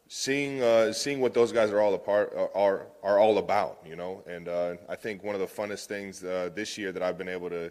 seeing 0.09 0.63
uh, 0.63 0.93
seeing 0.93 1.21
what 1.21 1.35
those 1.35 1.53
guys 1.53 1.71
are 1.71 1.81
all 1.81 1.95
apart 1.95 2.33
are 2.55 2.87
are 3.03 3.19
all 3.19 3.39
about, 3.39 3.81
you 3.87 3.97
know. 3.97 4.23
And 4.27 4.49
uh, 4.49 4.75
I 4.89 4.97
think 4.97 5.23
one 5.23 5.35
of 5.35 5.41
the 5.41 5.47
funnest 5.47 5.87
things 5.87 6.23
uh, 6.23 6.51
this 6.55 6.79
year 6.79 6.93
that 6.93 7.03
I've 7.03 7.19
been 7.19 7.29
able 7.29 7.51
to 7.51 7.71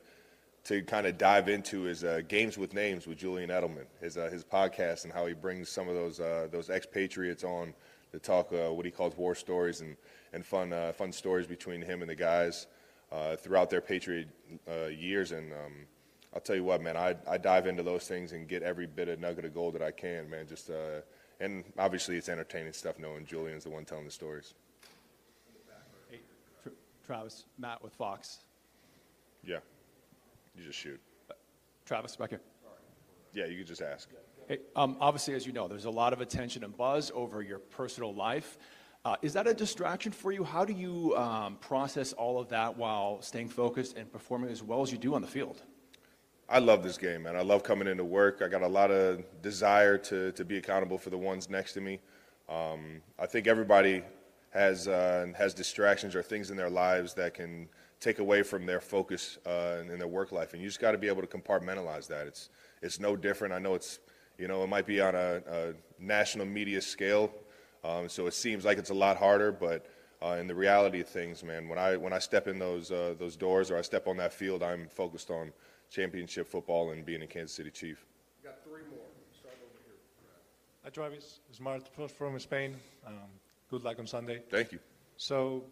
to 0.65 0.82
kind 0.84 1.06
of 1.06 1.17
dive 1.17 1.49
into 1.49 1.88
is 1.88 2.04
uh, 2.04 2.21
Games 2.28 2.58
with 2.58 2.73
Names 2.73 3.06
with 3.06 3.17
Julian 3.17 3.49
Edelman, 3.49 3.86
his 3.99 4.17
uh, 4.17 4.30
his 4.32 4.43
podcast, 4.43 5.04
and 5.04 5.12
how 5.12 5.26
he 5.26 5.34
brings 5.34 5.69
some 5.69 5.89
of 5.89 5.95
those 5.95 6.19
uh, 6.19 6.47
those 6.52 6.69
expatriates 6.69 7.43
on 7.43 7.73
to 8.12 8.19
talk 8.19 8.52
uh, 8.54 8.71
what 8.71 8.86
he 8.86 8.91
calls 8.91 9.17
war 9.17 9.36
stories 9.36 9.82
and 9.82 9.97
and 10.32 10.45
fun 10.45 10.71
uh, 10.71 10.93
fun 10.93 11.12
stories 11.12 11.47
between 11.47 11.82
him 11.82 12.02
and 12.02 12.10
the 12.10 12.15
guys 12.15 12.67
uh, 13.12 13.36
throughout 13.36 13.69
their 13.69 13.82
Patriot 13.82 14.30
years. 14.97 15.32
And 15.32 15.52
um, 15.52 15.73
I'll 16.34 16.41
tell 16.41 16.56
you 16.56 16.63
what, 16.63 16.82
man, 16.82 16.95
I 16.95 17.15
I 17.28 17.38
dive 17.38 17.67
into 17.67 17.84
those 17.84 18.08
things 18.08 18.32
and 18.32 18.47
get 18.47 18.63
every 18.63 18.88
bit 18.88 19.10
of 19.10 19.19
nugget 19.19 19.45
of 19.45 19.54
gold 19.54 19.76
that 19.76 19.82
I 19.82 19.91
can, 19.91 20.30
man. 20.30 20.47
Just 20.47 20.69
and 21.39 21.65
obviously 21.78 22.15
it's 22.15 22.30
entertaining 22.30 22.71
stuff 22.71 22.97
knowing 22.99 23.26
Julian's 23.26 23.65
the 23.65 23.69
one 23.69 23.84
telling 23.84 24.06
the 24.06 24.12
stories. 24.12 24.54
Hey, 26.10 26.19
Travis, 27.06 27.43
Matt 27.58 27.84
with 27.84 27.93
Fox. 27.95 28.39
Yeah. 29.43 29.58
You 30.55 30.63
just 30.63 30.79
shoot. 30.79 31.01
Travis, 31.85 32.15
back 32.15 32.29
here. 32.29 32.41
Yeah, 33.33 33.45
you 33.45 33.57
could 33.57 33.67
just 33.67 33.81
ask. 33.81 34.09
Hey, 34.47 34.59
um, 34.75 34.97
obviously, 34.99 35.33
as 35.33 35.45
you 35.45 35.53
know, 35.53 35.67
there's 35.67 35.85
a 35.85 35.89
lot 35.89 36.13
of 36.13 36.21
attention 36.21 36.63
and 36.63 36.75
buzz 36.75 37.11
over 37.15 37.41
your 37.41 37.59
personal 37.59 38.13
life. 38.13 38.57
Uh, 39.05 39.15
is 39.21 39.33
that 39.33 39.47
a 39.47 39.53
distraction 39.53 40.11
for 40.11 40.31
you? 40.31 40.43
How 40.43 40.63
do 40.63 40.71
you 40.71 41.15
um, 41.17 41.57
process 41.57 42.13
all 42.13 42.39
of 42.39 42.47
that 42.49 42.77
while 42.77 43.21
staying 43.21 43.49
focused 43.49 43.97
and 43.97 44.09
performing 44.11 44.49
as 44.49 44.63
well 44.63 44.81
as 44.81 44.91
you 44.91 44.97
do 44.97 45.15
on 45.15 45.21
the 45.21 45.27
field? 45.27 45.61
I 46.47 46.59
love 46.59 46.83
this 46.83 46.97
game, 46.97 47.23
man. 47.23 47.35
I 47.35 47.41
love 47.41 47.63
coming 47.63 47.87
into 47.87 48.03
work. 48.03 48.41
I 48.41 48.47
got 48.47 48.61
a 48.61 48.67
lot 48.67 48.91
of 48.91 49.23
desire 49.41 49.97
to, 49.97 50.31
to 50.33 50.45
be 50.45 50.57
accountable 50.57 50.97
for 50.97 51.09
the 51.09 51.17
ones 51.17 51.49
next 51.49 51.73
to 51.73 51.81
me. 51.81 51.99
Um, 52.47 53.01
I 53.17 53.25
think 53.25 53.47
everybody 53.47 54.03
has 54.51 54.87
uh, 54.87 55.27
has 55.35 55.53
distractions 55.53 56.15
or 56.15 56.21
things 56.21 56.51
in 56.51 56.58
their 56.58 56.69
lives 56.69 57.13
that 57.15 57.33
can 57.33 57.67
take 58.04 58.19
away 58.19 58.43
from 58.43 58.65
their 58.65 58.81
focus 58.81 59.37
uh, 59.45 59.77
in 59.89 59.97
their 59.97 60.08
work 60.08 60.31
life. 60.31 60.54
And 60.54 60.62
you 60.62 60.67
just 60.67 60.81
got 60.81 60.91
to 60.91 60.97
be 60.97 61.08
able 61.08 61.21
to 61.21 61.27
compartmentalize 61.27 62.08
that. 62.08 62.27
It's 62.27 62.49
it's 62.81 62.99
no 62.99 63.15
different. 63.15 63.54
I 63.54 63.60
know 63.60 63.75
it's 63.75 63.99
you 64.37 64.47
know 64.47 64.63
it 64.63 64.67
might 64.67 64.85
be 64.85 64.99
on 64.99 65.15
a, 65.15 65.41
a 65.47 65.73
national 65.99 66.45
media 66.45 66.81
scale, 66.81 67.33
um, 67.83 68.10
so 68.10 68.27
it 68.27 68.33
seems 68.33 68.65
like 68.65 68.77
it's 68.77 68.89
a 68.89 68.93
lot 68.93 69.17
harder. 69.17 69.51
But 69.51 69.85
uh, 70.21 70.37
in 70.39 70.47
the 70.47 70.56
reality 70.56 70.99
of 70.99 71.08
things, 71.08 71.43
man, 71.43 71.69
when 71.69 71.79
I 71.79 71.95
when 71.95 72.13
I 72.13 72.19
step 72.19 72.47
in 72.47 72.60
those 72.60 72.91
uh, 72.91 73.15
those 73.17 73.35
doors 73.35 73.71
or 73.71 73.77
I 73.77 73.81
step 73.81 74.08
on 74.08 74.17
that 74.17 74.33
field, 74.33 74.62
I'm 74.62 74.87
focused 74.89 75.31
on 75.31 75.54
championship 75.89 76.47
football 76.47 76.91
and 76.91 77.06
being 77.06 77.21
a 77.21 77.27
Kansas 77.27 77.56
City 77.56 77.71
Chief. 77.71 78.06
Got 78.43 78.63
three 78.63 78.81
more. 78.89 79.08
Start 79.39 79.56
over 79.63 79.79
here. 79.85 79.95
Hi, 80.83 80.89
Travis. 80.89 81.39
Smart 81.51 81.89
from 82.12 82.37
Spain. 82.39 82.75
Um, 83.08 83.13
good 83.69 83.83
luck 83.83 83.99
on 83.99 84.08
Sunday. 84.08 84.41
Thank 84.49 84.71
you. 84.73 84.79
So 85.17 85.63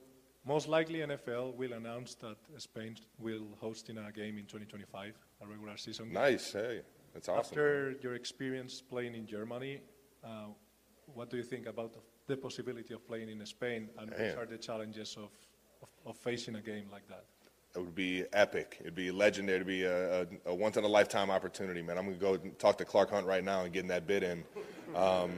most 0.45 0.67
likely, 0.67 0.99
NFL 0.99 1.55
will 1.55 1.73
announce 1.73 2.15
that 2.15 2.37
Spain 2.57 2.95
will 3.19 3.47
host 3.59 3.89
in 3.89 3.97
a 3.97 4.11
game 4.11 4.37
in 4.37 4.45
2025, 4.45 5.13
a 5.41 5.47
regular 5.47 5.77
season 5.77 6.05
game. 6.05 6.13
Nice, 6.13 6.53
hey, 6.53 6.81
that's 7.13 7.29
awesome. 7.29 7.39
After 7.39 7.95
your 8.01 8.15
experience 8.15 8.81
playing 8.81 9.15
in 9.15 9.27
Germany, 9.27 9.81
uh, 10.23 10.47
what 11.13 11.29
do 11.29 11.37
you 11.37 11.43
think 11.43 11.67
about 11.67 11.95
the 12.27 12.37
possibility 12.37 12.93
of 12.93 13.07
playing 13.07 13.29
in 13.29 13.45
Spain, 13.45 13.89
and 13.99 14.09
Man. 14.09 14.35
what 14.35 14.43
are 14.43 14.45
the 14.45 14.57
challenges 14.57 15.15
of, 15.17 15.29
of, 15.81 15.89
of 16.05 16.17
facing 16.17 16.55
a 16.55 16.61
game 16.61 16.85
like 16.91 17.07
that? 17.07 17.25
It 17.75 17.79
would 17.79 17.95
be 17.95 18.25
epic. 18.33 18.77
It'd 18.81 18.95
be 18.95 19.11
legendary. 19.11 19.57
It'd 19.57 19.67
be 19.67 19.83
a, 19.83 20.23
a, 20.23 20.25
a 20.47 20.55
once 20.55 20.75
in 20.75 20.83
a 20.83 20.87
lifetime 20.87 21.29
opportunity, 21.29 21.81
man. 21.81 21.97
I'm 21.97 22.05
gonna 22.05 22.17
go 22.17 22.37
talk 22.37 22.77
to 22.79 22.85
Clark 22.85 23.11
Hunt 23.11 23.25
right 23.25 23.43
now 23.43 23.63
and 23.63 23.71
getting 23.71 23.89
that 23.89 24.07
bid 24.07 24.23
in. 24.23 24.43
Um, 24.95 25.31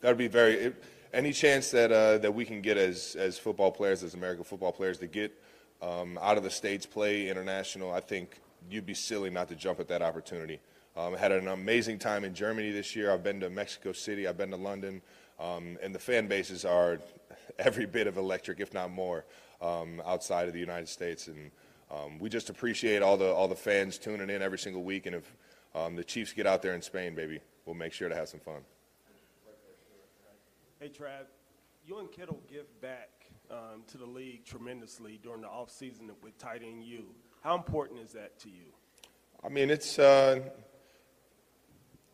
that'd 0.00 0.16
be 0.16 0.28
very. 0.28 0.54
It, 0.54 0.84
any 1.14 1.32
chance 1.32 1.70
that 1.70 1.92
uh, 1.92 2.18
that 2.18 2.34
we 2.34 2.44
can 2.44 2.60
get 2.60 2.76
as 2.76 3.16
as 3.18 3.38
football 3.38 3.70
players, 3.70 4.02
as 4.02 4.14
American 4.14 4.44
football 4.44 4.72
players, 4.72 4.98
to 4.98 5.06
get 5.06 5.32
um, 5.80 6.18
out 6.20 6.36
of 6.36 6.42
the 6.42 6.50
states, 6.50 6.84
play 6.84 7.28
international, 7.28 7.92
I 7.92 8.00
think 8.00 8.40
you'd 8.68 8.86
be 8.86 8.94
silly 8.94 9.30
not 9.30 9.48
to 9.48 9.54
jump 9.54 9.80
at 9.80 9.88
that 9.88 10.02
opportunity. 10.02 10.60
Um, 10.96 11.14
I 11.14 11.18
had 11.18 11.32
an 11.32 11.48
amazing 11.48 11.98
time 11.98 12.24
in 12.24 12.34
Germany 12.34 12.70
this 12.70 12.94
year. 12.94 13.12
I've 13.12 13.22
been 13.22 13.40
to 13.40 13.50
Mexico 13.50 13.92
City. 13.92 14.26
I've 14.26 14.36
been 14.36 14.50
to 14.50 14.56
London, 14.56 15.02
um, 15.38 15.78
and 15.82 15.94
the 15.94 15.98
fan 15.98 16.26
bases 16.26 16.64
are 16.64 16.98
every 17.58 17.86
bit 17.86 18.06
of 18.06 18.16
electric, 18.16 18.60
if 18.60 18.74
not 18.74 18.90
more, 18.90 19.24
um, 19.60 20.02
outside 20.06 20.48
of 20.48 20.54
the 20.54 20.60
United 20.60 20.88
States. 20.88 21.28
And 21.28 21.50
um, 21.90 22.18
we 22.18 22.28
just 22.28 22.50
appreciate 22.50 23.02
all 23.02 23.16
the 23.16 23.32
all 23.32 23.48
the 23.48 23.56
fans 23.56 23.98
tuning 23.98 24.30
in 24.30 24.42
every 24.42 24.58
single 24.58 24.82
week. 24.82 25.06
And 25.06 25.16
if 25.16 25.36
um, 25.74 25.96
the 25.96 26.04
Chiefs 26.04 26.32
get 26.32 26.46
out 26.46 26.62
there 26.62 26.74
in 26.74 26.82
Spain, 26.82 27.14
baby, 27.14 27.40
we'll 27.66 27.74
make 27.74 27.92
sure 27.92 28.08
to 28.08 28.14
have 28.14 28.28
some 28.28 28.40
fun. 28.40 28.62
Hey, 30.80 30.88
Trav, 30.88 31.26
you 31.86 31.98
and 31.98 32.10
Kittle 32.10 32.42
give 32.50 32.66
back 32.80 33.08
um, 33.50 33.84
to 33.86 33.96
the 33.96 34.04
league 34.04 34.44
tremendously 34.44 35.20
during 35.22 35.40
the 35.40 35.46
offseason 35.46 36.10
with 36.22 36.36
tight 36.36 36.62
end 36.62 36.82
you. 36.82 37.04
How 37.42 37.54
important 37.54 38.00
is 38.00 38.12
that 38.12 38.38
to 38.40 38.48
you? 38.48 38.66
I 39.44 39.48
mean, 39.48 39.70
it's 39.70 39.98
uh, 39.98 40.40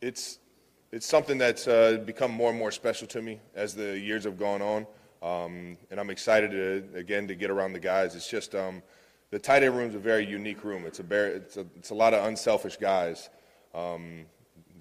it's 0.03 0.39
it's 0.93 1.07
something 1.07 1.39
that's 1.39 1.69
uh, 1.69 2.03
become 2.05 2.31
more 2.31 2.51
and 2.51 2.59
more 2.59 2.71
special 2.71 3.09
to 3.09 3.23
me 3.23 3.41
as 3.55 3.75
the 3.75 3.99
years 3.99 4.25
have 4.25 4.39
gone 4.39 4.61
on, 4.61 4.87
um, 5.23 5.79
and 5.91 5.99
I'm 5.99 6.11
excited 6.11 6.51
to 6.51 6.99
again 6.99 7.27
to 7.29 7.35
get 7.35 7.51
around 7.51 7.73
the 7.73 7.81
guys. 7.81 8.15
It's 8.15 8.29
just 8.29 8.55
um, 8.55 8.83
the 9.31 9.39
tight 9.39 9.63
end 9.63 9.75
room 9.75 9.89
is 9.89 9.95
a 9.95 9.99
very 9.99 10.27
unique 10.27 10.65
room. 10.65 10.85
It's 10.85 11.01
a 11.01 11.35
it's 11.35 11.57
a, 11.57 11.67
it's 11.77 11.91
a 11.91 11.95
lot 11.95 12.13
of 12.13 12.27
unselfish 12.27 12.77
guys 12.77 13.31
um, 13.75 14.27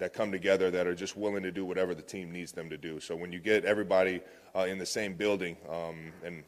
that 0.00 0.12
come 0.12 0.32
together 0.32 0.70
that 0.70 0.86
are 0.86 0.94
just 0.94 1.16
willing 1.16 1.42
to 1.42 1.52
do 1.52 1.64
whatever 1.64 1.94
the 1.94 2.02
team 2.02 2.32
needs 2.32 2.52
them 2.52 2.68
to 2.70 2.76
do. 2.76 2.98
So 2.98 3.14
when 3.14 3.32
you 3.32 3.38
get 3.38 3.64
everybody 3.64 4.20
uh, 4.56 4.60
in 4.60 4.78
the 4.78 4.86
same 4.86 5.14
building, 5.14 5.56
um, 5.68 6.12
and 6.24 6.42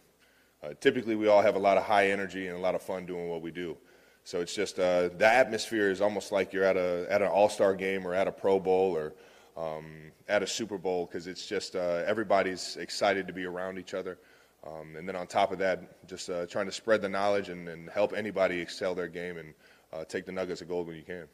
uh, 0.62 0.70
typically 0.80 1.14
we 1.14 1.28
all 1.28 1.42
have 1.42 1.55
a 1.55 1.59
lot 1.59 1.76
of 1.76 1.84
high 1.84 2.11
energy 2.11 2.48
and 2.48 2.57
a 2.57 2.61
lot 2.61 2.74
of 2.74 2.82
fun 2.82 3.07
doing 3.07 3.28
what 3.28 3.42
we 3.42 3.50
do. 3.50 3.76
So 4.24 4.40
it's 4.40 4.55
just 4.55 4.78
uh, 4.78 5.11
the 5.16 5.26
atmosphere 5.26 5.90
is 5.90 6.00
almost 6.00 6.32
like 6.32 6.53
you're 6.53 6.64
at 6.64 6.76
a 6.76 7.07
at 7.11 7.22
an 7.22 7.28
All 7.28 7.48
Star 7.48 7.74
game 7.74 8.07
or 8.07 8.14
at 8.14 8.26
a 8.26 8.32
Pro 8.32 8.59
Bowl 8.59 8.96
or 8.96 9.12
um, 9.57 10.12
at 10.28 10.42
a 10.42 10.46
Super 10.46 10.78
Bowl 10.78 11.07
because 11.07 11.26
it's 11.26 11.46
just 11.46 11.76
uh, 11.76 12.03
everybody's 12.07 12.76
excited 12.76 13.26
to 13.26 13.32
be 13.32 13.44
around 13.44 13.78
each 13.78 13.94
other. 13.94 14.18
Um, 14.64 14.94
and 14.96 15.09
then 15.09 15.16
on 15.16 15.26
top 15.26 15.50
of 15.50 15.59
that, 15.59 16.07
just 16.07 16.30
uh, 16.30 16.46
trying 16.46 16.66
to 16.66 16.72
spread 16.72 17.03
the 17.03 17.09
knowledge 17.09 17.48
and, 17.48 17.68
and 17.68 17.90
help 17.90 18.12
anybody 18.12 18.61
excel 18.61 18.94
their 18.94 19.09
game 19.09 19.36
and 19.38 19.55
uh, 19.92 20.05
take 20.05 20.24
the 20.24 20.32
nuggets 20.32 20.61
of 20.61 20.68
gold 20.68 20.86
when 20.86 20.96
you 20.96 21.03
can. 21.03 21.26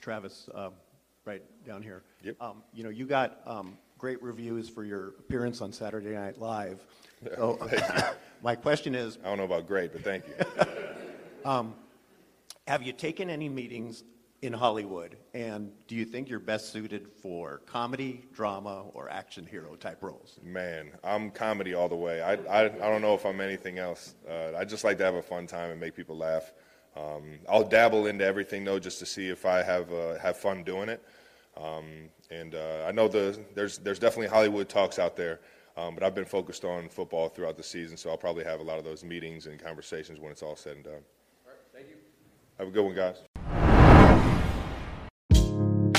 Travis, 0.00 0.48
um, 0.54 0.72
right 1.24 1.42
down 1.66 1.82
here. 1.82 2.02
Yep. 2.22 2.36
Um, 2.40 2.62
you 2.72 2.84
know, 2.84 2.90
you 2.90 3.06
got 3.06 3.40
um, 3.46 3.76
great 3.98 4.22
reviews 4.22 4.68
for 4.68 4.84
your 4.84 5.08
appearance 5.18 5.60
on 5.60 5.72
Saturday 5.72 6.10
Night 6.10 6.38
Live. 6.38 6.80
So, 7.36 7.58
my 8.42 8.54
question 8.54 8.94
is, 8.94 9.18
I 9.22 9.28
don't 9.28 9.36
know 9.36 9.44
about 9.44 9.66
great, 9.66 9.92
but 9.92 10.02
thank 10.02 10.24
you. 10.26 10.34
um, 11.44 11.74
have 12.66 12.82
you 12.82 12.94
taken 12.94 13.28
any 13.28 13.46
meetings 13.46 14.04
in 14.40 14.54
Hollywood, 14.54 15.18
and 15.34 15.70
do 15.86 15.94
you 15.94 16.06
think 16.06 16.30
you're 16.30 16.38
best 16.38 16.72
suited 16.72 17.08
for 17.22 17.58
comedy, 17.66 18.24
drama, 18.32 18.84
or 18.94 19.10
action 19.10 19.44
hero 19.44 19.76
type 19.76 20.02
roles? 20.02 20.38
Man, 20.42 20.92
I'm 21.04 21.30
comedy 21.30 21.74
all 21.74 21.90
the 21.90 21.96
way. 21.96 22.22
I, 22.22 22.34
I, 22.34 22.64
I 22.64 22.88
don't 22.90 23.02
know 23.02 23.14
if 23.14 23.26
I'm 23.26 23.40
anything 23.42 23.78
else. 23.78 24.14
Uh, 24.26 24.56
I 24.56 24.64
just 24.64 24.82
like 24.82 24.96
to 24.98 25.04
have 25.04 25.14
a 25.14 25.22
fun 25.22 25.46
time 25.46 25.70
and 25.70 25.78
make 25.78 25.94
people 25.94 26.16
laugh. 26.16 26.52
Um, 26.96 27.38
I'll 27.48 27.64
dabble 27.64 28.06
into 28.06 28.24
everything 28.24 28.64
though, 28.64 28.78
just 28.78 28.98
to 28.98 29.06
see 29.06 29.28
if 29.28 29.46
I 29.46 29.62
have 29.62 29.92
uh, 29.92 30.18
have 30.18 30.36
fun 30.36 30.64
doing 30.64 30.88
it. 30.88 31.02
Um, 31.56 32.08
and 32.30 32.54
uh, 32.54 32.84
I 32.86 32.92
know 32.92 33.08
the, 33.08 33.38
there's 33.54 33.78
there's 33.78 33.98
definitely 33.98 34.28
Hollywood 34.28 34.68
talks 34.68 34.98
out 34.98 35.16
there, 35.16 35.40
um, 35.76 35.94
but 35.94 36.02
I've 36.02 36.14
been 36.14 36.24
focused 36.24 36.64
on 36.64 36.88
football 36.88 37.28
throughout 37.28 37.56
the 37.56 37.62
season, 37.62 37.96
so 37.96 38.10
I'll 38.10 38.16
probably 38.16 38.44
have 38.44 38.60
a 38.60 38.64
lot 38.64 38.78
of 38.78 38.84
those 38.84 39.04
meetings 39.04 39.46
and 39.46 39.62
conversations 39.62 40.18
when 40.20 40.32
it's 40.32 40.42
all 40.42 40.56
said 40.56 40.76
and 40.76 40.84
done. 40.84 40.92
All 40.94 41.52
right, 41.52 41.58
thank 41.72 41.88
you. 41.88 41.96
Have 42.58 42.68
a 42.68 42.70
good 42.70 42.84
one, 42.84 42.94
guys. 42.94 43.29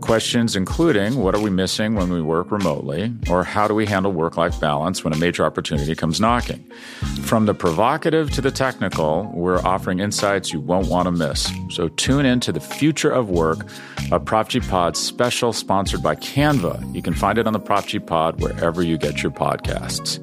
Questions 0.00 0.56
including 0.56 1.16
what 1.16 1.34
are 1.36 1.40
we 1.40 1.50
missing 1.50 1.94
when 1.94 2.12
we 2.12 2.20
work 2.20 2.50
remotely, 2.50 3.12
or 3.30 3.44
how 3.44 3.68
do 3.68 3.74
we 3.74 3.86
handle 3.86 4.12
work 4.12 4.36
life 4.36 4.58
balance 4.58 5.04
when 5.04 5.12
a 5.12 5.16
major 5.16 5.44
opportunity 5.44 5.94
comes 5.94 6.20
knocking? 6.20 6.64
From 7.22 7.46
the 7.46 7.54
provocative 7.54 8.30
to 8.32 8.40
the 8.40 8.50
technical, 8.50 9.30
we're 9.34 9.60
offering 9.60 10.00
insights 10.00 10.52
you 10.52 10.60
won't 10.60 10.88
want 10.88 11.06
to 11.06 11.12
miss. 11.12 11.52
So 11.70 11.88
tune 11.90 12.26
in 12.26 12.40
to 12.40 12.50
the 12.50 12.60
future 12.60 13.10
of 13.10 13.30
work, 13.30 13.64
a 14.10 14.18
Prop 14.18 14.48
G 14.48 14.58
Pod 14.60 14.96
special 14.96 15.52
sponsored 15.52 16.02
by 16.02 16.16
Canva. 16.16 16.92
You 16.94 17.02
can 17.02 17.14
find 17.14 17.38
it 17.38 17.46
on 17.46 17.52
the 17.52 17.60
Prop 17.60 17.86
G 17.86 18.00
Pod 18.00 18.40
wherever 18.40 18.82
you 18.82 18.98
get 18.98 19.22
your 19.22 19.30
podcasts. 19.30 20.18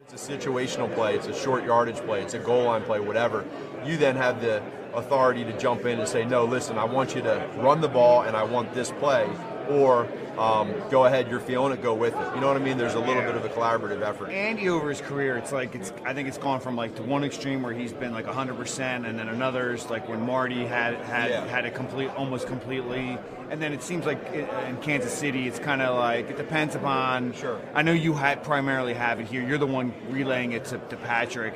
It's 0.00 0.28
a 0.28 0.32
situational 0.32 0.92
play, 0.94 1.14
it's 1.14 1.28
a 1.28 1.34
short 1.34 1.64
yardage 1.64 1.98
play, 1.98 2.22
it's 2.22 2.34
a 2.34 2.38
goal 2.38 2.64
line 2.64 2.82
play, 2.82 2.98
whatever. 2.98 3.44
You 3.84 3.96
then 3.96 4.16
have 4.16 4.40
the 4.40 4.60
authority 4.94 5.44
to 5.44 5.58
jump 5.58 5.84
in 5.86 5.98
and 5.98 6.08
say, 6.08 6.24
no, 6.24 6.44
listen, 6.44 6.78
I 6.78 6.84
want 6.84 7.14
you 7.14 7.22
to 7.22 7.48
run 7.56 7.80
the 7.80 7.88
ball 7.88 8.22
and 8.22 8.36
I 8.36 8.42
want 8.44 8.74
this 8.74 8.90
play, 8.92 9.28
or 9.68 10.08
um, 10.38 10.72
go 10.88 11.04
ahead, 11.04 11.28
you're 11.28 11.40
feeling 11.40 11.72
it, 11.72 11.82
go 11.82 11.94
with 11.94 12.14
it. 12.14 12.34
You 12.34 12.40
know 12.40 12.46
what 12.46 12.56
I 12.56 12.60
mean? 12.60 12.78
There's 12.78 12.94
a 12.94 13.00
little 13.00 13.22
bit 13.22 13.34
of 13.34 13.44
a 13.44 13.48
collaborative 13.48 14.02
effort. 14.02 14.30
Andy 14.30 14.68
over 14.68 14.88
his 14.88 15.00
career, 15.00 15.36
it's 15.36 15.50
like 15.50 15.74
it's. 15.74 15.92
I 16.04 16.14
think 16.14 16.28
it's 16.28 16.38
gone 16.38 16.60
from 16.60 16.76
like 16.76 16.94
to 16.94 17.02
one 17.02 17.24
extreme 17.24 17.62
where 17.62 17.72
he's 17.72 17.92
been 17.92 18.12
like 18.12 18.26
100, 18.26 18.56
percent 18.56 19.04
and 19.04 19.18
then 19.18 19.28
another 19.28 19.74
is 19.74 19.90
like 19.90 20.08
when 20.08 20.24
Marty 20.24 20.64
had 20.64 20.94
had 21.00 21.30
Yeah. 21.30 21.44
had 21.48 21.64
it 21.64 21.74
complete 21.74 22.10
almost 22.16 22.46
completely, 22.46 23.18
and 23.50 23.60
then 23.60 23.72
it 23.72 23.82
seems 23.82 24.06
like 24.06 24.20
in 24.32 24.76
Kansas 24.80 25.12
City, 25.12 25.48
it's 25.48 25.58
kind 25.58 25.82
of 25.82 25.96
like 25.98 26.30
it 26.30 26.36
depends 26.36 26.76
upon. 26.76 27.32
Sure. 27.32 27.60
I 27.74 27.82
know 27.82 27.92
you 27.92 28.12
had 28.14 28.44
primarily 28.44 28.94
have 28.94 29.18
it 29.18 29.26
here. 29.26 29.42
You're 29.42 29.58
the 29.58 29.66
one 29.66 29.92
relaying 30.08 30.52
it 30.52 30.66
to, 30.66 30.78
to 30.78 30.96
Patrick. 30.98 31.54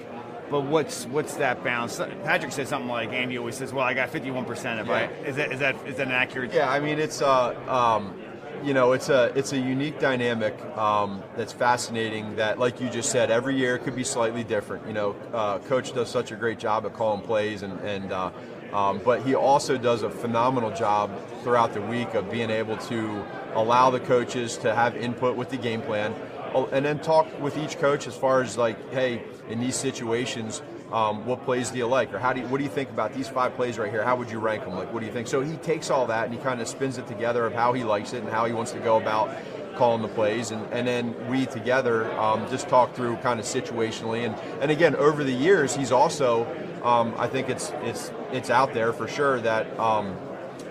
But 0.53 0.65
what's 0.67 1.07
what's 1.07 1.37
that 1.37 1.65
balance? 1.65 1.99
Patrick 2.25 2.53
said 2.53 2.69
something 2.69 2.91
like 2.91 3.09
Andy 3.11 3.39
always 3.39 3.57
says, 3.57 3.73
"Well, 3.73 3.85
I 3.87 3.95
got 3.95 4.11
51 4.11 4.45
percent 4.45 4.81
of 4.81 4.87
Yeah. 4.87 4.99
it." 4.99 5.29
Is 5.29 5.37
that 5.37 5.51
is 5.53 5.61
that 5.61 5.75
is 5.87 5.97
that 5.97 6.07
an 6.07 6.13
accurate? 6.13 6.53
Yeah, 6.53 6.71
I 6.71 6.79
mean 6.79 6.99
it's 6.99 7.23
uh, 7.23 7.55
um, 7.67 8.15
you 8.63 8.75
know 8.75 8.93
it's 8.93 9.09
a 9.09 9.33
it's 9.35 9.55
a 9.55 9.59
unique 9.59 9.99
dynamic 9.99 10.55
um, 10.77 11.23
that's 11.39 11.55
fascinating. 11.55 12.37
That 12.37 12.59
like 12.59 12.83
you 12.83 12.91
just 12.91 13.11
said, 13.11 13.31
every 13.31 13.57
year 13.57 13.79
could 13.79 13.97
be 13.97 14.05
slightly 14.05 14.45
different. 14.45 14.87
You 14.87 14.93
know, 14.93 15.17
uh, 15.33 15.59
coach 15.61 15.95
does 15.95 16.11
such 16.11 16.33
a 16.33 16.37
great 16.37 16.59
job 16.59 16.85
at 16.85 16.93
calling 16.93 17.23
plays, 17.23 17.63
and 17.63 17.81
and 17.81 18.13
uh, 18.13 18.31
um, 18.75 19.01
but 19.03 19.23
he 19.23 19.35
also 19.35 19.79
does 19.79 20.03
a 20.03 20.11
phenomenal 20.11 20.71
job 20.71 21.11
throughout 21.43 21.73
the 21.73 21.81
week 21.81 22.13
of 22.13 22.31
being 22.31 22.51
able 22.51 22.77
to 22.77 23.25
allow 23.55 23.89
the 23.89 24.01
coaches 24.01 24.59
to 24.59 24.75
have 24.75 24.97
input 24.97 25.35
with 25.35 25.49
the 25.49 25.57
game 25.57 25.81
plan, 25.81 26.15
and 26.73 26.85
then 26.85 26.99
talk 26.99 27.27
with 27.41 27.57
each 27.59 27.79
coach 27.79 28.07
as 28.07 28.17
far 28.17 28.43
as 28.43 28.57
like, 28.57 28.93
hey, 28.93 29.23
in 29.49 29.61
these 29.61 29.77
situations 29.77 30.63
um, 30.93 31.25
what 31.25 31.43
plays 31.45 31.71
do 31.71 31.79
you 31.79 31.87
like, 31.87 32.13
or 32.13 32.19
how 32.19 32.35
do 32.35 32.41
you, 32.41 32.47
what 32.49 32.59
do 32.59 32.65
you 32.65 32.71
think 32.71 32.91
about 32.91 33.15
these 33.15 33.27
five 33.27 33.55
plays 33.55 33.79
right 33.79 33.91
here? 33.91 34.05
How 34.05 34.15
would 34.15 34.31
you 34.31 34.39
rank 34.39 34.65
them? 34.65 34.75
Like, 34.75 34.93
what 34.93 35.01
do 35.01 35.07
you 35.07 35.13
think? 35.13 35.27
So 35.27 35.41
he 35.41 35.57
takes 35.57 35.91
all 35.91 36.07
that 36.09 36.27
and 36.27 36.35
he 36.35 36.41
kind 36.41 36.61
of 36.61 36.69
spins 36.69 36.99
it 36.99 37.07
together 37.07 37.47
of 37.47 37.55
how 37.55 37.73
he 37.73 37.83
likes 37.83 38.13
it 38.13 38.23
and 38.23 38.29
how 38.29 38.45
he 38.45 38.53
wants 38.53 38.73
to 38.73 38.79
go 38.79 38.99
about 38.99 39.35
calling 39.77 40.03
the 40.03 40.09
plays, 40.09 40.51
and, 40.51 40.71
and 40.71 40.87
then 40.87 41.31
we 41.31 41.47
together 41.47 42.13
um, 42.19 42.47
just 42.51 42.69
talk 42.69 42.95
through 42.95 43.17
kind 43.17 43.41
of 43.41 43.47
situationally. 43.47 44.27
And, 44.27 44.35
and 44.61 44.71
again, 44.71 44.95
over 44.97 45.25
the 45.25 45.33
years, 45.33 45.75
he's 45.75 45.91
also, 45.91 46.45
um, 46.85 47.15
I 47.17 47.27
think 47.27 47.49
it's 47.49 47.73
it's 47.83 48.13
it's 48.31 48.51
out 48.51 48.75
there 48.75 48.93
for 48.93 49.09
sure 49.09 49.41
that 49.41 49.79
um, 49.79 50.15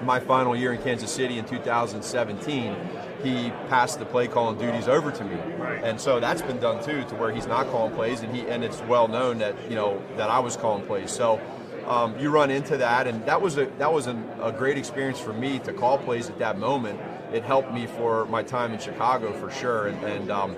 my 0.03 0.19
final 0.19 0.55
year 0.55 0.71
in 0.71 0.81
Kansas 0.83 1.11
City 1.11 1.39
in 1.39 1.45
2017, 1.45 2.75
he 3.23 3.51
passed 3.69 3.99
the 3.99 4.05
play 4.05 4.27
calling 4.27 4.57
duties 4.57 4.87
over 4.87 5.11
to 5.11 5.23
me, 5.23 5.37
and 5.83 5.99
so 5.99 6.19
that's 6.19 6.41
been 6.41 6.59
done 6.59 6.83
too, 6.83 7.03
to 7.05 7.15
where 7.15 7.31
he's 7.31 7.47
not 7.47 7.67
calling 7.67 7.93
plays, 7.93 8.21
and 8.21 8.35
he 8.35 8.47
and 8.47 8.63
it's 8.63 8.81
well 8.81 9.07
known 9.07 9.39
that 9.39 9.55
you 9.69 9.75
know 9.75 10.01
that 10.17 10.29
I 10.29 10.39
was 10.39 10.55
calling 10.55 10.85
plays. 10.85 11.11
So 11.11 11.39
um, 11.87 12.17
you 12.19 12.29
run 12.29 12.51
into 12.51 12.77
that, 12.77 13.07
and 13.07 13.25
that 13.25 13.41
was 13.41 13.57
a 13.57 13.65
that 13.77 13.91
was 13.91 14.07
an, 14.07 14.29
a 14.41 14.51
great 14.51 14.77
experience 14.77 15.19
for 15.19 15.33
me 15.33 15.59
to 15.59 15.73
call 15.73 15.97
plays 15.97 16.29
at 16.29 16.39
that 16.39 16.57
moment. 16.57 16.99
It 17.33 17.43
helped 17.43 17.73
me 17.73 17.87
for 17.87 18.25
my 18.25 18.43
time 18.43 18.73
in 18.73 18.79
Chicago 18.79 19.33
for 19.33 19.49
sure, 19.51 19.87
and, 19.87 20.03
and 20.03 20.31
um, 20.31 20.55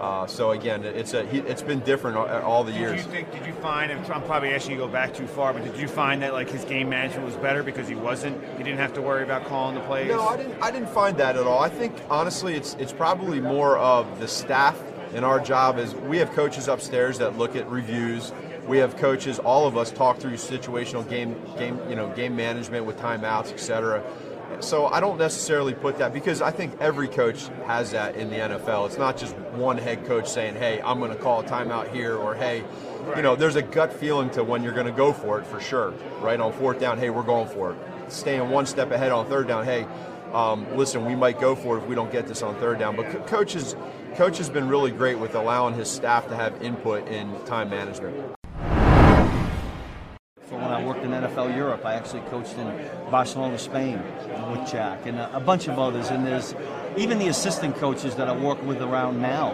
Uh, 0.00 0.26
so 0.26 0.50
again, 0.50 0.84
it's 0.84 1.14
a 1.14 1.24
he, 1.26 1.38
it's 1.38 1.62
been 1.62 1.80
different 1.80 2.16
all, 2.16 2.26
all 2.42 2.64
the 2.64 2.72
Did 2.72 2.80
years. 2.80 3.04
you 3.04 3.10
think? 3.10 3.30
Did 3.32 3.46
you 3.46 3.52
find? 3.54 3.92
I'm 3.92 4.22
probably 4.24 4.52
asking 4.52 4.72
you 4.72 4.78
to 4.78 4.86
go 4.86 4.92
back 4.92 5.14
too 5.14 5.26
far, 5.26 5.52
but 5.52 5.64
did 5.64 5.76
you 5.78 5.88
find 5.88 6.22
that 6.22 6.32
like 6.32 6.50
his 6.50 6.64
game 6.64 6.88
management 6.88 7.24
was 7.24 7.36
better 7.36 7.62
because 7.62 7.88
he 7.88 7.94
wasn't? 7.94 8.42
He 8.56 8.62
didn't 8.64 8.78
have 8.78 8.92
to 8.94 9.02
worry 9.02 9.22
about 9.22 9.46
calling 9.46 9.74
the 9.74 9.80
plays. 9.82 10.08
No, 10.08 10.26
I 10.26 10.36
didn't. 10.36 10.60
I 10.62 10.70
didn't 10.70 10.90
find 10.90 11.16
that 11.18 11.36
at 11.36 11.46
all. 11.46 11.60
I 11.60 11.68
think 11.68 11.94
honestly, 12.10 12.54
it's 12.54 12.74
it's 12.74 12.92
probably 12.92 13.40
more 13.40 13.78
of 13.78 14.20
the 14.20 14.28
staff. 14.28 14.80
And 15.14 15.24
our 15.24 15.38
job 15.38 15.78
is 15.78 15.94
we 15.94 16.18
have 16.18 16.32
coaches 16.32 16.66
upstairs 16.66 17.18
that 17.18 17.38
look 17.38 17.54
at 17.54 17.70
reviews. 17.70 18.32
We 18.66 18.78
have 18.78 18.96
coaches. 18.96 19.38
All 19.38 19.66
of 19.66 19.76
us 19.76 19.92
talk 19.92 20.18
through 20.18 20.32
situational 20.32 21.08
game 21.08 21.40
game 21.56 21.78
you 21.88 21.94
know 21.94 22.08
game 22.16 22.34
management 22.34 22.84
with 22.84 22.98
timeouts, 22.98 23.52
etc. 23.52 24.02
So 24.60 24.86
I 24.86 25.00
don't 25.00 25.18
necessarily 25.18 25.74
put 25.74 25.98
that 25.98 26.12
because 26.12 26.40
I 26.40 26.50
think 26.50 26.80
every 26.80 27.08
coach 27.08 27.48
has 27.66 27.92
that 27.92 28.16
in 28.16 28.30
the 28.30 28.36
NFL. 28.36 28.86
It's 28.86 28.98
not 28.98 29.16
just 29.16 29.36
one 29.56 29.78
head 29.78 30.06
coach 30.06 30.28
saying, 30.28 30.54
"Hey, 30.54 30.80
I'm 30.82 30.98
going 30.98 31.10
to 31.10 31.16
call 31.16 31.40
a 31.40 31.44
timeout 31.44 31.92
here," 31.92 32.16
or 32.16 32.34
"Hey." 32.34 32.64
You 33.16 33.22
know, 33.22 33.36
there's 33.36 33.56
a 33.56 33.62
gut 33.62 33.92
feeling 33.92 34.30
to 34.30 34.42
when 34.42 34.62
you're 34.62 34.72
going 34.72 34.86
to 34.86 34.92
go 34.92 35.12
for 35.12 35.38
it 35.38 35.46
for 35.46 35.60
sure, 35.60 35.92
right? 36.22 36.40
On 36.40 36.50
fourth 36.54 36.80
down, 36.80 36.96
hey, 36.96 37.10
we're 37.10 37.22
going 37.22 37.48
for 37.48 37.72
it. 37.72 37.78
Staying 38.08 38.48
one 38.48 38.64
step 38.64 38.90
ahead 38.90 39.12
on 39.12 39.26
third 39.26 39.46
down, 39.46 39.66
hey, 39.66 39.86
um, 40.32 40.66
listen, 40.76 41.04
we 41.04 41.14
might 41.14 41.38
go 41.38 41.54
for 41.54 41.76
it 41.76 41.82
if 41.82 41.86
we 41.86 41.94
don't 41.94 42.10
get 42.10 42.26
this 42.26 42.42
on 42.42 42.56
third 42.56 42.78
down. 42.78 42.96
But 42.96 43.10
co- 43.10 43.20
coaches, 43.20 43.76
coach 44.16 44.38
has 44.38 44.50
been 44.50 44.68
really 44.68 44.90
great 44.90 45.18
with 45.18 45.34
allowing 45.34 45.74
his 45.74 45.88
staff 45.88 46.28
to 46.28 46.34
have 46.34 46.60
input 46.62 47.06
in 47.08 47.32
time 47.44 47.70
management. 47.70 48.34
I 50.74 50.84
worked 50.84 51.04
in 51.04 51.10
NFL 51.10 51.56
Europe, 51.56 51.84
I 51.84 51.94
actually 51.94 52.22
coached 52.22 52.56
in 52.58 52.66
Barcelona, 53.10 53.58
Spain 53.58 54.02
with 54.50 54.70
Jack 54.70 55.06
and 55.06 55.18
a, 55.18 55.36
a 55.36 55.40
bunch 55.40 55.68
of 55.68 55.78
others. 55.78 56.10
And 56.10 56.26
there's 56.26 56.54
even 56.96 57.18
the 57.18 57.28
assistant 57.28 57.76
coaches 57.76 58.16
that 58.16 58.28
I 58.28 58.36
work 58.36 58.62
with 58.62 58.82
around 58.82 59.20
now. 59.20 59.52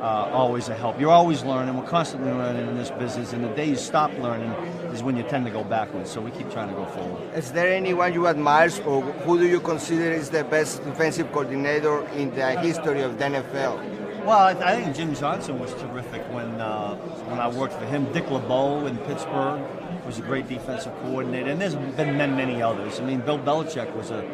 Uh, 0.00 0.30
always 0.32 0.70
a 0.70 0.74
help. 0.74 0.98
You're 0.98 1.10
always 1.10 1.44
learning. 1.44 1.76
We're 1.76 1.86
constantly 1.86 2.32
learning 2.32 2.66
in 2.68 2.74
this 2.78 2.90
business, 2.90 3.34
and 3.34 3.44
the 3.44 3.50
day 3.50 3.66
you 3.66 3.76
stop 3.76 4.10
learning 4.18 4.50
is 4.94 5.02
when 5.02 5.14
you 5.14 5.22
tend 5.24 5.44
to 5.44 5.50
go 5.50 5.62
backwards. 5.62 6.10
So 6.10 6.22
we 6.22 6.30
keep 6.30 6.50
trying 6.50 6.70
to 6.70 6.74
go 6.74 6.86
forward. 6.86 7.34
Is 7.34 7.52
there 7.52 7.68
anyone 7.68 8.14
you 8.14 8.26
admire, 8.26 8.70
or 8.86 9.02
who 9.02 9.38
do 9.38 9.46
you 9.46 9.60
consider 9.60 10.10
is 10.10 10.30
the 10.30 10.44
best 10.44 10.82
defensive 10.84 11.30
coordinator 11.32 12.08
in 12.16 12.34
the 12.34 12.58
history 12.60 13.02
of 13.02 13.18
the 13.18 13.24
NFL? 13.24 13.99
Well, 14.30 14.38
I, 14.38 14.52
I 14.52 14.80
think 14.80 14.94
Jim 14.94 15.12
Johnson 15.12 15.58
was 15.58 15.74
terrific 15.74 16.22
when 16.32 16.60
uh, 16.60 16.94
when 17.26 17.40
I 17.40 17.48
worked 17.48 17.74
for 17.74 17.84
him. 17.84 18.04
Dick 18.12 18.30
LeBeau 18.30 18.86
in 18.86 18.96
Pittsburgh 18.98 19.60
was 20.06 20.20
a 20.20 20.22
great 20.22 20.46
defensive 20.48 20.94
coordinator, 21.02 21.50
and 21.50 21.60
there's 21.60 21.74
been 21.74 22.16
many, 22.16 22.32
many 22.36 22.62
others. 22.62 23.00
I 23.00 23.04
mean, 23.04 23.22
Bill 23.22 23.40
Belichick 23.40 23.92
was 23.96 24.12
a 24.12 24.24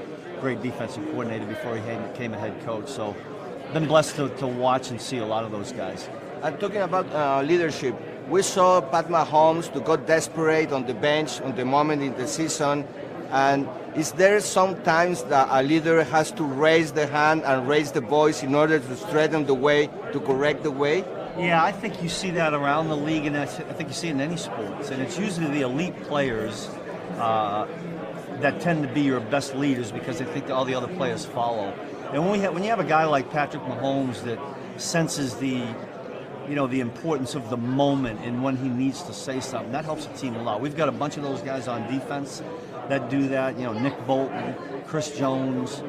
great 0.43 0.61
defensive 0.61 1.03
coordinator 1.07 1.47
before 1.47 1.77
he 1.77 1.97
became 2.13 2.35
a 2.35 2.39
head 2.39 2.53
coach. 2.67 2.89
So, 2.89 3.17
been 3.73 3.87
blessed 3.87 4.17
to, 4.17 4.29
to 4.37 4.47
watch 4.47 4.91
and 4.91 5.01
see 5.01 5.17
a 5.17 5.25
lot 5.25 5.45
of 5.45 5.51
those 5.51 5.73
guys. 5.73 6.11
And 6.43 6.61
talking 6.61 6.83
about 6.83 7.07
uh, 7.15 7.41
leadership, 7.41 7.95
we 8.29 8.43
saw 8.43 8.83
Pat 8.83 9.09
Mahomes 9.09 9.73
to 9.73 9.81
go 9.81 9.97
desperate 9.97 10.73
on 10.73 10.85
the 10.85 10.93
bench 10.93 11.41
on 11.41 11.57
the 11.57 11.65
moment 11.65 12.03
in 12.03 12.13
the 12.19 12.29
season. 12.29 12.87
And 13.31 13.67
is 13.97 14.13
there 14.13 14.41
sometimes 14.41 15.23
that 15.25 15.49
a 15.51 15.63
leader 15.63 16.05
has 16.05 16.31
to 16.33 16.45
raise 16.45 16.93
the 16.93 17.07
hand 17.07 17.43
and 17.45 17.67
raise 17.67 17.93
the 17.93 18.03
voice 18.03 18.43
in 18.43 18.55
order 18.55 18.79
to 18.79 18.97
straighten 18.97 19.47
the 19.47 19.55
way, 19.55 19.89
to 20.13 20.21
correct 20.21 20.65
the 20.65 20.71
way? 20.71 21.03
Yeah, 21.39 21.65
I 21.65 21.73
think 21.73 22.03
you 22.03 22.11
see 22.11 22.31
that 22.33 22.53
around 22.53 22.89
the 22.89 22.97
league, 22.97 23.25
and 23.25 23.37
I 23.37 23.47
think 23.47 23.89
you 23.89 23.95
see 23.95 24.09
it 24.09 24.13
in 24.13 24.21
any 24.21 24.37
sports. 24.37 24.91
And 24.91 25.01
it's 25.01 25.19
usually 25.19 25.49
the 25.49 25.63
elite 25.63 25.99
players 26.03 26.69
uh, 27.19 27.67
that 28.41 28.61
tend 28.61 28.87
to 28.87 28.93
be 28.93 29.01
your 29.01 29.21
best 29.21 29.55
leaders 29.55 29.93
because 29.93 30.19
they 30.19 30.27
think 30.27 30.51
all 30.51 30.67
the 30.67 30.75
other 30.75 30.89
players 30.95 31.25
follow. 31.25 31.73
And 32.13 32.23
when 32.23 32.41
we 32.41 32.49
when 32.49 32.63
you 32.63 32.71
have 32.71 32.81
a 32.81 32.85
guy 32.85 33.05
like 33.05 33.31
Patrick 33.31 33.63
Mahomes 33.63 34.23
that 34.25 34.39
senses 34.79 35.37
the 35.37 35.67
you 36.49 36.55
know 36.55 36.67
the 36.67 36.81
importance 36.81 37.35
of 37.35 37.51
the 37.51 37.57
moment 37.57 38.21
and 38.21 38.43
when 38.43 38.57
he 38.57 38.69
needs 38.69 39.03
to 39.05 39.13
say 39.13 39.41
something, 39.41 39.73
that 39.73 39.85
helps 39.85 40.07
the 40.07 40.17
team 40.17 40.37
a 40.37 40.43
lot. 40.43 40.61
We've 40.61 40.77
got 40.77 40.89
a 40.89 40.93
bunch 40.93 41.17
of 41.17 41.23
those 41.23 41.41
guys 41.41 41.67
on 41.67 41.91
defense 41.91 42.43
that 42.89 43.11
do 43.11 43.29
that. 43.29 43.57
You 43.59 43.65
know, 43.65 43.73
Nick 43.73 44.07
Bolton, 44.07 44.55
Chris 44.87 45.17
Jones, 45.17 45.83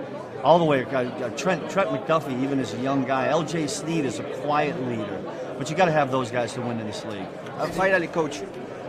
all 0.43 0.59
the 0.59 0.65
way. 0.65 0.83
uh, 0.85 1.29
Trent 1.31 1.69
Trent 1.69 1.89
McDuffie, 1.89 2.41
even 2.43 2.59
as 2.59 2.73
a 2.73 2.79
young 2.79 3.03
guy. 3.05 3.27
L.J. 3.27 3.67
Sneed 3.67 4.05
is 4.05 4.19
a 4.19 4.23
quiet 4.41 4.79
leader, 4.87 5.21
but 5.57 5.69
you 5.69 5.75
got 5.75 5.85
to 5.85 5.91
have 5.91 6.11
those 6.11 6.31
guys 6.31 6.53
to 6.53 6.61
win 6.61 6.79
in 6.79 6.87
this 6.87 7.03
league. 7.05 7.27
And 7.59 7.73
finally, 7.73 8.07
coach, 8.07 8.41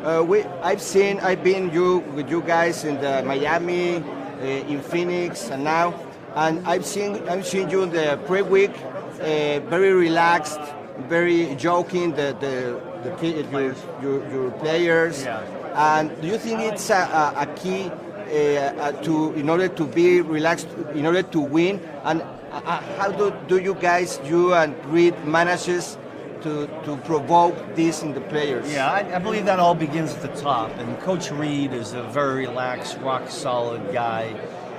uh, 0.03 0.25
we, 0.27 0.43
I've 0.63 0.83
seen, 0.83 1.21
I've 1.21 1.43
been 1.43 1.73
you 1.73 1.99
with 2.15 2.31
you 2.31 2.43
guys 2.43 2.85
in 2.85 3.01
the 3.01 3.23
Miami, 3.25 3.97
uh, 3.97 4.45
in 4.45 4.81
Phoenix, 4.81 5.51
and 5.51 5.65
now, 5.65 5.95
and 6.35 6.67
I've 6.67 6.87
seen, 6.87 7.29
I've 7.29 7.47
seen 7.47 7.69
you 7.71 7.83
in 7.83 7.91
the 7.91 8.19
pre-week, 8.27 8.73
uh, 9.21 9.61
very 9.69 9.93
relaxed, 9.93 10.61
very 11.09 11.55
joking, 11.57 12.13
the 12.13 12.37
the, 12.41 12.88
the 13.03 13.11
your, 13.21 13.75
your, 14.03 14.31
your 14.33 14.51
players. 14.53 15.27
And 15.75 16.21
do 16.21 16.29
you 16.29 16.39
think 16.39 16.61
it's 16.61 16.91
a, 16.91 16.95
a, 16.95 17.43
a 17.43 17.47
key 17.55 17.91
uh, 17.91 18.31
uh, 18.31 18.93
to 19.03 19.33
in 19.35 19.49
order 19.49 19.69
to 19.69 19.85
be 19.87 20.21
relaxed, 20.21 20.69
in 20.95 21.07
order 21.07 21.23
to 21.23 21.41
win? 21.41 21.81
And 22.05 22.23
uh, 22.51 22.81
how 22.99 23.13
do, 23.13 23.33
do 23.47 23.59
you 23.59 23.75
guys, 23.75 24.21
you 24.25 24.55
and 24.55 24.75
Reid, 24.87 25.15
manages 25.25 25.97
to, 26.43 26.67
to 26.85 26.97
provoke 27.05 27.55
this 27.75 28.03
in 28.03 28.15
the 28.15 28.21
players? 28.21 28.73
Yeah, 28.73 28.91
I, 28.91 29.17
I 29.17 29.19
believe 29.19 29.45
that 29.47 29.59
all 29.59 29.75
begins 29.75 30.15
at 30.15 30.23
the 30.23 30.41
top. 30.41 30.71
And 30.79 30.99
Coach 31.01 31.31
Reid 31.31 31.73
is 31.73 31.93
a 31.93 32.03
very 32.03 32.47
relaxed, 32.47 32.99
rock 32.99 33.31
solid 33.31 33.93
guy. 33.93 34.35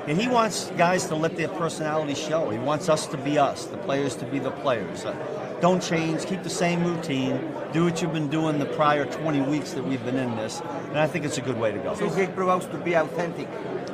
And 0.07 0.19
he 0.19 0.27
wants 0.27 0.71
guys 0.77 1.05
to 1.07 1.15
let 1.15 1.35
their 1.35 1.49
personality 1.49 2.15
show. 2.15 2.49
He 2.49 2.57
wants 2.57 2.89
us 2.89 3.05
to 3.07 3.17
be 3.17 3.37
us, 3.37 3.65
the 3.65 3.77
players 3.77 4.15
to 4.17 4.25
be 4.25 4.39
the 4.39 4.51
players. 4.51 5.05
Uh, 5.05 5.13
don't 5.61 5.81
change, 5.81 6.25
keep 6.25 6.43
the 6.43 6.49
same 6.49 6.83
routine, 6.83 7.39
do 7.73 7.83
what 7.85 8.01
you've 8.01 8.13
been 8.13 8.29
doing 8.29 8.59
the 8.59 8.65
prior 8.65 9.05
20 9.05 9.41
weeks 9.41 9.73
that 9.73 9.83
we've 9.83 10.03
been 10.05 10.15
in 10.17 10.35
this. 10.37 10.61
And 10.89 10.97
I 10.99 11.07
think 11.07 11.25
it's 11.25 11.37
a 11.37 11.41
good 11.41 11.59
way 11.59 11.71
to 11.71 11.77
go. 11.79 11.95
So 11.95 12.09
he 12.09 12.27
provokes 12.27 12.65
to 12.67 12.77
be 12.77 12.93
authentic. 12.93 13.47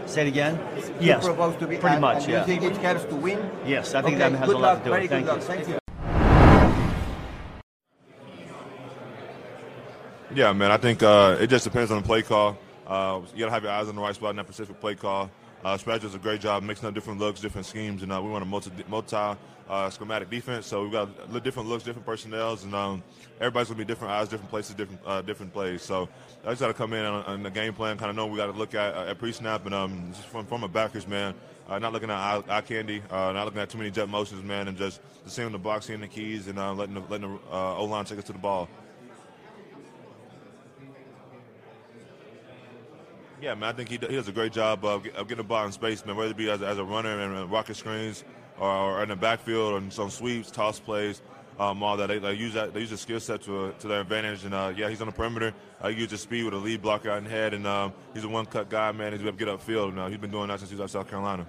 Say 0.06 0.22
it 0.24 0.28
again? 0.28 0.60
He 1.00 1.08
Yes. 1.08 1.26
provokes 1.26 1.58
to 1.60 1.68
be 1.68 1.78
Pretty 1.78 1.96
and- 1.96 2.02
much, 2.02 2.24
and 2.24 2.30
yeah. 2.34 2.40
You 2.42 2.46
think 2.46 2.64
it 2.64 2.78
helps 2.78 3.06
to 3.06 3.16
win? 3.16 3.50
Yes, 3.66 3.96
I 3.96 4.02
think 4.02 4.16
Okay, 4.18 4.30
that 4.30 4.38
has 4.38 4.48
good 4.48 4.56
a 4.56 4.60
lot 4.60 4.74
luck, 4.76 4.78
to 4.84 4.86
do 4.86 4.92
with 4.92 5.04
it. 5.04 5.10
Thank 5.10 5.28
luck. 5.28 5.38
you. 5.38 5.42
Thank 5.44 5.68
you. 5.68 5.78
Yeah, 10.34 10.54
man. 10.54 10.72
I 10.72 10.78
think 10.78 11.02
uh, 11.02 11.38
it 11.40 11.48
just 11.48 11.64
depends 11.64 11.92
on 11.92 12.02
the 12.02 12.06
play 12.08 12.22
call. 12.22 12.58
Uh, 12.86 13.22
you 13.34 13.40
got 13.40 13.46
to 13.46 13.52
have 13.52 13.64
your 13.64 13.72
eyes 13.72 13.88
on 13.88 13.96
the 13.96 14.02
right 14.02 14.14
spot 14.14 14.32
in 14.32 14.36
that 14.36 14.46
specific 14.46 14.80
play 14.80 14.96
call. 14.96 15.32
Uh, 15.66 15.98
does 15.98 16.14
a 16.14 16.20
great 16.20 16.40
job 16.40 16.62
mixing 16.62 16.88
up 16.88 16.94
different 16.94 17.20
looks, 17.20 17.42
different 17.42 17.66
schemes, 17.66 18.04
and 18.04 18.14
uh, 18.14 18.22
we 18.22 18.30
want 18.30 18.44
a 18.44 18.46
multi, 18.46 18.70
multi 18.88 19.16
uh, 19.68 19.90
schematic 19.90 20.30
defense. 20.30 20.68
So 20.68 20.84
we've 20.84 20.92
got 20.92 21.44
different 21.44 21.68
looks, 21.68 21.84
different 21.84 22.06
personnels, 22.06 22.64
and 22.64 22.76
um, 22.76 23.02
everybody's 23.40 23.70
gonna 23.70 23.80
be 23.80 23.84
different 23.84 24.14
eyes, 24.14 24.30
different 24.30 24.52
places, 24.52 24.76
different 24.76 25.02
uh, 25.08 25.24
different 25.24 25.52
plays. 25.52 25.82
So 25.82 26.08
I 26.46 26.50
just 26.50 26.62
got 26.62 26.68
to 26.68 26.76
come 26.76 26.94
in 26.94 27.04
on, 27.04 27.24
on 27.24 27.42
the 27.42 27.50
game 27.50 27.74
plan, 27.74 27.98
kind 27.98 28.12
of 28.12 28.16
know 28.16 28.28
we 28.28 28.38
got 28.38 28.46
to 28.46 28.52
look 28.52 28.76
at 28.76 28.94
uh, 28.94 29.10
at 29.10 29.18
pre-snap, 29.18 29.66
and 29.66 29.74
um, 29.74 30.12
just 30.14 30.28
from 30.28 30.46
from 30.46 30.64
a 30.64 30.68
backers, 30.68 31.08
man. 31.08 31.34
Uh, 31.68 31.80
not 31.80 31.92
looking 31.94 32.12
at 32.12 32.16
eye, 32.16 32.44
eye 32.48 32.62
candy, 32.62 33.02
uh, 33.10 33.32
not 33.32 33.46
looking 33.46 33.60
at 33.60 33.68
too 33.68 33.80
many 33.80 33.90
jet 33.90 34.08
motions, 34.08 34.44
man, 34.44 34.68
and 34.68 34.78
just, 34.78 35.02
just 35.24 35.36
seeing 35.36 35.52
the 35.52 35.58
box, 35.58 35.88
seeing 35.88 36.00
the 36.00 36.08
keys, 36.08 36.46
and 36.46 36.60
letting 36.78 36.94
the, 36.94 37.02
letting 37.10 37.28
the 37.28 37.40
O 37.52 37.86
line 37.86 38.06
take 38.06 38.20
us 38.20 38.24
to 38.26 38.34
the 38.34 38.38
ball. 38.38 38.70
Yeah, 43.42 43.54
man, 43.54 43.70
I 43.70 43.74
think 43.74 43.90
he, 43.90 43.98
he 43.98 44.16
does 44.16 44.28
a 44.28 44.32
great 44.32 44.54
job 44.54 44.86
of, 44.86 45.04
getting 45.04 45.38
the 45.38 45.44
ball 45.44 45.66
in 45.66 45.72
space, 45.72 46.06
man, 46.06 46.16
whether 46.16 46.32
it 46.32 46.38
be 46.38 46.50
as, 46.50 46.62
as 46.62 46.78
a 46.78 46.84
runner 46.84 47.20
and 47.20 47.38
uh, 47.38 47.48
rocket 47.48 47.76
screens 47.76 48.24
or, 48.58 48.70
or 48.70 49.04
in 49.04 49.10
the 49.10 49.16
backfield 49.16 49.74
or 49.74 49.92
some 49.92 50.10
sweeps, 50.10 50.50
toss 50.50 50.80
plays, 50.80 51.22
um, 51.60 51.84
all 51.84 51.98
that. 51.98 52.08
They, 52.08 52.20
they 52.20 52.34
use 52.34 52.54
that. 52.54 52.74
They 52.74 52.82
use 52.82 52.90
the 52.90 52.98
skill 52.98 53.20
set 53.20 53.42
to, 53.44 53.74
to 53.80 53.88
their 53.88 54.02
advantage. 54.02 54.46
And 54.46 54.54
uh, 54.54 54.74
yeah, 54.76 54.90
he's 54.90 55.02
on 55.02 55.08
the 55.08 55.14
perimeter. 55.14 55.54
Uh, 55.82 55.90
he 55.90 56.02
uses 56.02 56.22
speed 56.22 56.46
with 56.46 56.54
a 56.54 56.58
lead 56.58 56.82
blocker 56.82 57.10
out 57.10 57.18
in 57.20 57.26
head, 57.26 57.54
and 57.54 57.68
um, 57.68 57.94
he's 58.14 58.24
a 58.24 58.30
one-cut 58.30 58.70
guy, 58.70 58.92
man. 58.92 59.12
He's 59.12 59.22
able 59.22 59.34
to 59.34 59.38
get 59.38 59.48
upfield. 59.48 59.90
And, 59.90 60.00
uh, 60.00 60.08
he's 60.08 60.18
been 60.18 60.32
doing 60.32 60.48
that 60.48 60.60
since 60.60 60.72
he 60.72 60.76
was 60.76 60.84
at 60.84 60.90
South 60.90 61.10
Carolina. 61.10 61.46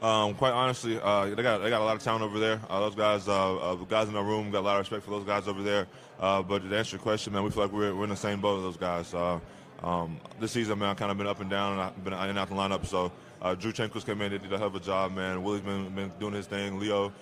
Um, 0.00 0.34
quite 0.34 0.52
honestly, 0.52 1.00
uh, 1.02 1.26
they 1.26 1.42
got 1.42 1.58
they 1.58 1.70
got 1.70 1.80
a 1.80 1.84
lot 1.84 1.96
of 1.96 2.02
talent 2.02 2.22
over 2.22 2.38
there. 2.38 2.60
Uh, 2.70 2.80
those 2.80 2.94
guys, 2.94 3.26
uh, 3.26 3.56
uh, 3.56 3.74
the 3.74 3.84
guys 3.84 4.06
in 4.06 4.14
the 4.14 4.22
room, 4.22 4.50
got 4.52 4.60
a 4.60 4.60
lot 4.60 4.74
of 4.74 4.80
respect 4.80 5.02
for 5.04 5.10
those 5.10 5.24
guys 5.24 5.48
over 5.48 5.62
there. 5.62 5.88
Uh, 6.20 6.40
but 6.40 6.68
to 6.68 6.76
answer 6.76 6.96
your 6.96 7.02
question, 7.02 7.32
man, 7.32 7.42
we 7.42 7.50
feel 7.50 7.64
like 7.64 7.72
we're, 7.72 7.92
we're 7.94 8.04
in 8.04 8.10
the 8.10 8.16
same 8.16 8.40
boat 8.40 8.58
as 8.58 8.62
those 8.62 8.76
guys. 8.76 9.12
Uh, 9.12 9.40
um, 9.82 10.20
this 10.38 10.52
season, 10.52 10.78
man, 10.78 10.90
I've 10.90 10.96
kind 10.96 11.10
of 11.10 11.18
been 11.18 11.26
up 11.26 11.40
and 11.40 11.50
down, 11.50 11.72
and 11.72 11.82
I've 11.82 12.04
been 12.04 12.12
in 12.12 12.18
and 12.18 12.38
out 12.38 12.48
the 12.48 12.54
lineup. 12.54 12.86
So 12.86 13.10
Drue 13.58 13.72
Chenko's 13.72 14.04
came 14.04 14.20
in, 14.22 14.30
they 14.30 14.38
did 14.38 14.52
a 14.52 14.58
hell 14.58 14.68
of 14.68 14.74
a 14.76 14.80
job, 14.80 15.14
man. 15.14 15.42
Willie's 15.42 15.62
been, 15.62 15.92
been 15.94 16.12
doing 16.20 16.34
his 16.34 16.46
thing. 16.46 16.78
Leo 16.78 17.12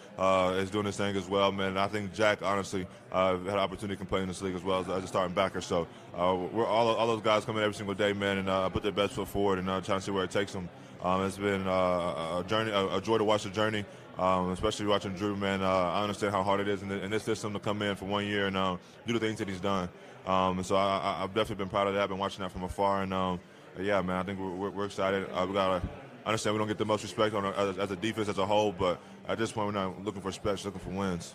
is 0.59 0.71
doing 0.71 0.87
his 0.87 0.97
thing 0.97 1.17
as 1.17 1.29
well, 1.29 1.53
man. 1.53 1.69
And 1.69 1.79
I 1.79 1.89
think 1.89 2.13
Jack, 2.15 2.43
honestly, 2.43 2.87
had 3.11 3.37
an 3.37 3.49
opportunity 3.51 3.99
to 3.99 4.05
play 4.05 4.21
in 4.21 4.29
this 4.29 4.41
league 4.43 4.55
as 4.55 4.63
well 4.63 4.81
as, 4.81 4.89
as 4.89 5.05
a 5.05 5.07
starting 5.07 5.35
backer. 5.35 5.61
So 5.63 5.87
we're 6.15 6.67
all 6.67 6.89
all 6.95 7.07
those 7.07 7.23
guys 7.23 7.45
come 7.47 7.57
in 7.57 7.63
every 7.63 7.75
single 7.75 7.95
day, 7.95 8.13
man, 8.13 8.47
and 8.47 8.73
put 8.73 8.83
their 8.83 8.93
best 8.93 9.15
foot 9.15 9.29
forward 9.29 9.59
and 9.59 9.67
trying 9.67 9.99
to 9.99 10.01
see 10.01 10.11
where 10.11 10.25
it 10.25 10.31
takes 10.31 10.53
them. 10.53 10.69
Um, 11.03 11.25
it's 11.25 11.39
been 11.39 11.67
uh, 11.67 12.43
a 12.43 12.45
journey, 12.47 12.71
a, 12.71 12.97
a 12.97 13.01
joy 13.01 13.19
to 13.19 13.25
watch 13.25 13.45
the 13.45 13.51
journey. 13.51 13.85
Um, 14.19 14.51
especially 14.53 14.87
watching 14.87 15.13
Drue, 15.13 15.37
man. 15.37 15.61
Uh, 15.61 15.69
I 15.69 16.01
understand 16.01 16.33
how 16.33 16.43
hard 16.43 16.61
it 16.61 16.69
is 16.69 16.81
in, 16.81 16.89
the, 16.89 17.05
in, 17.05 17.11
this 17.11 17.23
system 17.23 17.53
to 17.53 17.59
come 17.59 17.83
in 17.83 17.97
for 17.97 18.07
one 18.07 18.25
year 18.25 18.47
and 18.47 18.57
um, 18.57 18.79
do 19.07 19.13
the 19.13 19.19
things 19.19 19.39
that 19.41 19.47
he's 19.47 19.61
done. 19.61 19.91
Um, 20.27 20.57
and 20.57 20.67
so 20.67 20.75
I, 20.75 21.19
have 21.21 21.35
definitely 21.35 21.57
been 21.57 21.69
proud 21.69 21.87
of 21.87 21.95
that. 21.95 22.05
I've 22.05 22.09
been 22.09 22.17
watching 22.17 22.41
that 22.41 22.51
from 22.51 22.63
afar, 22.63 23.03
and 23.03 23.13
um, 23.13 23.39
yeah, 23.79 24.01
man, 24.01 24.17
I 24.17 24.23
think 24.23 24.41
we're, 24.41 24.71
we're 24.71 24.87
excited. 24.87 25.29
Uh, 25.35 25.45
we 25.47 25.53
gotta 25.53 25.87
understand 26.25 26.55
we 26.55 26.59
don't 26.59 26.69
get 26.69 26.79
the 26.79 26.87
most 26.87 27.03
respect 27.03 27.35
on 27.35 27.45
as, 27.45 27.79
as, 27.79 27.91
a 27.91 27.97
defense 27.97 28.29
as 28.29 28.39
a 28.39 28.47
whole, 28.47 28.73
but 28.73 29.01
at 29.29 29.39
this 29.39 29.53
point, 29.53 29.67
we're 29.67 29.81
not 29.81 30.03
looking 30.03 30.23
for 30.23 30.29
respect, 30.29 30.65
looking 30.65 30.81
for 30.81 30.91
wins. 30.91 31.35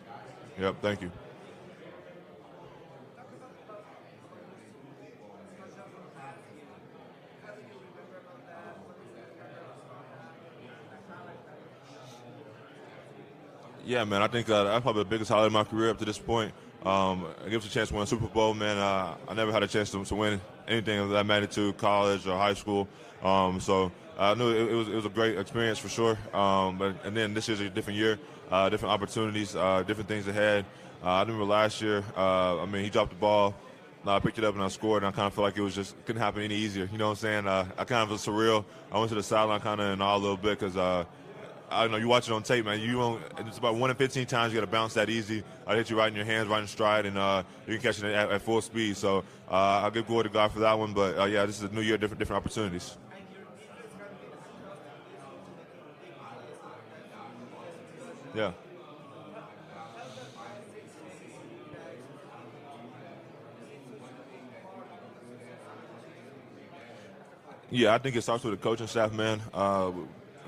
Yep, 0.59 0.75
thank 0.81 1.01
you. 1.01 1.11
Yeah, 13.91 14.05
man. 14.05 14.21
I 14.21 14.27
think 14.27 14.49
uh, 14.49 14.63
that's 14.63 14.83
probably 14.83 15.03
the 15.03 15.09
biggest 15.09 15.29
highlight 15.29 15.47
of 15.47 15.51
my 15.51 15.65
career 15.65 15.89
up 15.89 15.97
to 15.97 16.05
this 16.05 16.17
point. 16.17 16.53
Um, 16.85 17.25
it 17.45 17.49
gives 17.49 17.65
a 17.65 17.69
chance 17.69 17.89
to 17.89 17.95
win 17.95 18.03
a 18.03 18.07
Super 18.07 18.27
Bowl, 18.27 18.53
man. 18.53 18.77
Uh, 18.77 19.17
I 19.27 19.33
never 19.33 19.51
had 19.51 19.63
a 19.63 19.67
chance 19.67 19.91
to, 19.91 20.05
to, 20.05 20.15
win 20.15 20.39
anything 20.65 20.97
of 20.97 21.09
that 21.09 21.25
magnitude, 21.25 21.75
college 21.75 22.25
or 22.25 22.37
high 22.37 22.53
school. 22.53 22.87
Um, 23.21 23.59
so 23.59 23.91
I 24.17 24.33
knew 24.35 24.49
it, 24.49 24.71
it, 24.71 24.75
was, 24.75 24.87
it 24.87 24.95
was 24.95 25.05
a 25.05 25.09
great 25.09 25.37
experience 25.37 25.77
for 25.77 25.89
sure. 25.89 26.17
Um, 26.33 26.77
but 26.77 27.03
and 27.03 27.17
then 27.17 27.33
this 27.33 27.49
is 27.49 27.59
a 27.59 27.69
different 27.69 27.99
year, 27.99 28.17
uh, 28.49 28.69
different 28.69 28.93
opportunities, 28.93 29.57
uh, 29.57 29.83
different 29.85 30.07
things 30.07 30.25
ahead. 30.25 30.63
Uh, 31.03 31.07
I 31.07 31.21
remember 31.23 31.43
last 31.43 31.81
year. 31.81 32.01
Uh, 32.15 32.61
I 32.61 32.65
mean, 32.67 32.85
he 32.85 32.89
dropped 32.89 33.09
the 33.09 33.17
ball. 33.17 33.53
I 34.07 34.19
picked 34.19 34.37
it 34.37 34.45
up 34.45 34.55
and 34.55 34.63
I 34.63 34.69
scored, 34.69 35.03
and 35.03 35.09
I 35.09 35.11
kind 35.11 35.27
of 35.27 35.33
felt 35.33 35.43
like 35.43 35.57
it 35.57 35.61
was 35.61 35.75
just 35.75 35.97
couldn't 36.05 36.21
happen 36.21 36.43
any 36.43 36.55
easier. 36.55 36.87
You 36.89 36.97
know 36.97 37.09
what 37.09 37.17
I'm 37.17 37.17
saying? 37.17 37.45
Uh, 37.45 37.65
I 37.77 37.83
kind 37.83 38.03
of 38.03 38.09
was 38.11 38.25
surreal. 38.25 38.63
I 38.89 38.99
went 38.99 39.09
to 39.09 39.15
the 39.15 39.21
sideline 39.21 39.59
kind 39.59 39.81
of 39.81 39.91
in 39.91 40.01
awe 40.01 40.15
a 40.15 40.17
little 40.17 40.37
bit 40.37 40.57
because 40.57 40.77
I 41.71 41.87
know 41.87 41.95
you 41.95 42.09
watch 42.09 42.27
it 42.27 42.33
on 42.33 42.43
tape, 42.43 42.65
man. 42.65 42.81
You 42.81 42.93
don't. 42.93 43.21
It's 43.39 43.57
about 43.57 43.75
one 43.75 43.89
in 43.89 43.95
fifteen 43.95 44.25
times 44.25 44.51
you 44.53 44.59
got 44.59 44.65
to 44.65 44.71
bounce 44.71 44.93
that 44.95 45.09
easy. 45.09 45.41
I 45.65 45.75
hit 45.75 45.89
you 45.89 45.97
right 45.97 46.09
in 46.09 46.15
your 46.15 46.25
hands, 46.25 46.49
right 46.49 46.61
in 46.61 46.67
stride, 46.67 47.05
and 47.05 47.17
uh, 47.17 47.43
you 47.65 47.75
can 47.75 47.81
catch 47.81 48.03
it 48.03 48.05
at, 48.05 48.29
at 48.29 48.41
full 48.41 48.61
speed. 48.61 48.97
So 48.97 49.19
uh, 49.49 49.81
I'll 49.83 49.91
give 49.91 50.05
glory 50.05 50.23
to 50.25 50.29
God 50.29 50.51
for 50.51 50.59
that 50.59 50.77
one. 50.77 50.93
But 50.93 51.17
uh, 51.17 51.25
yeah, 51.25 51.45
this 51.45 51.57
is 51.57 51.71
a 51.71 51.73
new 51.73 51.81
year, 51.81 51.97
different 51.97 52.19
different 52.19 52.43
opportunities. 52.43 52.97
Yeah. 58.35 58.51
Yeah, 67.73 67.93
I 67.93 67.99
think 67.99 68.17
it 68.17 68.21
starts 68.21 68.43
with 68.43 68.59
the 68.59 68.61
coaching 68.61 68.87
staff, 68.87 69.13
man. 69.13 69.41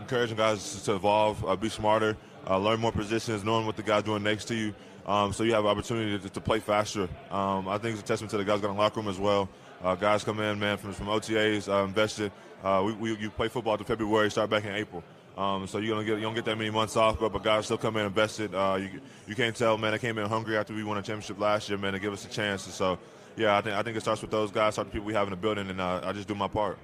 Uh, 0.03 0.05
encouraging 0.05 0.35
guys 0.35 0.83
to 0.83 0.95
evolve, 0.95 1.45
uh, 1.45 1.55
be 1.55 1.69
smarter, 1.69 2.17
uh, 2.49 2.57
learn 2.57 2.79
more 2.79 2.91
positions, 2.91 3.43
knowing 3.43 3.65
what 3.65 3.77
the 3.77 3.83
guy's 3.83 4.03
doing 4.03 4.21
next 4.21 4.45
to 4.45 4.55
you, 4.55 4.75
um, 5.05 5.31
so 5.31 5.43
you 5.43 5.53
have 5.53 5.63
an 5.63 5.71
opportunity 5.71 6.19
to, 6.19 6.29
to 6.29 6.41
play 6.41 6.59
faster. 6.59 7.07
Um, 7.31 7.69
I 7.69 7.77
think 7.77 7.93
it's 7.93 8.01
a 8.01 8.05
testament 8.05 8.31
to 8.31 8.37
the 8.37 8.43
guys 8.43 8.59
got 8.59 8.69
in 8.69 8.75
the 8.75 8.81
locker 8.81 8.99
room 8.99 9.09
as 9.09 9.17
well. 9.17 9.47
Uh, 9.81 9.95
guys 9.95 10.23
come 10.25 10.41
in, 10.41 10.59
man, 10.59 10.77
from, 10.77 10.91
from 10.91 11.07
OTAs, 11.07 11.69
uh, 11.69 11.85
invested. 11.85 12.31
Uh, 12.63 12.83
we, 12.85 12.93
we, 12.93 13.17
you 13.17 13.29
play 13.29 13.47
football 13.47 13.77
to 13.77 13.83
February, 13.85 14.29
start 14.29 14.49
back 14.49 14.65
in 14.65 14.75
April. 14.75 15.03
Um, 15.37 15.67
so 15.67 15.77
you're 15.77 15.95
gonna 15.95 16.05
get 16.05 16.17
you 16.17 16.23
don't 16.23 16.35
get 16.35 16.45
that 16.45 16.57
many 16.57 16.69
months 16.69 16.97
off, 16.97 17.19
but, 17.19 17.31
but 17.31 17.41
guys 17.41 17.65
still 17.65 17.77
come 17.77 17.97
in 17.97 18.05
invested. 18.05 18.53
Uh, 18.53 18.77
you 18.79 19.01
you 19.27 19.35
can't 19.35 19.55
tell, 19.55 19.77
man. 19.77 19.93
They 19.93 19.99
came 19.99 20.17
in 20.17 20.27
hungry 20.27 20.57
after 20.57 20.73
we 20.73 20.83
won 20.83 20.97
a 20.97 21.01
championship 21.01 21.39
last 21.39 21.69
year, 21.69 21.77
man, 21.77 21.93
to 21.93 21.99
give 21.99 22.13
us 22.13 22.23
a 22.25 22.29
chance. 22.29 22.65
And 22.65 22.73
so, 22.73 22.99
yeah, 23.35 23.57
I 23.57 23.61
think 23.61 23.75
I 23.75 23.81
think 23.81 23.97
it 23.97 24.01
starts 24.01 24.21
with 24.21 24.31
those 24.31 24.51
guys, 24.51 24.73
start 24.73 24.89
the 24.89 24.91
people 24.91 25.07
we 25.07 25.13
have 25.13 25.27
in 25.27 25.31
the 25.31 25.37
building, 25.37 25.69
and 25.69 25.81
I 25.81 26.11
just 26.11 26.27
do 26.27 26.35
my 26.35 26.47
part. 26.47 26.77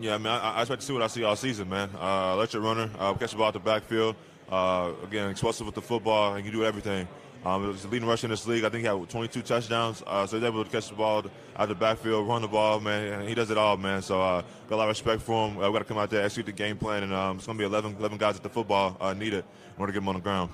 Yeah, 0.00 0.14
I 0.14 0.18
mean, 0.18 0.28
I, 0.28 0.38
I 0.38 0.60
expect 0.60 0.80
to 0.80 0.86
see 0.86 0.92
what 0.92 1.02
I 1.02 1.08
see 1.08 1.24
all 1.24 1.34
season, 1.34 1.68
man. 1.68 1.90
Uh, 1.98 2.32
electric 2.34 2.62
runner, 2.62 2.88
uh, 2.98 3.14
catch 3.14 3.32
the 3.32 3.36
ball 3.36 3.48
at 3.48 3.54
the 3.54 3.60
backfield. 3.60 4.14
Uh, 4.48 4.92
again, 5.02 5.28
explosive 5.28 5.66
with 5.66 5.74
the 5.74 5.82
football, 5.82 6.34
and 6.34 6.38
he 6.38 6.50
can 6.50 6.58
do 6.58 6.64
everything. 6.64 7.08
Um, 7.44 7.70
he's 7.70 7.82
the 7.82 7.88
leading 7.88 8.08
rusher 8.08 8.26
in 8.26 8.30
this 8.30 8.46
league. 8.46 8.64
I 8.64 8.68
think 8.68 8.82
he 8.82 8.86
had 8.86 9.08
22 9.08 9.42
touchdowns. 9.42 10.02
Uh, 10.06 10.26
so 10.26 10.36
he's 10.36 10.44
able 10.44 10.64
to 10.64 10.70
catch 10.70 10.88
the 10.88 10.94
ball 10.94 11.24
out 11.56 11.68
the 11.68 11.74
backfield, 11.74 12.28
run 12.28 12.42
the 12.42 12.48
ball, 12.48 12.80
man. 12.80 13.26
he 13.26 13.34
does 13.34 13.50
it 13.50 13.58
all, 13.58 13.76
man. 13.76 14.02
So 14.02 14.20
uh, 14.20 14.42
got 14.68 14.76
a 14.76 14.78
lot 14.78 14.84
of 14.84 14.88
respect 14.90 15.22
for 15.22 15.48
him. 15.48 15.58
Uh, 15.58 15.66
we 15.66 15.72
got 15.72 15.80
to 15.80 15.84
come 15.84 15.98
out 15.98 16.10
there, 16.10 16.24
execute 16.24 16.46
the 16.46 16.52
game 16.52 16.76
plan, 16.76 17.02
and 17.02 17.12
um, 17.12 17.36
it's 17.36 17.46
going 17.46 17.58
to 17.58 17.62
be 17.62 17.66
11, 17.66 17.96
11 17.98 18.18
guys 18.18 18.36
at 18.36 18.42
the 18.42 18.48
football 18.48 18.96
uh, 19.00 19.12
needed 19.14 19.44
in 19.76 19.80
order 19.80 19.92
to 19.92 19.98
get 19.98 20.02
him 20.02 20.08
on 20.08 20.14
the 20.14 20.20
ground. 20.20 20.50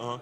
Uh 0.00 0.02
huh. 0.02 0.18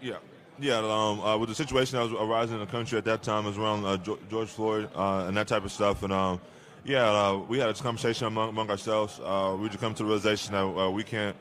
Yeah. 0.00 0.16
Yeah, 0.58 0.78
um, 0.78 1.20
uh, 1.20 1.36
with 1.36 1.50
the 1.50 1.54
situation 1.54 1.98
that 1.98 2.04
was 2.04 2.12
arising 2.12 2.54
in 2.54 2.60
the 2.60 2.66
country 2.66 2.96
at 2.96 3.04
that 3.04 3.22
time, 3.22 3.44
was 3.44 3.58
around 3.58 3.84
uh, 3.84 3.98
George 4.30 4.48
Floyd 4.48 4.88
uh, 4.94 5.24
and 5.26 5.36
that 5.36 5.48
type 5.48 5.64
of 5.64 5.72
stuff. 5.72 6.02
And 6.02 6.12
um, 6.12 6.40
yeah, 6.84 7.10
uh, 7.10 7.36
we 7.36 7.58
had 7.58 7.68
a 7.68 7.74
conversation 7.74 8.28
among, 8.28 8.48
among 8.48 8.70
ourselves. 8.70 9.20
Uh, 9.22 9.56
we 9.60 9.68
just 9.68 9.80
come 9.80 9.92
to 9.92 10.02
the 10.02 10.06
realization 10.06 10.52
that 10.54 10.64
uh, 10.64 10.90
we 10.90 11.04
can't 11.04 11.36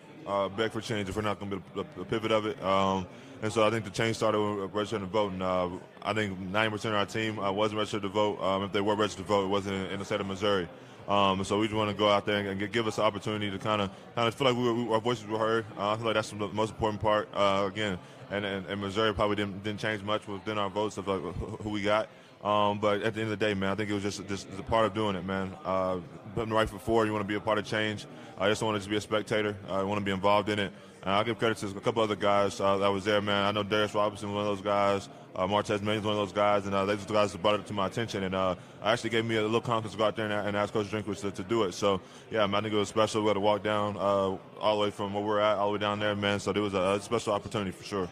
beg 0.50 0.72
for 0.72 0.82
change 0.82 1.10
if 1.10 1.16
we're 1.16 1.22
not 1.22 1.40
going 1.40 1.52
to 1.52 1.58
be 1.58 1.64
the, 1.76 1.86
the, 1.98 2.06
pivot 2.06 2.32
of 2.32 2.46
it. 2.46 2.62
Um, 2.64 3.08
and 3.42 3.52
so 3.52 3.66
I 3.66 3.72
think 3.72 3.86
the 3.86 3.92
change 3.92 4.18
started 4.18 4.40
with 4.40 4.74
registering 4.74 5.02
to 5.02 5.08
vote. 5.08 5.34
And 5.34 5.44
I 5.44 6.14
think 6.14 6.40
90% 6.52 6.86
of 6.86 6.94
our 6.94 7.06
team 7.06 7.38
wasn't 7.38 7.80
registered 7.80 8.04
to 8.04 8.10
vote. 8.10 8.42
Um, 8.42 8.64
if 8.64 8.72
they 8.72 8.82
were 8.82 8.96
registered 8.96 9.26
to 9.26 9.28
vote, 9.28 9.46
it 9.46 9.50
wasn't 9.50 9.92
in, 9.92 10.00
the 10.00 10.06
state 10.06 10.22
of 10.22 10.28
Missouri. 10.28 10.68
Um, 11.08 11.44
so 11.44 11.60
we 11.60 11.68
just 11.68 11.76
want 11.76 11.90
to 11.90 11.96
go 11.96 12.10
out 12.10 12.26
there 12.26 12.38
and, 12.38 12.62
and 12.62 12.72
give 12.72 12.88
us 12.88 12.98
an 12.98 13.04
opportunity 13.04 13.50
to 13.50 13.58
kind 13.58 13.82
of 13.82 13.90
kind 14.16 14.28
of 14.28 14.36
feel 14.36 14.48
like 14.48 14.56
we 14.56 14.84
we, 14.84 14.94
our 14.94 15.02
voices 15.02 15.26
were 15.28 15.40
heard. 15.40 15.66
Uh, 15.78 15.92
I 15.92 15.96
feel 15.98 16.06
like 16.06 16.14
that's 16.14 16.30
the 16.30 16.36
most 16.36 16.70
important 16.70 17.02
part. 17.02 17.28
Uh, 17.34 17.66
again, 17.68 17.98
and, 18.30 18.46
and, 18.46 18.66
and, 18.68 18.80
Missouri 18.80 19.14
probably 19.14 19.36
didn't, 19.36 19.64
didn't 19.64 19.80
change 19.80 20.04
much 20.04 20.26
within 20.28 20.58
our 20.58 20.70
votes 20.70 20.98
of 20.98 21.08
like, 21.08 21.22
who 21.62 21.70
we 21.70 21.82
got. 21.82 22.08
Um, 22.44 22.80
but 22.80 23.02
at 23.02 23.14
the 23.14 23.22
end 23.22 23.32
of 23.32 23.40
the 23.40 23.46
day, 23.46 23.54
man, 23.54 23.72
I 23.72 23.76
think 23.76 23.90
it 23.90 23.94
was 23.94 24.04
just 24.04 24.28
just 24.28 24.48
a 24.58 24.64
part 24.64 24.86
of 24.86 24.94
doing 24.94 25.16
it, 25.16 25.26
man. 25.26 25.52
Uh, 25.66 25.98
the 26.36 26.46
right 26.46 26.70
forward. 26.70 27.06
You 27.06 27.14
want 27.14 27.24
to 27.24 27.28
be 27.28 27.36
a 27.36 27.40
part 27.40 27.58
of 27.58 27.66
change. 27.66 28.06
I 28.38 28.50
just 28.50 28.62
want 28.62 28.76
to 28.76 28.80
just 28.80 28.90
be 28.90 28.96
a 28.96 29.02
spectator. 29.02 29.56
I 29.70 29.84
want 29.84 30.00
to 30.00 30.06
be 30.06 30.12
involved 30.12 30.50
in 30.50 30.60
it. 30.60 30.72
And 31.04 31.10
I'll 31.10 31.24
give 31.24 31.40
credit 31.40 31.58
to 31.60 31.68
a 31.68 31.82
couple 31.82 32.04
other 32.04 32.16
guys 32.16 32.60
uh, 32.60 32.78
that 32.78 32.88
was 32.88 33.06
there, 33.06 33.22
man. 33.22 33.46
I 33.46 33.52
know 33.52 33.64
Darius 33.64 33.96
Robinson, 33.96 34.34
one 34.34 34.42
of 34.42 34.48
those 34.48 34.62
guys. 34.62 35.10
Uh, 35.34 35.48
Martez 35.48 35.82
Mays, 35.82 36.02
one 36.02 36.12
of 36.12 36.18
those 36.18 36.34
guys, 36.34 36.66
and 36.66 36.76
uh, 36.76 36.84
the 36.84 36.98
guys 36.98 37.34
brought 37.38 37.58
it 37.58 37.66
to 37.66 37.72
my 37.72 37.88
attention, 37.88 38.24
and 38.24 38.36
uh, 38.36 38.54
actually 38.84 39.12
gave 39.12 39.24
me 39.24 39.38
a 39.38 39.42
little 39.42 39.62
confidence 39.62 39.94
to 39.94 39.98
go 39.98 40.04
out 40.04 40.18
there 40.18 40.26
and, 40.26 40.48
and 40.50 40.58
ask 40.58 40.74
Coach 40.74 40.88
Drinkwitz 40.88 41.22
to, 41.22 41.32
to, 41.32 41.44
do 41.44 41.64
it. 41.64 41.74
So, 41.74 42.02
yeah, 42.30 42.46
man, 42.48 42.56
I 42.56 42.62
think 42.64 42.74
it 42.74 42.78
was 42.78 42.90
special. 42.90 43.22
We 43.22 43.28
had 43.28 43.36
to 43.36 43.40
walk 43.40 43.64
down 43.64 43.96
uh, 43.96 44.38
all 44.60 44.76
the 44.76 44.82
way 44.82 44.92
from 44.92 45.14
where 45.14 45.24
we're 45.24 45.40
at, 45.40 45.58
all 45.58 45.68
the 45.68 45.74
way 45.74 45.80
down 45.80 46.02
there, 46.02 46.18
man. 46.18 46.42
So 46.42 46.52
it 46.52 46.58
was 46.58 46.74
a, 46.74 46.82
a 46.82 47.02
special 47.02 47.32
opportunity 47.32 47.72
for 47.72 47.86
sure. 47.86 48.10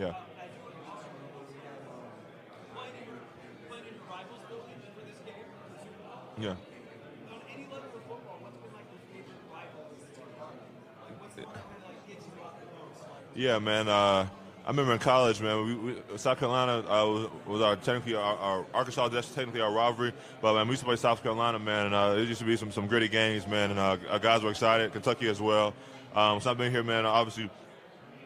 Yeah. 0.00 0.14
Yeah. 6.38 6.54
Yeah, 13.34 13.58
man. 13.58 13.88
Uh, 13.88 14.28
I 14.64 14.68
remember 14.68 14.92
in 14.92 14.98
college, 14.98 15.40
man. 15.40 15.64
We, 15.64 15.74
we, 15.74 16.18
South 16.18 16.38
Carolina 16.38 16.86
uh, 16.88 17.06
was, 17.06 17.30
was, 17.46 17.62
our 17.62 17.76
technically 17.76 18.14
our, 18.14 18.36
our, 18.36 18.66
Arkansas. 18.74 19.08
That's 19.08 19.28
technically 19.34 19.60
our 19.60 19.72
rivalry. 19.72 20.12
But 20.40 20.54
man, 20.54 20.68
we 20.68 20.72
used 20.72 20.82
to 20.82 20.86
play 20.86 20.96
South 20.96 21.22
Carolina, 21.22 21.58
man, 21.58 21.86
and 21.86 21.94
uh, 21.94 22.14
it 22.18 22.28
used 22.28 22.40
to 22.40 22.46
be 22.46 22.56
some 22.56 22.70
some 22.70 22.86
gritty 22.86 23.08
games, 23.08 23.46
man. 23.46 23.70
And 23.70 23.78
uh, 23.78 23.96
our 24.10 24.18
guys 24.18 24.42
were 24.42 24.50
excited. 24.50 24.92
Kentucky 24.92 25.28
as 25.28 25.40
well. 25.40 25.74
Um, 26.14 26.40
so 26.40 26.50
I've 26.50 26.58
been 26.58 26.70
here, 26.70 26.82
man. 26.82 27.06
Obviously, 27.06 27.50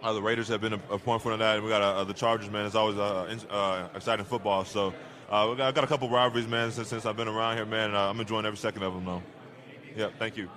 uh, 0.03 0.13
the 0.13 0.21
Raiders 0.21 0.49
have 0.49 0.61
been 0.61 0.75
a, 0.75 0.81
a 0.91 0.99
point 0.99 1.23
for 1.23 1.35
that, 1.37 1.55
and 1.55 1.65
we 1.65 1.71
got 1.71 1.83
uh, 1.83 2.05
the 2.05 2.15
Chargers, 2.15 2.51
man. 2.51 2.67
It's 2.67 2.75
always 2.75 2.99
uh, 2.99 3.89
exciting 3.95 4.27
football. 4.27 4.65
So 4.65 4.93
uh, 5.31 5.47
we 5.51 5.57
got, 5.57 5.75
got 5.75 5.85
a 5.85 5.87
couple 5.87 6.11
rivalries, 6.11 6.49
man, 6.49 6.71
since, 6.71 6.89
since 6.89 7.07
I've 7.07 7.17
been 7.17 7.29
around 7.29 7.57
here, 7.57 7.67
man. 7.67 7.91
And, 7.91 7.97
I'm 7.97 8.21
enjoying 8.21 8.45
every 8.45 8.59
second 8.59 8.83
of 8.83 8.93
them, 8.93 9.05
though. 9.05 9.23
Yeah, 9.97 10.11
thank 10.19 10.37
you. 10.37 10.51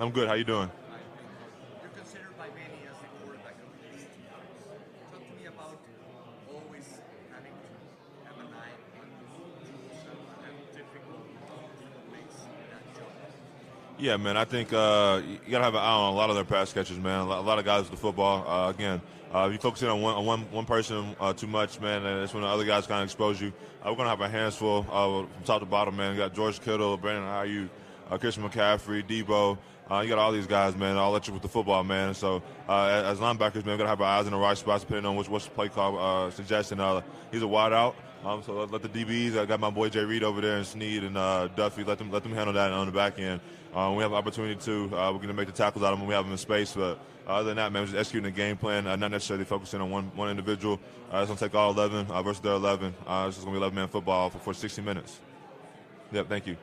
I'm 0.00 0.10
good. 0.10 0.26
How 0.26 0.34
you 0.34 0.44
doing? 0.44 0.70
Yeah, 13.98 14.16
man. 14.16 14.36
I 14.36 14.44
think 14.44 14.72
uh, 14.72 15.22
you 15.24 15.52
got 15.52 15.58
to 15.58 15.64
have 15.64 15.74
an 15.74 15.80
eye 15.80 15.92
on 15.92 16.12
a 16.12 16.16
lot 16.16 16.28
of 16.28 16.34
their 16.34 16.44
pass 16.44 16.72
catchers, 16.72 16.98
man. 16.98 17.20
A 17.20 17.40
lot, 17.40 17.58
of 17.58 17.64
guys 17.64 17.82
with 17.82 17.92
the 17.92 17.96
football. 17.96 18.44
Uh, 18.46 18.70
again, 18.70 19.00
uh, 19.32 19.46
if 19.46 19.52
you 19.52 19.58
focus 19.58 19.82
in 19.82 19.88
on 19.88 20.02
one 20.02 20.14
on 20.14 20.26
one, 20.26 20.40
one 20.50 20.66
person 20.66 21.14
uh, 21.20 21.32
too 21.32 21.46
much, 21.46 21.80
man, 21.80 22.02
that's 22.02 22.34
when 22.34 22.42
the 22.42 22.48
other 22.48 22.64
guys 22.64 22.88
kind 22.88 23.02
of 23.02 23.04
expose 23.04 23.40
you. 23.40 23.52
Uh, 23.84 23.90
we're 23.90 23.96
gonna 23.96 24.08
have 24.08 24.20
a 24.20 24.28
hands 24.28 24.56
full 24.56 24.84
uh, 24.90 25.22
from 25.22 25.44
top 25.44 25.60
to 25.60 25.66
bottom, 25.66 25.96
man. 25.96 26.12
We 26.12 26.18
got 26.18 26.34
George 26.34 26.60
Kittle, 26.60 26.96
Brandon 26.96 27.24
Aiyuk, 27.24 27.68
uh, 28.10 28.18
Christian 28.18 28.48
McCaffrey, 28.48 29.06
Deebo. 29.06 29.58
Uh, 29.94 30.00
you 30.00 30.08
got 30.08 30.18
all 30.18 30.32
these 30.32 30.48
guys, 30.48 30.74
man, 30.74 30.96
all 30.96 31.10
electric 31.10 31.34
with 31.34 31.42
the 31.42 31.48
football, 31.48 31.84
man. 31.84 32.14
So 32.14 32.42
uh, 32.68 33.04
as 33.04 33.18
linebackers, 33.18 33.64
man, 33.64 33.74
we 33.74 33.76
got 33.76 33.84
to 33.84 33.88
have 33.90 34.00
our 34.00 34.18
eyes 34.18 34.26
in 34.26 34.32
the 34.32 34.38
right 34.38 34.58
spots 34.58 34.82
depending 34.82 35.06
on 35.06 35.14
which 35.14 35.28
what's 35.28 35.44
the 35.44 35.52
play 35.52 35.68
call 35.68 35.98
uh, 35.98 36.32
suggesting. 36.32 36.80
Uh, 36.80 37.00
he's 37.30 37.42
a 37.42 37.46
wide 37.46 37.72
out. 37.72 37.94
Um, 38.24 38.42
so 38.42 38.54
let, 38.54 38.72
let 38.72 38.82
the 38.82 38.88
DBs. 38.88 39.38
I 39.38 39.46
got 39.46 39.60
my 39.60 39.70
boy 39.70 39.90
Jay 39.90 40.04
Reed 40.04 40.24
over 40.24 40.40
there 40.40 40.56
and 40.56 40.66
Sneed 40.66 41.04
and 41.04 41.16
uh, 41.16 41.46
Duffy. 41.46 41.84
Let 41.84 41.98
them 41.98 42.10
let 42.10 42.24
them 42.24 42.32
handle 42.32 42.52
that 42.54 42.72
on 42.72 42.86
the 42.86 42.92
back 42.92 43.20
end. 43.20 43.40
Um, 43.72 43.94
we 43.94 44.02
have 44.02 44.12
opportunity 44.12 44.56
to. 44.64 44.86
Uh, 44.86 45.12
we're 45.12 45.18
going 45.18 45.28
to 45.28 45.34
make 45.34 45.46
the 45.46 45.52
tackles 45.52 45.84
out 45.84 45.92
of 45.92 45.98
them 45.98 46.00
when 46.00 46.08
we 46.08 46.14
have 46.14 46.24
them 46.24 46.32
in 46.32 46.38
space. 46.38 46.72
But 46.72 46.98
uh, 47.28 47.30
other 47.30 47.48
than 47.50 47.56
that, 47.58 47.70
man, 47.70 47.84
just 47.84 47.96
executing 47.96 48.24
the 48.24 48.36
game 48.36 48.56
plan, 48.56 48.88
uh, 48.88 48.96
not 48.96 49.12
necessarily 49.12 49.44
focusing 49.44 49.80
on 49.80 49.90
one 49.92 50.10
one 50.16 50.28
individual. 50.28 50.80
Uh, 51.12 51.18
it's 51.18 51.28
going 51.28 51.38
to 51.38 51.44
take 51.44 51.54
all 51.54 51.70
11 51.70 52.10
uh, 52.10 52.20
versus 52.20 52.40
their 52.40 52.54
11. 52.54 52.94
Uh, 53.06 53.26
it's 53.28 53.36
just 53.36 53.46
going 53.46 53.54
to 53.54 53.60
be 53.60 53.62
11 53.62 53.76
man 53.76 53.86
football 53.86 54.28
for, 54.28 54.38
for 54.40 54.54
60 54.54 54.82
minutes. 54.82 55.20
Yep, 56.10 56.28
thank 56.28 56.48
you. 56.48 56.56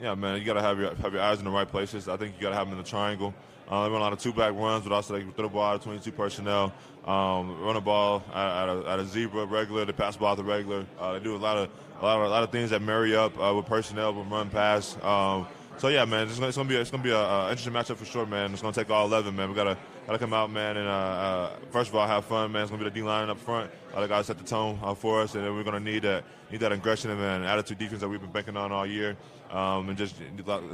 Yeah, 0.00 0.14
man, 0.14 0.38
you 0.38 0.46
got 0.46 0.54
to 0.54 0.62
have 0.62 0.78
your 0.78 0.94
have 0.94 1.12
your 1.12 1.22
eyes 1.22 1.38
in 1.38 1.44
the 1.44 1.50
right 1.50 1.68
places. 1.68 2.08
I 2.08 2.16
think 2.16 2.34
you 2.36 2.42
got 2.42 2.50
to 2.50 2.54
have 2.56 2.66
them 2.66 2.78
in 2.78 2.82
the 2.82 2.88
triangle. 2.88 3.34
Uh, 3.68 3.84
they 3.84 3.90
run 3.90 4.00
a 4.00 4.04
lot 4.04 4.12
of 4.12 4.18
two 4.18 4.32
back 4.32 4.54
runs, 4.54 4.82
but 4.82 4.92
also 4.92 5.12
they 5.12 5.22
throw 5.22 5.44
the 5.44 5.48
ball 5.48 5.62
out 5.62 5.76
of 5.76 5.82
22 5.84 6.10
personnel, 6.10 6.72
um, 7.06 7.60
run 7.60 7.74
the 7.74 7.80
ball 7.80 8.24
at, 8.34 8.64
at, 8.64 8.68
a, 8.68 8.90
at, 8.90 8.98
a, 8.98 9.04
zebra 9.04 9.46
regular, 9.46 9.84
they 9.84 9.92
pass 9.92 10.14
the 10.14 10.20
ball 10.20 10.34
to 10.34 10.42
regular. 10.42 10.84
Uh, 10.98 11.12
they 11.12 11.20
do 11.20 11.36
a 11.36 11.38
lot 11.38 11.56
of 11.56 11.70
a 12.00 12.04
lot 12.04 12.18
of, 12.18 12.26
a 12.26 12.28
lot 12.28 12.42
of 12.42 12.50
things 12.50 12.70
that 12.70 12.82
marry 12.82 13.14
up 13.14 13.38
uh, 13.38 13.54
with 13.54 13.66
personnel, 13.66 14.12
with 14.12 14.26
run 14.26 14.50
pass. 14.50 14.96
Um, 15.04 15.46
so 15.76 15.88
yeah, 15.88 16.04
man, 16.04 16.26
it's 16.26 16.36
gonna, 16.36 16.48
it's 16.48 16.56
gonna 16.56 16.68
be 16.68 16.76
a, 16.76 16.80
it's 16.80 16.90
gonna 16.90 17.02
be 17.02 17.12
an 17.12 17.50
interesting 17.50 17.72
matchup 17.72 17.96
for 17.96 18.04
sure, 18.04 18.26
man. 18.26 18.52
It's 18.52 18.60
gonna 18.60 18.74
take 18.74 18.90
all 18.90 19.06
11, 19.06 19.36
man. 19.36 19.48
We 19.48 19.54
gotta 19.54 19.78
gotta 20.06 20.18
come 20.18 20.32
out, 20.32 20.50
man, 20.50 20.76
and 20.76 20.88
uh, 20.88 20.90
uh, 20.90 21.50
first 21.70 21.90
of 21.90 21.96
all 21.96 22.06
have 22.06 22.24
fun, 22.24 22.50
man. 22.52 22.62
It's 22.62 22.70
gonna 22.70 22.82
be 22.82 22.90
the 22.90 22.94
D 22.94 23.02
line 23.02 23.30
up 23.30 23.38
front. 23.38 23.70
Uh, 23.94 24.00
they 24.00 24.08
gotta 24.08 24.24
set 24.24 24.38
the 24.38 24.44
tone 24.44 24.78
uh, 24.82 24.94
for 24.94 25.22
us, 25.22 25.36
and 25.36 25.44
then 25.44 25.54
we're 25.54 25.62
gonna 25.62 25.78
need 25.78 26.02
that 26.02 26.24
need 26.50 26.60
that 26.60 26.72
aggression 26.72 27.10
and 27.10 27.44
attitude 27.44 27.78
defense 27.78 28.00
that 28.00 28.08
we've 28.08 28.20
been 28.20 28.32
banking 28.32 28.56
on 28.56 28.72
all 28.72 28.84
year, 28.84 29.16
um, 29.50 29.88
and 29.88 29.98
just 29.98 30.16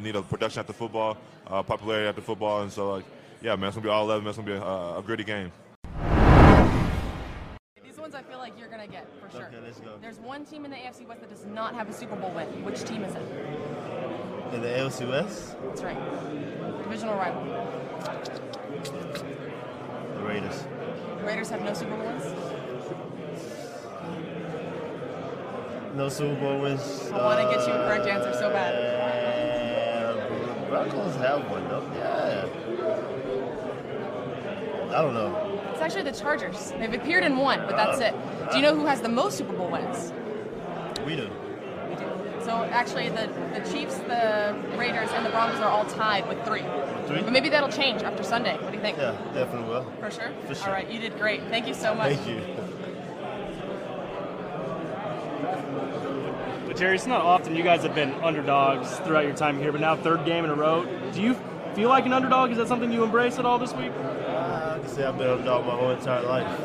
need 0.03 0.17
a 0.17 0.23
production 0.23 0.61
at 0.61 0.67
the 0.67 0.73
football, 0.73 1.17
uh, 1.47 1.63
popularity 1.63 2.09
at 2.09 2.17
the 2.17 2.23
football, 2.23 2.63
and 2.63 2.73
so 2.73 2.91
like, 2.91 3.05
yeah, 3.43 3.57
man, 3.57 3.69
it's 3.69 3.77
gonna 3.77 3.85
be 3.85 3.91
all 3.91 4.05
11. 4.05 4.25
Man. 4.25 4.29
It's 4.31 4.39
gonna 4.39 4.51
be 4.51 4.57
a, 4.57 4.99
a 4.99 5.03
gritty 5.05 5.25
game. 5.25 5.53
These 7.83 7.99
ones 7.99 8.15
I 8.15 8.23
feel 8.23 8.39
like 8.39 8.59
you're 8.59 8.69
gonna 8.69 8.87
get 8.87 9.07
for 9.21 9.31
sure. 9.31 9.47
Okay, 9.47 9.59
let's 9.63 9.81
go. 9.81 9.97
There's 10.01 10.19
one 10.19 10.45
team 10.45 10.65
in 10.65 10.71
the 10.71 10.77
AFC 10.77 11.07
West 11.07 11.21
that 11.21 11.31
does 11.31 11.45
not 11.47 11.75
have 11.75 11.89
a 11.89 11.93
Super 11.93 12.17
Bowl 12.17 12.31
win. 12.31 12.47
Which 12.65 12.83
team 12.85 13.05
is 13.05 13.15
it? 13.15 13.23
In 14.53 14.63
the 14.63 14.69
AFC 14.69 15.09
West? 15.09 15.57
That's 15.65 15.83
right. 15.83 16.83
Divisional 16.85 17.17
rival. 17.17 17.45
The 20.15 20.23
Raiders. 20.23 20.65
The 21.19 21.25
Raiders 21.25 21.51
have 21.51 21.63
no 21.63 21.75
Super 21.75 21.97
Bowl 21.97 22.56
No 25.97 26.11
Super 26.11 26.39
Bowl 26.39 26.61
wins. 26.61 27.09
I 27.11 27.25
want 27.25 27.41
to 27.41 27.57
get 27.57 27.67
you 27.67 27.73
a 27.73 27.87
correct 27.87 28.07
answer 28.07 28.35
so 28.35 28.51
bad. 28.51 28.75
Uh, 30.05 30.69
Broncos 30.69 31.15
have 31.17 31.51
one, 31.51 31.67
though. 31.69 31.91
Yeah. 31.95 32.45
I 34.95 35.01
don't 35.01 35.15
know. 35.15 35.59
It's 35.73 35.81
actually 35.81 36.03
the 36.03 36.13
Chargers. 36.13 36.73
They've 36.73 36.93
appeared 36.93 37.25
in 37.25 37.39
one, 37.39 37.61
but 37.61 37.77
that's 37.79 37.99
it. 38.01 38.15
Do 38.51 38.59
you 38.59 38.63
know 38.63 38.75
who 38.77 38.85
has 38.85 39.01
the 39.01 39.09
most 39.09 39.39
Super 39.39 39.55
Bowl 39.55 39.71
wins? 39.71 40.13
We 41.07 41.17
do. 41.17 41.31
So 42.45 42.65
actually, 42.65 43.09
the, 43.09 43.31
the 43.55 43.61
Chiefs, 43.73 43.97
the 44.01 44.55
Raiders, 44.77 45.09
and 45.13 45.25
the 45.25 45.31
Broncos 45.31 45.61
are 45.61 45.71
all 45.71 45.87
tied 45.87 46.29
with 46.29 46.45
three. 46.45 46.63
Three? 47.07 47.23
But 47.23 47.33
maybe 47.33 47.49
that'll 47.49 47.71
change 47.71 48.03
after 48.03 48.23
Sunday. 48.23 48.59
What 48.59 48.71
do 48.71 48.77
you 48.77 48.83
think? 48.83 48.99
Yeah, 48.99 49.17
definitely 49.33 49.71
will. 49.71 49.91
For 49.99 50.11
sure? 50.11 50.31
For 50.47 50.55
sure. 50.55 50.69
All 50.69 50.75
right, 50.75 50.91
you 50.91 51.01
did 51.01 51.19
great. 51.19 51.41
Thank 51.45 51.67
you 51.67 51.75
so 51.75 51.95
much. 51.95 52.17
Thank 52.17 52.29
you. 52.29 52.66
But 56.67 56.77
Jerry, 56.77 56.97
it's 56.97 57.07
not 57.07 57.23
often 57.23 57.55
you 57.55 57.63
guys 57.63 57.83
have 57.83 57.95
been 57.95 58.13
underdogs 58.23 58.91
throughout 59.01 59.25
your 59.25 59.37
time 59.37 59.59
here, 59.59 59.73
but 59.73 59.81
now 59.81 59.97
third 59.97 60.25
game 60.25 60.45
in 60.45 60.51
a 60.51 60.55
row. 60.55 60.85
Do 61.13 61.23
you 61.23 61.35
feel 61.75 61.89
like 61.89 62.07
an 62.07 62.13
underdog? 62.13 62.51
Is 62.51 62.57
that 62.59 62.69
something 62.69 62.91
you 62.93 63.05
embrace 63.05 63.39
at 63.39 63.47
all 63.47 63.59
this 63.59 63.73
week? 63.75 63.93
Uh, 63.93 64.75
I 64.77 64.79
can 64.81 64.89
say 64.89 65.05
I've 65.05 65.17
been 65.17 65.27
an 65.27 65.35
underdog 65.35 65.67
my 65.67 65.77
whole 65.77 65.91
entire 65.91 66.23
life, 66.23 66.61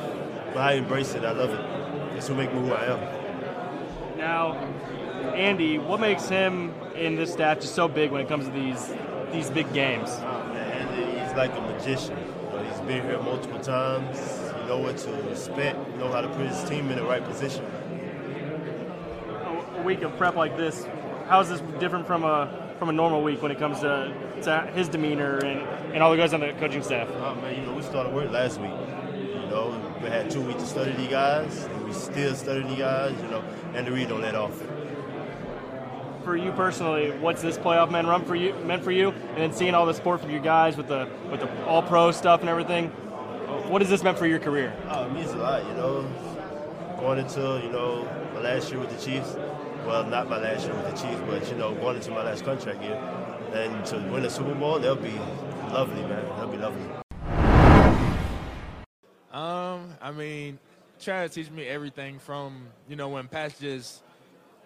but 0.54 0.58
I 0.58 0.74
embrace 0.74 1.14
it. 1.14 1.24
I 1.24 1.32
love 1.32 1.52
it. 1.52 2.18
It's 2.18 2.30
what 2.30 2.38
makes 2.38 2.54
me 2.54 2.60
who 2.60 2.74
I 2.74 2.86
am. 2.86 4.18
Now, 4.18 4.54
Andy, 5.34 5.78
what 5.78 6.00
makes 6.00 6.28
him 6.28 6.74
in 6.96 7.16
this 7.16 7.32
staff 7.34 7.60
just 7.60 7.76
so 7.76 7.88
big 7.88 8.12
when 8.12 8.22
it 8.22 8.28
comes 8.28 8.46
to 8.46 8.52
these 8.52 8.94
these 9.32 9.50
big 9.50 9.72
games? 9.74 10.10
Oh, 10.18 10.44
man, 10.54 10.88
Andy, 10.88 11.20
he's 11.20 11.34
like 11.38 11.56
a 11.56 11.62
magician. 11.62 12.18
He's 12.70 12.80
been 12.82 13.04
here 13.04 13.22
multiple 13.22 13.60
times. 13.60 14.20
You 14.62 14.68
know 14.68 14.78
what 14.80 14.98
to 14.98 15.30
expect. 15.30 15.78
You 15.92 15.98
know 15.98 16.12
how 16.12 16.22
to 16.22 16.28
put 16.30 16.48
his 16.48 16.64
team 16.70 16.90
in 16.90 16.98
the 16.98 17.04
right 17.04 17.24
position. 17.24 17.66
A 19.82 19.84
week 19.84 20.04
of 20.04 20.16
prep 20.16 20.36
like 20.36 20.56
this, 20.58 20.86
how 21.28 21.40
is 21.40 21.50
this 21.50 21.60
different 21.80 22.06
from 22.06 22.24
a 22.24 22.76
from 22.78 22.90
a 22.90 22.92
normal 22.92 23.24
week 23.24 23.42
when 23.42 23.52
it 23.52 23.58
comes 23.58 23.80
to, 23.80 24.14
to 24.44 24.62
his 24.76 24.88
demeanor 24.88 25.38
and, 25.38 25.62
and 25.92 26.04
all 26.04 26.12
the 26.12 26.18
guys 26.18 26.36
on 26.36 26.40
the 26.40 26.54
coaching 26.60 26.84
staff? 26.84 27.10
Oh 27.16 27.34
man, 27.42 27.60
you 27.60 27.66
know 27.66 27.74
we 27.74 27.82
started 27.82 28.14
work 28.14 28.30
last 28.30 28.62
week. 28.62 28.70
You 29.16 29.48
know 29.50 29.96
we 30.00 30.08
had 30.08 30.30
two 30.30 30.42
weeks 30.42 30.62
to 30.62 30.70
study 30.70 30.92
these 30.92 31.10
guys, 31.10 31.64
and 31.64 31.86
we 31.86 31.94
still 31.94 32.36
study 32.36 32.62
these 32.62 32.78
guys. 32.78 33.20
You 33.24 33.30
know, 33.30 33.44
and 33.74 33.88
the 33.88 33.92
read 33.92 34.10
don't 34.10 34.22
let 34.22 34.36
off. 34.36 34.54
For 36.24 36.38
you 36.38 36.52
personally, 36.52 37.10
what's 37.18 37.42
this 37.42 37.58
playoff 37.58 37.90
man 37.90 38.06
run 38.06 38.24
for 38.24 38.36
you 38.36 38.54
meant 38.66 38.84
for 38.84 38.92
you? 38.92 39.10
And 39.10 39.38
then 39.38 39.52
seeing 39.52 39.74
all 39.74 39.88
the 39.88 39.96
support 39.96 40.22
from 40.22 40.30
you 40.30 40.40
guys 40.40 40.78
with 40.78 40.90
the 40.90 41.10
with 41.32 41.40
the 41.40 41.66
all 41.66 41.82
pro 41.82 42.12
stuff 42.12 42.42
and 42.42 42.50
everything, 42.50 42.90
what 43.68 43.82
has 43.82 43.90
this 43.90 44.04
meant 44.04 44.20
for 44.20 44.28
your 44.28 44.38
career? 44.38 44.76
Oh, 44.90 45.08
it 45.08 45.12
means 45.12 45.32
a 45.32 45.38
lot. 45.38 45.66
You 45.66 45.74
know, 45.74 46.02
going 47.00 47.18
into 47.18 47.60
you 47.64 47.72
know 47.72 48.08
my 48.36 48.42
last 48.42 48.70
year 48.70 48.80
with 48.80 48.96
the 48.96 49.04
Chiefs. 49.04 49.36
Well, 49.86 50.06
not 50.06 50.30
my 50.30 50.38
last 50.38 50.66
year 50.66 50.76
with 50.76 50.86
the 50.86 50.92
Chiefs, 50.92 51.22
but 51.28 51.50
you 51.50 51.58
know, 51.58 51.74
going 51.76 51.96
into 51.96 52.12
my 52.12 52.24
last 52.24 52.46
contract 52.46 52.84
year, 52.84 52.96
and 53.54 53.84
to 53.88 53.98
win 54.12 54.24
a 54.24 54.30
Super 54.30 54.54
Bowl, 54.54 54.80
that'll 54.80 54.96
be 54.96 55.18
lovely, 55.72 56.02
man. 56.04 56.24
That'll 56.30 56.48
be 56.48 56.58
lovely. 56.58 56.86
Um, 59.32 59.96
I 60.00 60.12
mean, 60.16 60.60
to 61.00 61.30
teach 61.30 61.50
me 61.50 61.66
everything 61.66 62.20
from 62.20 62.68
you 62.88 62.96
know 62.96 63.10
when 63.10 63.28
Pat's 63.28 63.60
just 63.60 64.04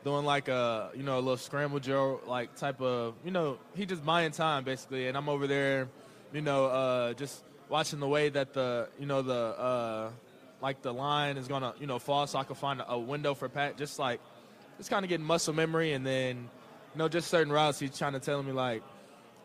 doing 0.04 0.26
like 0.26 0.50
a 0.50 0.92
you 0.96 1.04
know 1.04 1.16
a 1.16 1.22
little 1.22 1.38
scramble 1.38 1.80
drill 1.80 2.20
like 2.28 2.56
type 2.56 2.82
of 2.82 3.16
you 3.24 3.32
know 3.32 3.58
he 3.74 3.86
just 3.86 4.06
buying 4.06 4.32
time 4.32 4.66
basically, 4.66 5.08
and 5.08 5.16
I'm 5.16 5.30
over 5.30 5.48
there, 5.48 5.88
you 6.34 6.42
know, 6.42 6.66
uh, 6.66 7.14
just 7.14 7.42
watching 7.70 8.02
the 8.02 8.08
way 8.08 8.28
that 8.30 8.54
the 8.54 8.90
you 9.00 9.06
know 9.06 9.22
the 9.22 9.34
uh, 9.34 10.10
like 10.62 10.82
the 10.82 10.94
line 10.94 11.38
is 11.38 11.48
gonna 11.48 11.74
you 11.80 11.88
know 11.88 12.00
fall, 12.00 12.28
so 12.28 12.38
I 12.38 12.44
can 12.44 12.56
find 12.56 12.84
a 12.86 13.00
window 13.00 13.34
for 13.34 13.48
Pat, 13.48 13.78
just 13.78 13.98
like 13.98 14.20
just 14.78 14.90
kind 14.90 15.04
of 15.04 15.10
getting 15.10 15.26
muscle 15.26 15.54
memory, 15.54 15.94
and 15.94 16.06
then 16.06 16.50
you 16.94 17.00
know 17.00 17.08
just 17.08 17.30
certain 17.30 17.52
routes 17.52 17.80
he's 17.80 17.98
trying 17.98 18.14
to 18.14 18.20
tell 18.20 18.42
me 18.44 18.52
like 18.52 18.84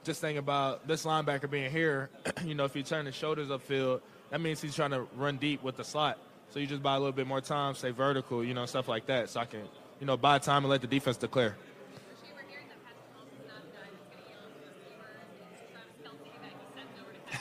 just 0.05 0.21
think 0.21 0.39
about 0.39 0.87
this 0.87 1.05
linebacker 1.05 1.51
being 1.51 1.71
here. 1.71 2.11
you 2.45 2.55
know, 2.55 2.65
if 2.65 2.75
he 2.75 2.83
turn 2.83 3.07
his 3.07 3.15
shoulders 3.15 3.49
upfield, 3.49 4.01
that 4.31 4.41
means 4.41 4.61
he's 4.61 4.75
trying 4.75 4.91
to 4.91 5.07
run 5.17 5.37
deep 5.37 5.63
with 5.63 5.77
the 5.77 5.85
slot. 5.85 6.19
So 6.51 6.59
you 6.59 6.67
just 6.67 6.83
buy 6.83 6.97
a 6.97 6.99
little 6.99 7.13
bit 7.13 7.27
more 7.27 7.41
time, 7.41 7.75
stay 7.75 7.91
vertical, 7.91 8.45
you 8.45 8.55
know, 8.55 8.67
stuff 8.67 8.89
like 8.89 9.07
that. 9.07 9.31
So 9.31 9.41
I 9.41 9.45
can, 9.45 9.63
you 10.01 10.07
know, 10.07 10.17
buy 10.17 10.39
time 10.39 10.65
and 10.65 10.71
let 10.71 10.81
the 10.81 10.87
defense 10.87 11.17
declare. 11.17 11.57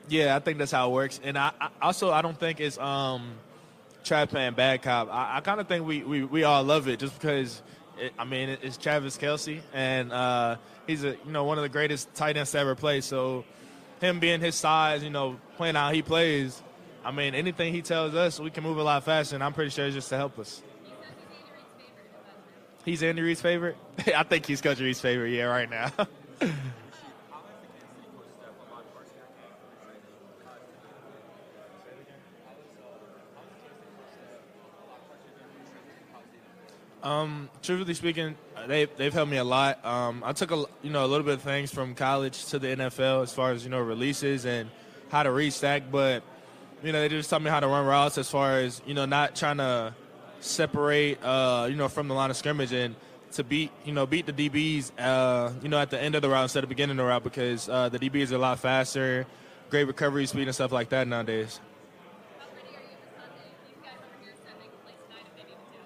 yeah, 0.09 0.37
I 0.37 0.39
think 0.39 0.57
that's 0.59 0.72
how 0.72 0.89
it 0.89 0.93
works. 0.93 1.20
And 1.22 1.37
I, 1.37 1.53
I 1.61 1.68
also 1.83 2.11
I 2.12 2.22
don't 2.22 2.39
think 2.39 2.61
it's 2.61 2.79
um 2.79 3.33
Trav 4.07 4.28
playing 4.28 4.54
bad 4.54 4.82
cop. 4.82 5.12
I, 5.12 5.38
I 5.38 5.40
kind 5.40 5.61
of 5.61 5.68
think 5.68 5.86
we, 5.86 6.02
we, 6.02 6.24
we 6.24 6.44
all 6.44 6.62
love 6.62 6.88
it 6.88 7.00
just 7.00 7.18
because 7.18 7.62
it, 7.98 8.12
I 8.18 8.24
mean, 8.24 8.48
it's 8.62 8.76
Travis 8.76 9.16
Kelce, 9.16 9.61
and 9.72 10.12
uh, 10.12 10.57
he's 10.86 11.04
a 11.04 11.11
you 11.11 11.32
know 11.32 11.44
one 11.44 11.59
of 11.59 11.62
the 11.62 11.68
greatest 11.68 12.14
tight 12.14 12.36
ends 12.36 12.52
to 12.52 12.59
ever 12.59 12.74
play. 12.74 13.00
So 13.00 13.44
him 14.00 14.20
being 14.20 14.40
his 14.40 14.54
size, 14.54 15.02
you 15.02 15.11
know, 15.11 15.38
playing 15.57 15.74
how 15.74 15.92
he 15.92 16.02
plays, 16.02 16.62
I 17.04 17.11
mean, 17.11 17.34
anything 17.34 17.72
he 17.72 17.82
tells 17.82 18.14
us, 18.14 18.38
we 18.38 18.50
can 18.50 18.64
move 18.64 18.78
a 18.78 18.82
lot 18.82 19.04
faster, 19.04 19.34
and 19.34 19.42
I'm 19.44 19.52
pretty 19.52 19.70
sure 19.70 19.86
it's 19.86 19.94
just 19.94 20.09
to 20.11 20.16
help 20.16 20.38
us. 20.38 20.62
He's 22.84 23.02
Andy 23.02 23.22
Reid's 23.22 23.40
favorite. 23.40 23.76
I 24.14 24.22
think 24.22 24.46
he's 24.46 24.61
Coach 24.61 24.78
Reid's 24.78 25.00
favorite. 25.00 25.30
Yeah, 25.30 25.44
right 25.44 25.68
now. 25.68 25.90
Um, 37.07 37.50
truthfully 37.62 37.94
speaking, 37.94 38.34
they 38.66 38.86
they've 38.86 39.12
helped 39.12 39.30
me 39.30 39.36
a 39.36 39.44
lot. 39.44 39.84
Um, 39.86 40.24
I 40.26 40.32
took 40.32 40.50
a 40.50 40.64
you 40.82 40.90
know 40.90 41.04
a 41.04 41.07
little 41.07 41.24
bit 41.24 41.34
of 41.34 41.42
things 41.42 41.72
from 41.72 41.94
college 41.94 42.46
to 42.46 42.59
the 42.59 42.66
NFL 42.66 43.22
as 43.22 43.32
far 43.32 43.52
as 43.52 43.62
you 43.62 43.70
know 43.70 43.78
releases 43.78 44.44
and 44.44 44.68
how 45.09 45.22
to 45.22 45.30
read 45.30 45.52
stack, 45.52 45.84
but 45.92 46.24
you 46.82 46.90
know 46.90 47.00
they 47.00 47.09
just 47.09 47.30
taught 47.30 47.42
me 47.42 47.48
how 47.48 47.61
to 47.61 47.68
run 47.68 47.86
routes 47.86 48.18
as 48.18 48.28
far 48.28 48.59
as 48.59 48.82
you 48.86 48.94
know 48.94 49.07
not 49.07 49.36
trying 49.36 49.59
to 49.59 49.94
separate 50.40 51.22
uh, 51.22 51.68
you 51.70 51.76
know 51.76 51.88
from 51.88 52.09
the 52.09 52.14
line 52.14 52.30
of 52.30 52.36
scrimmage 52.36 52.72
and 52.72 52.96
to 53.30 53.44
beat 53.44 53.70
you 53.84 53.92
know 53.92 54.04
beat 54.04 54.26
the 54.26 54.32
DBs 54.32 54.90
uh, 54.98 55.52
you 55.62 55.68
know 55.68 55.78
at 55.78 55.90
the 55.90 56.02
end 56.02 56.16
of 56.16 56.22
the 56.22 56.28
route 56.28 56.42
instead 56.42 56.64
of 56.64 56.68
beginning 56.68 56.96
the 56.96 57.04
route 57.04 57.22
because 57.22 57.68
uh, 57.68 57.88
the 57.88 58.00
DBs 58.00 58.32
are 58.32 58.34
a 58.34 58.38
lot 58.38 58.59
faster, 58.59 59.28
great 59.70 59.84
recovery 59.84 60.26
speed 60.26 60.48
and 60.48 60.54
stuff 60.57 60.72
like 60.72 60.88
that 60.88 61.07
nowadays. 61.07 61.61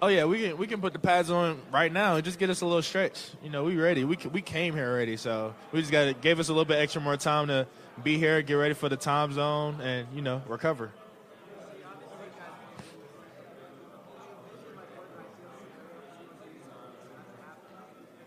Oh 0.02 0.08
yeah, 0.08 0.24
we 0.24 0.40
can 0.40 0.56
we 0.56 0.66
can 0.66 0.80
put 0.80 0.94
the 0.94 0.98
pads 0.98 1.30
on 1.30 1.60
right 1.70 1.92
now 1.92 2.16
and 2.16 2.24
just 2.24 2.38
get 2.38 2.48
us 2.48 2.62
a 2.62 2.66
little 2.66 2.80
stretch. 2.80 3.20
You 3.42 3.50
know, 3.50 3.64
we 3.64 3.76
ready. 3.76 4.04
We 4.04 4.16
we 4.32 4.40
came 4.40 4.74
here 4.74 4.88
already, 4.90 5.18
so 5.18 5.54
we 5.72 5.80
just 5.80 5.92
got 5.92 6.22
gave 6.22 6.40
us 6.40 6.48
a 6.48 6.52
little 6.52 6.64
bit 6.64 6.78
extra 6.78 7.02
more 7.02 7.18
time 7.18 7.48
to 7.48 7.66
be 8.02 8.16
here, 8.16 8.40
get 8.40 8.54
ready 8.54 8.72
for 8.72 8.88
the 8.88 8.96
time 8.96 9.32
zone, 9.32 9.78
and 9.82 10.08
you 10.14 10.22
know 10.22 10.42
recover. 10.48 10.90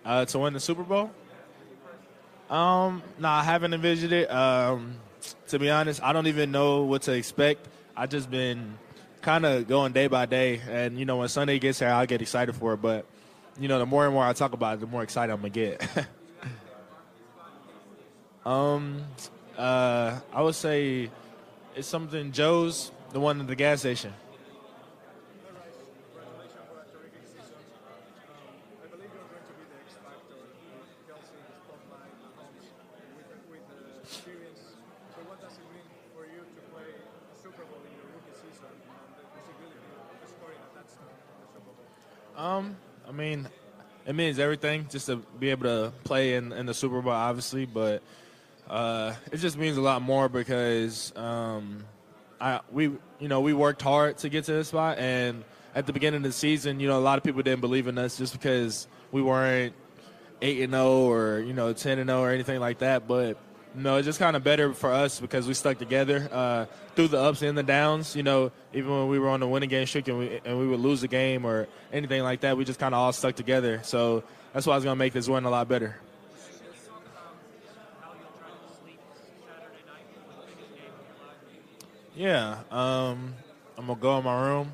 Uh, 0.05 0.25
to 0.25 0.37
win 0.37 0.53
the 0.53 0.59
Super 0.59 0.83
Bowl? 0.83 1.09
Um, 2.49 3.01
no, 3.17 3.29
I 3.29 3.41
haven't 3.41 3.73
envisioned 3.73 4.11
it. 4.11 4.29
Um, 4.29 4.97
to 5.47 5.57
be 5.57 5.69
honest, 5.69 6.03
I 6.03 6.13
don't 6.13 6.27
even 6.27 6.51
know 6.51 6.83
what 6.83 7.03
to 7.03 7.13
expect. 7.13 7.67
I 7.95 8.05
just 8.05 8.29
been 8.29 8.77
kind 9.23 9.45
of 9.45 9.67
going 9.67 9.93
day 9.93 10.07
by 10.07 10.27
day, 10.27 10.61
and 10.69 10.99
you 10.99 11.05
know 11.05 11.17
when 11.17 11.29
Sunday 11.29 11.57
gets 11.57 11.79
here, 11.79 11.87
I'll 11.87 12.05
get 12.05 12.21
excited 12.21 12.53
for 12.53 12.73
it. 12.73 12.81
But 12.81 13.05
you 13.59 13.67
know, 13.67 13.79
the 13.79 13.87
more 13.87 14.05
and 14.05 14.13
more 14.13 14.23
I 14.23 14.33
talk 14.33 14.53
about 14.53 14.75
it, 14.75 14.79
the 14.81 14.87
more 14.87 15.01
excited 15.01 15.33
I'm 15.33 15.39
gonna 15.39 15.49
get. 15.49 15.87
um, 18.45 19.03
uh, 19.57 20.19
I 20.31 20.41
would 20.41 20.55
say 20.55 21.09
it's 21.75 21.87
something 21.87 22.31
Joe's, 22.31 22.91
the 23.11 23.19
one 23.19 23.41
at 23.41 23.47
the 23.47 23.55
gas 23.55 23.79
station. 23.79 24.13
Um, 42.43 42.75
I 43.07 43.13
mean, 43.13 43.47
it 44.05 44.13
means 44.13 44.37
everything 44.37 44.87
just 44.89 45.05
to 45.05 45.15
be 45.15 45.51
able 45.51 45.63
to 45.63 45.93
play 46.03 46.35
in, 46.35 46.51
in 46.51 46.65
the 46.65 46.73
Super 46.73 47.01
Bowl, 47.01 47.13
obviously, 47.13 47.65
but 47.65 48.03
uh, 48.69 49.13
it 49.31 49.37
just 49.37 49.57
means 49.57 49.77
a 49.77 49.81
lot 49.81 50.01
more 50.01 50.27
because 50.27 51.15
um, 51.15 51.85
I 52.41 52.59
we 52.69 52.91
you 53.19 53.29
know 53.29 53.39
we 53.39 53.53
worked 53.53 53.81
hard 53.81 54.17
to 54.17 54.29
get 54.29 54.43
to 54.45 54.51
this 54.51 54.67
spot, 54.67 54.97
and 54.97 55.45
at 55.73 55.87
the 55.87 55.93
beginning 55.93 56.17
of 56.17 56.23
the 56.23 56.33
season, 56.33 56.81
you 56.81 56.89
know, 56.89 56.97
a 56.97 56.99
lot 56.99 57.17
of 57.17 57.23
people 57.23 57.41
didn't 57.43 57.61
believe 57.61 57.87
in 57.87 57.97
us 57.97 58.17
just 58.17 58.33
because 58.33 58.89
we 59.13 59.21
weren't 59.21 59.73
eight 60.41 60.63
and 60.63 60.73
zero 60.73 61.09
or 61.09 61.39
you 61.39 61.53
know 61.53 61.71
ten 61.71 61.97
and 61.97 62.09
zero 62.09 62.23
or 62.23 62.31
anything 62.31 62.59
like 62.59 62.79
that, 62.79 63.07
but 63.07 63.37
no, 63.75 63.97
it's 63.97 64.05
just 64.05 64.19
kind 64.19 64.35
of 64.35 64.43
better 64.43 64.73
for 64.73 64.91
us 64.91 65.19
because 65.19 65.47
we 65.47 65.53
stuck 65.53 65.77
together 65.77 66.29
uh, 66.31 66.65
through 66.95 67.07
the 67.09 67.19
ups 67.19 67.41
and 67.41 67.57
the 67.57 67.63
downs. 67.63 68.15
You 68.15 68.23
know, 68.23 68.51
even 68.73 68.91
when 68.91 69.07
we 69.07 69.19
were 69.19 69.29
on 69.29 69.39
the 69.39 69.47
winning 69.47 69.69
game 69.69 69.85
streak 69.87 70.07
and 70.07 70.19
we, 70.19 70.39
and 70.45 70.59
we 70.59 70.67
would 70.67 70.79
lose 70.79 71.03
a 71.03 71.07
game 71.07 71.45
or 71.45 71.67
anything 71.91 72.23
like 72.23 72.41
that, 72.41 72.57
we 72.57 72.65
just 72.65 72.79
kind 72.79 72.93
of 72.93 72.99
all 72.99 73.13
stuck 73.13 73.35
together. 73.35 73.81
So 73.83 74.23
that's 74.53 74.67
why 74.67 74.75
it's 74.75 74.83
going 74.83 74.95
to 74.95 74.99
make 74.99 75.13
this 75.13 75.27
win 75.27 75.45
a 75.45 75.49
lot 75.49 75.67
better. 75.67 75.97
Yeah, 82.15 82.59
um, 82.69 83.33
I'm 83.75 83.87
gonna 83.87 83.99
go 83.99 84.19
in 84.19 84.23
my 84.23 84.39
room 84.39 84.71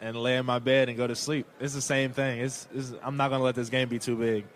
and 0.00 0.16
lay 0.16 0.38
in 0.38 0.46
my 0.46 0.58
bed 0.58 0.88
and 0.88 0.96
go 0.96 1.06
to 1.06 1.14
sleep. 1.14 1.46
It's 1.60 1.74
the 1.74 1.82
same 1.82 2.12
thing. 2.12 2.40
It's, 2.40 2.66
it's 2.74 2.94
I'm 3.02 3.18
not 3.18 3.28
gonna 3.28 3.44
let 3.44 3.56
this 3.56 3.68
game 3.68 3.88
be 3.90 3.98
too 3.98 4.16
big. 4.16 4.46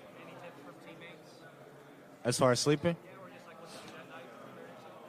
As 2.25 2.39
far 2.39 2.53
as 2.53 2.61
sleeping? 2.61 2.97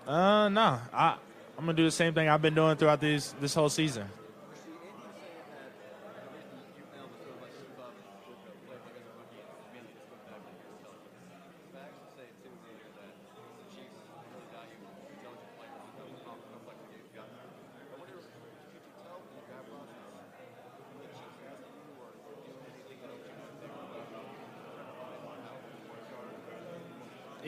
Uh, 0.06 0.50
no. 0.50 0.80
I 0.94 1.18
I'm 1.58 1.66
gonna 1.66 1.74
do 1.74 1.86
the 1.86 1.92
same 1.92 2.14
thing 2.14 2.28
I've 2.28 2.42
been 2.42 2.54
doing 2.54 2.76
throughout 2.76 3.00
this 3.00 3.34
this 3.40 3.54
whole 3.54 3.70
season. 3.70 4.06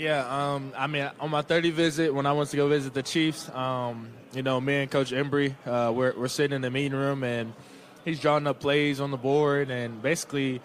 Yeah, 0.08 0.54
um, 0.54 0.72
I 0.78 0.88
mean, 0.88 1.12
on 1.20 1.32
my 1.32 1.42
30 1.42 1.72
visit, 1.72 2.14
when 2.14 2.26
I 2.26 2.32
went 2.32 2.50
to 2.52 2.56
go 2.56 2.70
visit 2.70 2.94
the 2.94 3.04
Chiefs, 3.04 3.50
um, 3.50 4.08
you 4.34 4.42
know, 4.42 4.62
me 4.62 4.76
and 4.76 4.90
Coach 4.90 5.12
Embree, 5.12 5.54
uh, 5.66 5.92
we're, 5.92 6.18
we're 6.18 6.30
sitting 6.30 6.56
in 6.56 6.62
the 6.62 6.72
meeting 6.72 6.98
room, 6.98 7.26
and 7.26 7.52
he's 8.06 8.22
drawing 8.22 8.48
up 8.48 8.62
plays 8.62 9.02
on 9.02 9.12
the 9.12 9.18
board, 9.18 9.70
and 9.70 10.02
basically, 10.02 10.62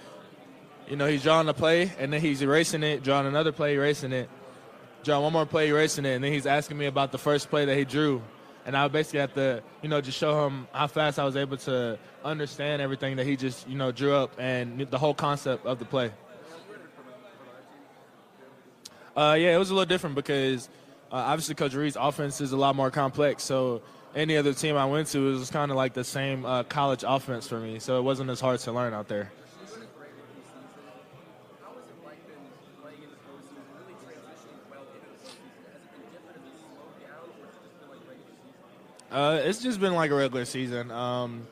you 0.87 0.95
know, 0.95 1.09
he's 1.09 1.25
drawing 1.25 1.49
a 1.49 1.55
play, 1.55 1.91
and 1.99 2.13
then 2.13 2.21
he's 2.21 2.41
erasing 2.41 2.85
it, 2.85 3.03
drawing 3.03 3.27
another 3.27 3.51
play, 3.51 3.75
erasing 3.75 4.13
it, 4.13 4.31
drawing 5.03 5.25
one 5.25 5.33
more 5.33 5.45
play, 5.45 5.71
erasing 5.71 6.05
it, 6.05 6.15
and 6.15 6.23
then 6.23 6.33
he's 6.33 6.47
asking 6.47 6.79
me 6.79 6.87
about 6.87 7.11
the 7.11 7.19
first 7.19 7.51
play 7.51 7.65
that 7.65 7.77
he 7.77 7.85
drew. 7.85 8.23
And 8.65 8.77
I 8.77 8.87
basically 8.87 9.19
have 9.19 9.35
to, 9.35 9.61
you 9.83 9.89
know, 9.89 10.01
just 10.01 10.19
show 10.19 10.47
him 10.47 10.69
how 10.71 10.87
fast 10.87 11.19
I 11.19 11.25
was 11.25 11.35
able 11.35 11.57
to 11.57 11.99
understand 12.25 12.81
everything 12.81 13.17
that 13.17 13.27
he 13.27 13.35
just, 13.35 13.69
you 13.69 13.77
know, 13.77 13.91
drew 13.91 14.15
up 14.15 14.37
and 14.39 14.89
the 14.89 14.99
whole 14.99 15.15
concept 15.15 15.67
of 15.67 15.81
the 15.81 15.85
play. 15.85 16.13
Uh, 19.17 19.37
yeah, 19.39 19.55
it 19.55 19.59
was 19.59 19.71
a 19.71 19.75
little 19.75 19.87
different 19.87 20.15
because 20.15 20.69
uh, 21.11 21.17
obviously 21.17 21.55
Coach 21.55 21.75
Reid's 21.75 21.97
offense 22.01 22.41
is 22.41 22.53
a 22.53 22.57
lot 22.57 22.75
more 22.75 22.91
complex. 22.91 23.43
So 23.43 23.83
any 24.15 24.37
other 24.37 24.55
team 24.55 24.77
I 24.77 24.87
went 24.87 25.09
to, 25.09 25.19
it 25.29 25.33
was 25.33 25.51
kind 25.51 25.71
of 25.71 25.77
like 25.77 25.93
the 25.93 26.05
same 26.05 26.47
uh, 26.47 26.63
college 26.65 27.05
offense 27.07 27.47
for 27.47 27.61
me. 27.61 27.79
So 27.79 27.99
it 27.99 28.03
wasn't 28.03 28.31
as 28.31 28.41
hard 28.41 28.61
to 28.61 28.73
learn 28.73 28.95
out 28.95 29.09
there. 29.09 29.31
Uh, 39.11 39.43
it's 39.45 39.63
just 39.63 39.79
been 39.79 39.93
like 39.93 40.11
a 40.11 40.15
regular 40.15 40.47
season. 40.47 40.91
Um, 40.91 41.47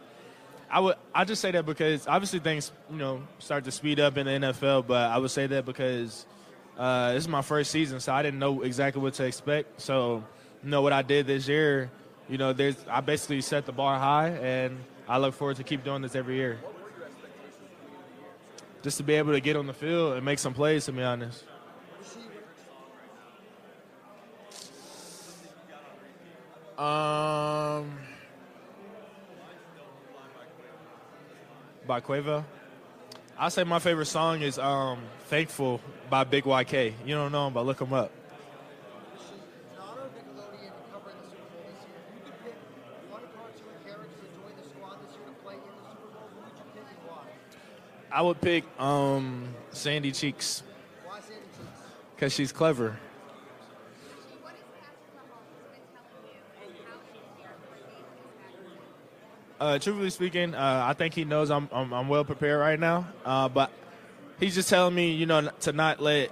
I 0.71 0.81
would 0.81 0.97
I 1.15 1.27
just 1.27 1.43
say 1.43 1.51
that 1.51 1.67
because 1.67 2.07
obviously 2.07 2.39
things 2.39 2.73
you 2.91 2.97
know 2.97 3.21
start 3.39 3.65
to 3.65 3.71
speed 3.71 4.01
up 4.01 4.17
in 4.17 4.25
the 4.25 4.33
NFL, 4.33 4.87
but 4.87 5.11
I 5.11 5.19
would 5.19 5.31
say 5.31 5.47
that 5.47 5.67
because 5.67 6.25
uh, 6.81 7.13
this 7.13 7.25
is 7.25 7.29
my 7.29 7.43
first 7.43 7.71
season, 7.71 8.01
so 8.01 8.11
I 8.11 8.23
didn't 8.23 8.41
know 8.41 8.63
exactly 8.63 9.03
what 9.03 9.13
to 9.15 9.25
expect. 9.25 9.83
So, 9.83 10.25
you 10.65 10.71
know 10.71 10.81
what 10.81 10.95
I 10.95 11.03
did 11.03 11.27
this 11.27 11.47
year, 11.47 11.91
you 12.27 12.39
know, 12.39 12.55
there's 12.55 12.77
I 12.89 13.03
basically 13.03 13.43
set 13.43 13.67
the 13.67 13.73
bar 13.73 13.99
high, 13.99 14.29
and 14.29 14.79
I 15.07 15.19
look 15.19 15.35
forward 15.35 15.59
to 15.59 15.63
keep 15.63 15.85
doing 15.85 16.01
this 16.01 16.15
every 16.15 16.37
year. 16.37 16.59
Just 18.83 18.97
to 18.97 19.03
be 19.03 19.13
able 19.13 19.33
to 19.33 19.41
get 19.41 19.57
on 19.57 19.67
the 19.67 19.75
field 19.75 20.15
and 20.15 20.25
make 20.25 20.39
some 20.39 20.55
plays, 20.55 20.87
to 20.87 20.93
be 20.93 21.03
honest. 21.03 21.45
Um, 26.79 27.99
by 31.87 32.01
Quavo. 32.01 32.43
I 33.43 33.49
say 33.49 33.65
my 33.65 33.79
favorite 33.79 34.05
song 34.05 34.43
is 34.43 34.59
um, 34.59 35.01
"Thankful" 35.29 35.81
by 36.11 36.25
Big 36.25 36.45
YK. 36.45 36.93
You 37.07 37.15
don't 37.15 37.33
know 37.33 37.47
him, 37.47 37.55
but 37.55 37.65
look 37.65 37.81
him 37.81 37.91
up. 37.95 38.13
I 48.13 48.21
would 48.21 48.43
pick 48.43 48.65
um, 48.79 49.55
Sandy 49.71 50.13
Cheeks 50.13 50.63
because 52.15 52.35
she's 52.35 52.53
clever. 52.53 52.99
Uh, 59.61 59.79
truthfully 59.79 60.09
speaking, 60.09 60.55
uh, 60.55 60.85
I 60.87 60.95
think 60.95 61.13
he 61.13 61.27
knows 61.27 61.51
I'm, 61.51 61.69
I'm, 61.71 61.93
I'm 61.93 62.09
well 62.09 62.25
prepared 62.25 62.59
right 62.59 62.81
now. 62.81 63.07
Uh, 63.27 63.47
but 63.51 63.71
he's 64.39 64.55
just 64.55 64.71
telling 64.71 64.95
me, 64.95 65.13
you 65.13 65.27
know, 65.27 65.51
to 65.61 65.73
not 65.73 66.01
let. 66.01 66.31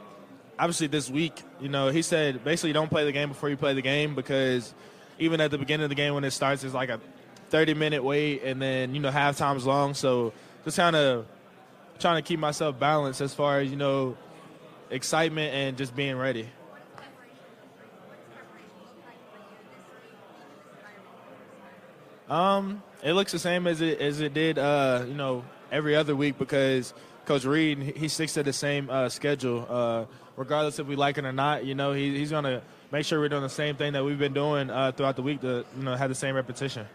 Obviously, 0.58 0.86
this 0.88 1.08
week, 1.08 1.40
you 1.60 1.68
know, 1.68 1.88
he 1.88 2.02
said 2.02 2.42
basically 2.42 2.72
don't 2.72 2.88
play 2.88 3.04
the 3.04 3.12
game 3.12 3.28
before 3.28 3.48
you 3.48 3.56
play 3.56 3.74
the 3.74 3.82
game 3.82 4.16
because 4.16 4.74
even 5.18 5.40
at 5.40 5.50
the 5.50 5.58
beginning 5.58 5.84
of 5.84 5.90
the 5.90 5.94
game 5.94 6.14
when 6.14 6.24
it 6.24 6.30
starts, 6.30 6.64
it's 6.64 6.74
like 6.74 6.88
a 6.88 6.98
30 7.50 7.74
minute 7.74 8.02
wait, 8.02 8.42
and 8.42 8.60
then 8.60 8.94
you 8.94 9.00
know 9.00 9.10
halftime's 9.10 9.66
long. 9.66 9.94
So 9.94 10.32
just 10.64 10.78
kind 10.78 10.96
of 10.96 11.26
trying 12.00 12.16
to 12.16 12.26
keep 12.26 12.40
myself 12.40 12.78
balanced 12.78 13.20
as 13.20 13.34
far 13.34 13.60
as 13.60 13.70
you 13.70 13.76
know 13.76 14.16
excitement 14.90 15.54
and 15.54 15.76
just 15.76 15.94
being 15.94 16.16
ready. 16.16 16.48
Um, 22.28 22.82
it 23.02 23.12
looks 23.12 23.32
the 23.32 23.38
same 23.38 23.66
as 23.66 23.80
it 23.80 24.00
as 24.00 24.20
it 24.20 24.34
did, 24.34 24.58
uh, 24.58 25.04
you 25.06 25.14
know, 25.14 25.44
every 25.70 25.94
other 25.94 26.16
week 26.16 26.38
because 26.38 26.94
Coach 27.24 27.44
Reid 27.44 27.96
he 27.96 28.08
sticks 28.08 28.34
to 28.34 28.42
the 28.42 28.52
same 28.52 28.90
uh, 28.90 29.08
schedule, 29.08 29.66
uh, 29.68 30.04
regardless 30.36 30.78
if 30.78 30.86
we 30.86 30.96
like 30.96 31.18
it 31.18 31.24
or 31.24 31.32
not. 31.32 31.64
You 31.64 31.74
know, 31.74 31.92
he, 31.92 32.16
he's 32.16 32.30
gonna 32.30 32.62
make 32.90 33.04
sure 33.04 33.20
we're 33.20 33.28
doing 33.28 33.42
the 33.42 33.48
same 33.48 33.76
thing 33.76 33.92
that 33.92 34.04
we've 34.04 34.18
been 34.18 34.34
doing 34.34 34.70
uh, 34.70 34.92
throughout 34.92 35.16
the 35.16 35.22
week 35.22 35.40
to 35.42 35.64
you 35.76 35.84
know 35.84 35.94
have 35.94 36.08
the 36.08 36.14
same 36.14 36.34
repetition. 36.34 36.86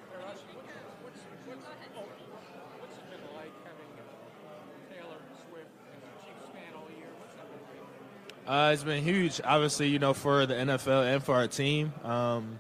Uh, 8.46 8.72
it's 8.74 8.84
been 8.84 9.02
huge, 9.02 9.40
obviously, 9.46 9.88
you 9.88 10.00
know, 10.00 10.14
for 10.14 10.46
the 10.46 10.54
NFL 10.54 11.14
and 11.14 11.24
for 11.24 11.34
our 11.34 11.48
team. 11.48 11.94
Um, 12.04 12.60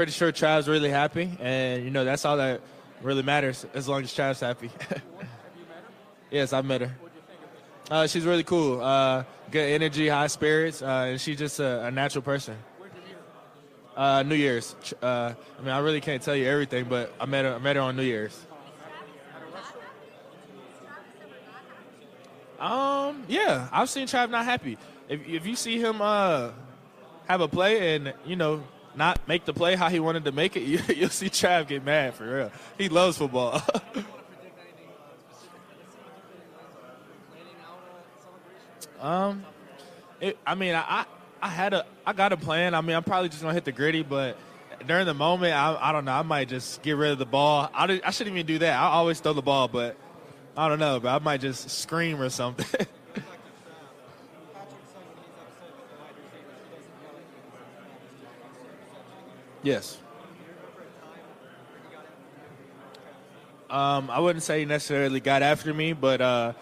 pretty 0.00 0.12
sure 0.12 0.32
Trav's 0.32 0.66
really 0.66 0.88
happy, 0.88 1.30
and 1.40 1.84
you 1.84 1.90
know 1.90 2.06
that's 2.06 2.24
all 2.24 2.38
that 2.38 2.62
really 3.02 3.22
matters 3.22 3.66
as 3.74 3.86
long 3.86 4.02
as 4.02 4.10
Trav's 4.10 4.40
happy. 4.40 4.70
yes, 6.30 6.54
I've 6.54 6.64
met 6.64 6.80
her. 6.80 6.96
Uh, 7.90 8.06
she's 8.06 8.24
really 8.24 8.42
cool. 8.42 8.80
Uh, 8.80 9.24
good 9.50 9.68
energy, 9.68 10.08
high 10.08 10.28
spirits, 10.28 10.80
uh, 10.80 11.08
and 11.10 11.20
she's 11.20 11.36
just 11.36 11.60
a, 11.60 11.84
a 11.84 11.90
natural 11.90 12.22
person. 12.22 12.56
Uh, 13.94 14.22
New 14.22 14.36
Year's. 14.36 14.74
Uh, 15.02 15.34
I 15.58 15.60
mean, 15.60 15.68
I 15.68 15.80
really 15.80 16.00
can't 16.00 16.22
tell 16.22 16.34
you 16.34 16.46
everything, 16.48 16.86
but 16.88 17.12
I 17.20 17.26
met 17.26 17.44
her. 17.44 17.56
I 17.56 17.58
met 17.58 17.76
her 17.76 17.82
on 17.82 17.94
New 17.94 18.02
Year's. 18.02 18.46
Um, 22.58 23.24
yeah, 23.28 23.68
I've 23.70 23.90
seen 23.90 24.06
Trav 24.06 24.30
not 24.30 24.46
happy. 24.46 24.78
If 25.10 25.28
if 25.28 25.46
you 25.46 25.56
see 25.56 25.78
him 25.78 26.00
uh 26.00 26.52
have 27.28 27.42
a 27.42 27.48
play 27.48 27.96
and 27.96 28.14
you 28.24 28.36
know 28.36 28.62
not 28.94 29.26
make 29.28 29.44
the 29.44 29.52
play 29.52 29.76
how 29.76 29.88
he 29.88 30.00
wanted 30.00 30.24
to 30.24 30.32
make 30.32 30.56
it, 30.56 30.62
you, 30.64 30.80
you'll 30.94 31.10
see 31.10 31.28
Trav 31.30 31.68
get 31.68 31.84
mad 31.84 32.14
for 32.14 32.24
real. 32.24 32.52
He 32.78 32.88
loves 32.88 33.18
football. 33.18 33.62
um, 39.00 39.44
it, 40.20 40.38
I 40.46 40.54
mean, 40.54 40.74
I, 40.74 40.84
I 40.88 41.06
I 41.42 41.48
had 41.48 41.72
a 41.72 41.86
I 42.06 42.12
got 42.12 42.32
a 42.32 42.36
plan. 42.36 42.74
I 42.74 42.80
mean, 42.80 42.96
I'm 42.96 43.04
probably 43.04 43.28
just 43.28 43.42
gonna 43.42 43.54
hit 43.54 43.64
the 43.64 43.72
Griddy, 43.72 44.02
but 44.02 44.36
during 44.86 45.06
the 45.06 45.14
moment, 45.14 45.54
I, 45.54 45.76
I 45.80 45.92
don't 45.92 46.04
know. 46.04 46.12
I 46.12 46.22
might 46.22 46.48
just 46.48 46.82
get 46.82 46.96
rid 46.96 47.12
of 47.12 47.18
the 47.18 47.26
ball. 47.26 47.70
I, 47.74 48.00
I 48.04 48.10
shouldn't 48.10 48.36
even 48.36 48.46
do 48.46 48.58
that. 48.58 48.78
I 48.78 48.88
always 48.88 49.20
throw 49.20 49.32
the 49.32 49.42
ball, 49.42 49.68
but 49.68 49.96
I 50.56 50.68
don't 50.68 50.78
know. 50.78 51.00
But 51.00 51.20
I 51.20 51.24
might 51.24 51.40
just 51.40 51.70
scream 51.70 52.20
or 52.20 52.30
something. 52.30 52.86
yes. 59.62 59.98
Um, 63.68 64.10
I 64.10 64.18
wouldn't 64.18 64.42
say 64.42 64.60
he 64.60 64.64
necessarily 64.64 65.20
got 65.20 65.42
after 65.42 65.72
me, 65.72 65.92
but 65.92 66.20
uh, 66.20 66.52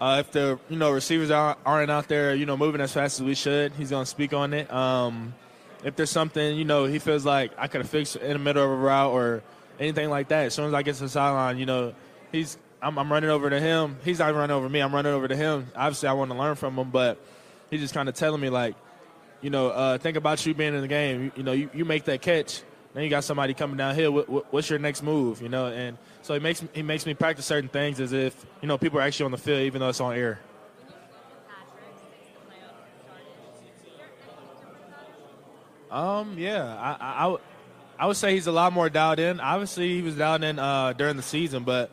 uh, 0.00 0.18
if 0.20 0.30
the 0.30 0.58
you 0.68 0.76
know 0.76 0.92
receivers 0.92 1.30
aren't, 1.30 1.58
aren't 1.66 1.90
out 1.90 2.06
there, 2.08 2.34
you 2.34 2.46
know, 2.46 2.56
moving 2.56 2.80
as 2.80 2.92
fast 2.92 3.18
as 3.18 3.24
we 3.24 3.34
should, 3.34 3.72
he's 3.72 3.90
gonna 3.90 4.06
speak 4.06 4.32
on 4.32 4.54
it. 4.54 4.72
Um, 4.72 5.34
if 5.84 5.96
there's 5.96 6.10
something 6.10 6.56
you 6.56 6.64
know 6.64 6.84
he 6.84 6.98
feels 7.00 7.24
like 7.24 7.52
I 7.58 7.66
could 7.66 7.80
have 7.80 7.90
fixed 7.90 8.16
in 8.16 8.32
the 8.32 8.38
middle 8.38 8.64
of 8.64 8.70
a 8.70 8.76
route 8.76 9.12
or 9.12 9.42
anything 9.80 10.08
like 10.08 10.28
that, 10.28 10.46
as 10.46 10.54
soon 10.54 10.66
as 10.66 10.74
I 10.74 10.82
get 10.82 10.94
to 10.96 11.02
the 11.02 11.08
sideline, 11.08 11.58
you 11.58 11.66
know, 11.66 11.94
he's 12.30 12.58
I'm, 12.80 12.98
I'm 12.98 13.10
running 13.10 13.30
over 13.30 13.50
to 13.50 13.58
him. 13.58 13.96
He's 14.04 14.20
not 14.20 14.34
running 14.34 14.54
over 14.54 14.68
me. 14.68 14.80
I'm 14.80 14.94
running 14.94 15.12
over 15.12 15.26
to 15.26 15.36
him. 15.36 15.66
Obviously, 15.74 16.08
I 16.08 16.12
want 16.12 16.30
to 16.30 16.36
learn 16.36 16.54
from 16.54 16.78
him, 16.78 16.90
but 16.90 17.18
he's 17.70 17.80
just 17.80 17.94
kind 17.94 18.08
of 18.08 18.14
telling 18.14 18.40
me 18.40 18.50
like, 18.50 18.76
you 19.46 19.50
know, 19.50 19.68
uh, 19.68 19.96
think 19.96 20.16
about 20.16 20.44
you 20.44 20.54
being 20.54 20.74
in 20.74 20.80
the 20.80 20.88
game. 20.88 21.22
You, 21.22 21.32
you 21.36 21.42
know, 21.44 21.52
you, 21.52 21.70
you 21.72 21.84
make 21.84 22.02
that 22.06 22.20
catch, 22.20 22.62
then 22.94 23.04
you 23.04 23.10
got 23.10 23.22
somebody 23.22 23.54
coming 23.54 23.76
downhill. 23.76 24.10
What, 24.10 24.28
what, 24.28 24.52
what's 24.52 24.68
your 24.68 24.80
next 24.80 25.04
move? 25.04 25.40
You 25.40 25.48
know, 25.48 25.68
and 25.68 25.96
so 26.22 26.34
he 26.34 26.40
makes 26.40 26.64
he 26.72 26.82
makes 26.82 27.06
me 27.06 27.14
practice 27.14 27.46
certain 27.46 27.68
things 27.68 28.00
as 28.00 28.12
if 28.12 28.34
you 28.60 28.66
know 28.66 28.76
people 28.76 28.98
are 28.98 29.02
actually 29.02 29.26
on 29.26 29.30
the 29.30 29.38
field, 29.38 29.60
even 29.60 29.80
though 29.80 29.88
it's 29.88 30.00
on 30.00 30.16
air. 30.16 30.40
Um, 35.92 36.36
yeah, 36.36 36.64
I, 36.76 36.96
I, 36.98 37.12
I, 37.12 37.26
would- 37.28 37.40
I 38.00 38.06
would 38.08 38.16
say 38.16 38.32
he's 38.32 38.48
a 38.48 38.52
lot 38.52 38.72
more 38.72 38.90
dialed 38.90 39.20
in. 39.20 39.38
Obviously, 39.38 39.94
he 39.94 40.02
was 40.02 40.16
dialed 40.16 40.42
in 40.42 40.58
uh, 40.58 40.92
during 40.92 41.16
the 41.16 41.22
season, 41.22 41.62
but 41.62 41.92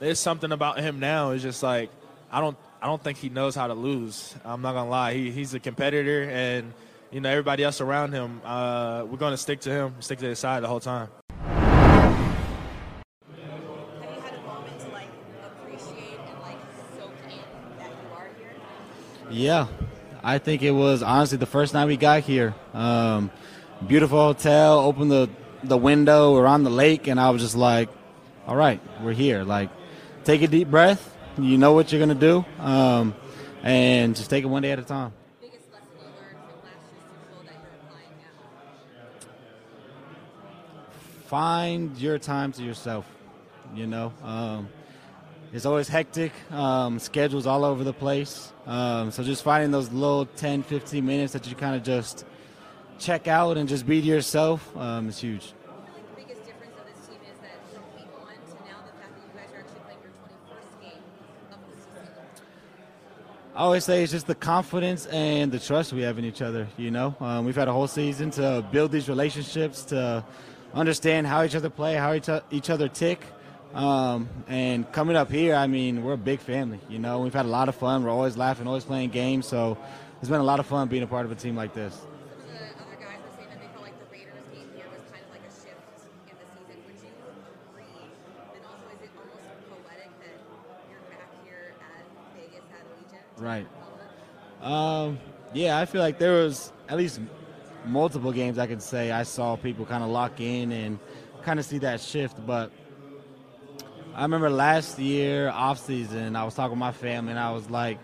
there's 0.00 0.18
something 0.18 0.50
about 0.50 0.80
him 0.80 0.98
now. 0.98 1.30
It's 1.30 1.44
just 1.44 1.62
like 1.62 1.90
I 2.32 2.40
don't, 2.40 2.58
I 2.82 2.86
don't 2.86 3.00
think 3.00 3.18
he 3.18 3.28
knows 3.28 3.54
how 3.54 3.68
to 3.68 3.74
lose. 3.74 4.34
I'm 4.44 4.62
not 4.62 4.72
gonna 4.72 4.90
lie. 4.90 5.14
He, 5.14 5.30
he's 5.30 5.54
a 5.54 5.60
competitor, 5.60 6.24
and 6.24 6.72
you 7.10 7.20
know 7.20 7.30
everybody 7.30 7.64
else 7.64 7.80
around 7.80 8.12
him. 8.12 8.40
Uh, 8.44 9.04
we're 9.08 9.16
gonna 9.16 9.36
stick 9.36 9.60
to 9.60 9.70
him, 9.70 9.94
stick 10.00 10.18
to 10.18 10.26
his 10.26 10.38
side 10.38 10.62
the 10.62 10.68
whole 10.68 10.80
time. 10.80 11.08
Yeah, 19.30 19.66
I 20.22 20.38
think 20.38 20.62
it 20.62 20.70
was 20.70 21.02
honestly 21.02 21.36
the 21.36 21.46
first 21.46 21.74
night 21.74 21.84
we 21.84 21.98
got 21.98 22.22
here. 22.22 22.54
Um, 22.72 23.30
beautiful 23.86 24.18
hotel, 24.18 24.80
opened 24.80 25.10
the 25.10 25.28
the 25.62 25.76
window, 25.76 26.32
we're 26.34 26.46
on 26.46 26.62
the 26.64 26.70
lake, 26.70 27.08
and 27.08 27.20
I 27.20 27.30
was 27.30 27.42
just 27.42 27.56
like, 27.56 27.90
"All 28.46 28.56
right, 28.56 28.80
we're 29.02 29.12
here." 29.12 29.44
Like, 29.44 29.70
take 30.24 30.40
a 30.42 30.46
deep 30.46 30.70
breath. 30.70 31.14
You 31.36 31.58
know 31.58 31.72
what 31.72 31.92
you're 31.92 32.00
gonna 32.00 32.14
do, 32.14 32.44
um, 32.58 33.14
and 33.62 34.16
just 34.16 34.30
take 34.30 34.44
it 34.44 34.48
one 34.48 34.62
day 34.62 34.70
at 34.72 34.78
a 34.78 34.82
time. 34.82 35.12
Find 41.28 41.94
your 41.98 42.18
time 42.18 42.52
to 42.52 42.62
yourself. 42.62 43.04
You 43.74 43.86
know, 43.86 44.14
um, 44.24 44.70
it's 45.52 45.66
always 45.66 45.86
hectic. 45.86 46.32
Um, 46.50 46.98
schedules 46.98 47.46
all 47.46 47.66
over 47.66 47.84
the 47.84 47.92
place. 47.92 48.50
Um, 48.66 49.10
so 49.10 49.22
just 49.22 49.42
finding 49.42 49.70
those 49.70 49.92
little 49.92 50.24
10, 50.24 50.62
15 50.62 51.04
minutes 51.04 51.34
that 51.34 51.46
you 51.46 51.54
kind 51.54 51.76
of 51.76 51.82
just 51.82 52.24
check 52.98 53.28
out 53.28 53.58
and 53.58 53.68
just 53.68 53.86
be 53.86 54.00
to 54.00 54.06
yourself 54.06 54.74
um, 54.74 55.10
is 55.10 55.20
huge. 55.20 55.52
I 63.54 63.60
always 63.60 63.84
say 63.84 64.02
it's 64.02 64.12
just 64.12 64.26
the 64.26 64.34
confidence 64.34 65.04
and 65.06 65.52
the 65.52 65.58
trust 65.58 65.92
we 65.92 66.00
have 66.02 66.16
in 66.16 66.24
each 66.24 66.40
other. 66.40 66.68
You 66.78 66.90
know, 66.90 67.14
um, 67.20 67.44
we've 67.44 67.56
had 67.56 67.68
a 67.68 67.72
whole 67.72 67.88
season 67.88 68.30
to 68.30 68.64
build 68.72 68.92
these 68.92 69.10
relationships, 69.10 69.82
to 69.86 70.24
understand 70.74 71.26
how 71.26 71.42
each 71.42 71.54
other 71.54 71.70
play, 71.70 71.94
how 71.94 72.12
each, 72.14 72.28
each 72.50 72.70
other 72.70 72.88
tick. 72.88 73.20
Um, 73.74 74.28
and 74.48 74.90
coming 74.92 75.16
up 75.16 75.30
here, 75.30 75.54
I 75.54 75.66
mean, 75.66 76.02
we're 76.02 76.14
a 76.14 76.18
big 76.18 76.40
family. 76.40 76.80
You 76.88 76.98
know, 76.98 77.20
we've 77.20 77.34
had 77.34 77.46
a 77.46 77.50
lot 77.50 77.68
of 77.68 77.74
fun. 77.74 78.04
We're 78.04 78.10
always 78.10 78.36
laughing, 78.36 78.66
always 78.66 78.84
playing 78.84 79.10
games. 79.10 79.46
So 79.46 79.78
it's 80.20 80.30
been 80.30 80.40
a 80.40 80.44
lot 80.44 80.60
of 80.60 80.66
fun 80.66 80.88
being 80.88 81.02
a 81.02 81.06
part 81.06 81.26
of 81.26 81.32
a 81.32 81.34
team 81.34 81.56
like 81.56 81.74
this. 81.74 81.96
Right. 93.36 93.68
Um, 94.62 95.18
yeah, 95.54 95.78
I 95.78 95.86
feel 95.86 96.00
like 96.00 96.18
there 96.18 96.42
was 96.42 96.72
at 96.88 96.96
least 96.96 97.20
multiple 97.88 98.32
games 98.32 98.58
I 98.58 98.66
could 98.66 98.82
say 98.82 99.10
I 99.10 99.22
saw 99.22 99.56
people 99.56 99.84
kind 99.86 100.04
of 100.04 100.10
lock 100.10 100.40
in 100.40 100.72
and 100.72 100.98
kind 101.42 101.58
of 101.58 101.64
see 101.64 101.78
that 101.78 102.00
shift. 102.00 102.44
But 102.46 102.70
I 104.14 104.22
remember 104.22 104.50
last 104.50 104.98
year 104.98 105.48
off 105.50 105.78
season, 105.78 106.36
I 106.36 106.44
was 106.44 106.54
talking 106.54 106.72
with 106.72 106.78
my 106.78 106.92
family 106.92 107.30
and 107.30 107.40
I 107.40 107.52
was 107.52 107.70
like, 107.70 107.98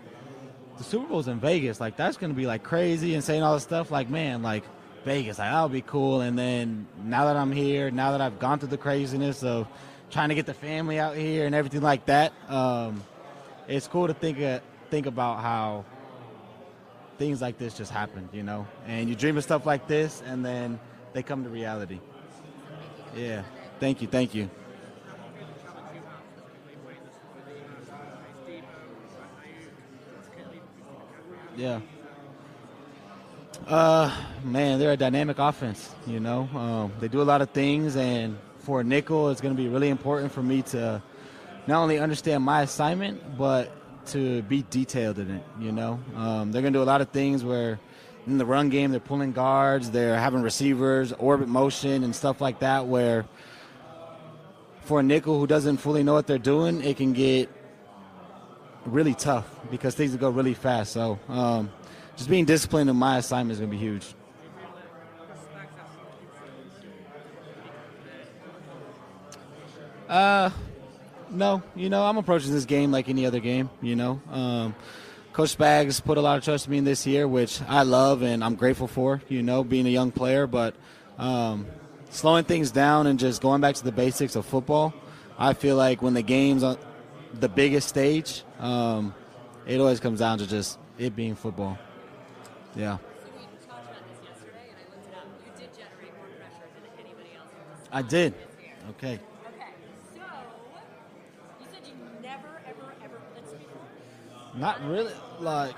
the 0.77 0.83
Super 0.83 1.07
Bowl's 1.07 1.27
in 1.27 1.39
Vegas. 1.39 1.79
Like 1.79 1.95
that's 1.97 2.17
gonna 2.17 2.33
be 2.33 2.47
like 2.47 2.63
crazy 2.63 3.13
and 3.13 3.23
saying 3.23 3.43
all 3.43 3.53
this 3.53 3.63
stuff. 3.63 3.91
Like 3.91 4.09
man, 4.09 4.41
like 4.41 4.63
Vegas, 5.03 5.39
like 5.39 5.51
that'll 5.51 5.69
be 5.69 5.81
cool. 5.81 6.21
And 6.21 6.37
then 6.37 6.87
now 7.03 7.25
that 7.25 7.35
I'm 7.35 7.51
here, 7.51 7.91
now 7.91 8.11
that 8.11 8.21
I've 8.21 8.39
gone 8.39 8.59
through 8.59 8.69
the 8.69 8.77
craziness 8.77 9.43
of 9.43 9.67
trying 10.09 10.29
to 10.29 10.35
get 10.35 10.45
the 10.45 10.53
family 10.53 10.99
out 10.99 11.15
here 11.15 11.45
and 11.45 11.55
everything 11.55 11.81
like 11.81 12.05
that, 12.05 12.33
um, 12.49 13.03
it's 13.67 13.87
cool 13.87 14.07
to 14.07 14.13
think 14.13 14.41
uh, 14.41 14.59
think 14.89 15.05
about 15.05 15.41
how 15.41 15.85
things 17.17 17.41
like 17.41 17.57
this 17.57 17.73
just 17.73 17.91
happen, 17.91 18.29
you 18.33 18.43
know. 18.43 18.67
And 18.87 19.09
you 19.09 19.15
dream 19.15 19.37
of 19.37 19.43
stuff 19.43 19.65
like 19.65 19.87
this, 19.87 20.21
and 20.25 20.45
then 20.45 20.79
they 21.13 21.23
come 21.23 21.43
to 21.43 21.49
reality. 21.49 21.99
Yeah. 23.15 23.43
Thank 23.79 24.01
you. 24.01 24.07
Thank 24.07 24.35
you. 24.35 24.49
Yeah. 31.57 31.79
Uh, 33.65 34.13
man, 34.43 34.77
they're 34.77 34.91
a 34.91 34.97
dynamic 34.97 35.39
offense. 35.39 35.95
You 36.05 36.19
know, 36.19 36.49
um, 36.53 36.93
they 36.99 37.07
do 37.07 37.21
a 37.21 37.23
lot 37.23 37.41
of 37.41 37.49
things, 37.51 37.95
and 37.95 38.37
for 38.59 38.81
a 38.81 38.83
nickel, 38.83 39.29
it's 39.29 39.41
going 39.41 39.55
to 39.55 39.61
be 39.61 39.69
really 39.69 39.89
important 39.89 40.31
for 40.31 40.43
me 40.43 40.61
to 40.63 41.01
not 41.65 41.81
only 41.81 41.97
understand 41.97 42.43
my 42.43 42.61
assignment, 42.61 43.37
but 43.37 43.71
to 44.07 44.41
be 44.43 44.63
detailed 44.69 45.19
in 45.19 45.31
it. 45.31 45.43
You 45.59 45.71
know, 45.71 45.99
um, 46.15 46.51
they're 46.51 46.61
going 46.61 46.73
to 46.73 46.79
do 46.79 46.83
a 46.83 46.85
lot 46.85 47.01
of 47.01 47.09
things 47.09 47.43
where 47.43 47.79
in 48.27 48.37
the 48.37 48.45
run 48.45 48.69
game 48.69 48.91
they're 48.91 48.99
pulling 48.99 49.31
guards, 49.31 49.91
they're 49.91 50.19
having 50.19 50.41
receivers, 50.41 51.13
orbit 51.13 51.47
motion, 51.47 52.03
and 52.03 52.15
stuff 52.15 52.41
like 52.41 52.59
that. 52.59 52.87
Where 52.87 53.25
for 54.81 54.99
a 54.99 55.03
nickel 55.03 55.39
who 55.39 55.47
doesn't 55.47 55.77
fully 55.77 56.03
know 56.03 56.13
what 56.13 56.27
they're 56.27 56.37
doing, 56.37 56.83
it 56.83 56.97
can 56.97 57.13
get 57.13 57.49
really 58.85 59.13
tough 59.13 59.45
because 59.71 59.95
things 59.95 60.15
go 60.15 60.29
really 60.29 60.53
fast. 60.53 60.91
So 60.91 61.19
um, 61.27 61.71
just 62.15 62.29
being 62.29 62.45
disciplined 62.45 62.89
in 62.89 62.95
my 62.95 63.17
assignment 63.17 63.53
is 63.53 63.59
going 63.59 63.71
to 63.71 63.77
be 63.77 63.83
huge. 63.83 64.05
Uh, 70.07 70.51
no, 71.35 71.61
you 71.75 71.89
know, 71.89 72.03
I'm 72.03 72.17
approaching 72.17 72.51
this 72.51 72.65
game 72.65 72.91
like 72.91 73.09
any 73.09 73.25
other 73.25 73.39
game. 73.39 73.69
You 73.81 73.95
know, 73.95 74.21
um, 74.31 74.75
Coach 75.33 75.57
Spags 75.57 76.03
put 76.03 76.17
a 76.17 76.21
lot 76.21 76.37
of 76.37 76.43
trust 76.43 76.65
in 76.65 76.71
me 76.71 76.79
this 76.79 77.05
year, 77.05 77.27
which 77.27 77.61
I 77.67 77.83
love 77.83 78.21
and 78.21 78.43
I'm 78.43 78.55
grateful 78.55 78.87
for. 78.87 79.21
You 79.27 79.43
know, 79.43 79.63
being 79.63 79.85
a 79.85 79.89
young 79.89 80.11
player, 80.11 80.47
but 80.47 80.75
um, 81.17 81.67
slowing 82.09 82.45
things 82.45 82.71
down 82.71 83.07
and 83.07 83.19
just 83.19 83.41
going 83.41 83.61
back 83.61 83.75
to 83.75 83.83
the 83.83 83.91
basics 83.91 84.35
of 84.35 84.45
football. 84.45 84.93
I 85.37 85.53
feel 85.53 85.75
like 85.75 86.01
when 86.01 86.13
the 86.13 86.21
game's 86.21 86.63
on 86.63 86.77
the 87.33 87.49
biggest 87.49 87.89
stage, 87.89 88.43
um, 88.59 89.13
it 89.67 89.79
always 89.79 89.99
comes 89.99 90.19
down 90.19 90.37
to 90.37 90.47
just 90.47 90.79
it 90.97 91.15
being 91.15 91.35
football. 91.35 91.77
Yeah. 92.75 92.97
I 97.91 98.01
did. 98.01 98.33
Okay. 98.91 99.19
Not 104.57 104.83
really. 104.87 105.13
Like, 105.39 105.75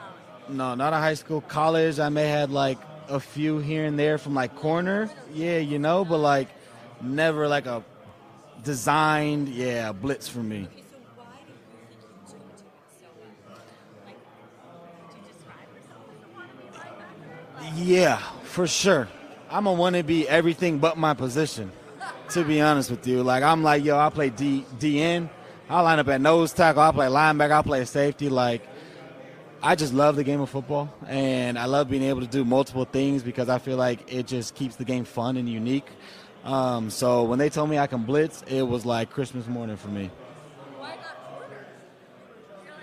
no, 0.49 0.75
not 0.75 0.93
a 0.93 0.97
high 0.97 1.15
school. 1.15 1.41
College, 1.41 1.99
I 1.99 2.09
may 2.09 2.27
had 2.27 2.51
like 2.51 2.77
a 3.09 3.19
few 3.19 3.59
here 3.59 3.85
and 3.85 3.97
there 3.97 4.17
from 4.17 4.33
like 4.33 4.55
corner. 4.55 5.09
Yeah, 5.33 5.57
you 5.57 5.79
know, 5.79 6.05
but 6.05 6.19
like 6.19 6.49
never 7.01 7.47
like 7.47 7.65
a 7.65 7.83
designed, 8.63 9.49
yeah, 9.49 9.91
blitz 9.91 10.27
for 10.27 10.39
me. 10.39 10.67
Yeah, 17.75 18.17
for 18.43 18.67
sure. 18.67 19.07
I'm 19.49 19.65
a 19.67 19.73
want 19.73 19.95
to 19.95 20.03
be 20.03 20.27
everything 20.27 20.79
but 20.79 20.97
my 20.97 21.13
position. 21.13 21.71
To 22.31 22.43
be 22.43 22.59
honest 22.59 22.91
with 22.91 23.07
you, 23.07 23.23
like 23.23 23.43
I'm 23.43 23.63
like, 23.63 23.83
yo, 23.83 23.97
I 23.97 24.09
play 24.09 24.29
D 24.29 24.65
DN. 24.79 25.29
I 25.69 25.81
line 25.81 25.99
up 25.99 26.07
at 26.07 26.21
nose 26.21 26.53
tackle. 26.53 26.81
I 26.81 26.91
play 26.91 27.07
linebacker. 27.07 27.51
I 27.51 27.61
play 27.61 27.83
safety. 27.85 28.29
Like, 28.29 28.61
I 29.61 29.75
just 29.75 29.93
love 29.93 30.15
the 30.15 30.23
game 30.23 30.39
of 30.39 30.49
football, 30.49 30.93
and 31.07 31.59
I 31.59 31.65
love 31.65 31.89
being 31.89 32.03
able 32.03 32.21
to 32.21 32.27
do 32.27 32.45
multiple 32.45 32.85
things 32.85 33.23
because 33.23 33.49
I 33.49 33.57
feel 33.57 33.75
like 33.75 34.13
it 34.13 34.27
just 34.27 34.55
keeps 34.55 34.75
the 34.75 34.85
game 34.85 35.03
fun 35.03 35.35
and 35.35 35.49
unique. 35.49 35.87
Um, 36.45 36.89
so 36.89 37.23
when 37.23 37.39
they 37.39 37.49
told 37.49 37.69
me 37.69 37.77
I 37.77 37.87
can 37.87 38.03
blitz, 38.03 38.43
it 38.47 38.61
was 38.61 38.85
like 38.85 39.09
Christmas 39.09 39.47
morning 39.47 39.75
for 39.75 39.89
me. 39.89 40.09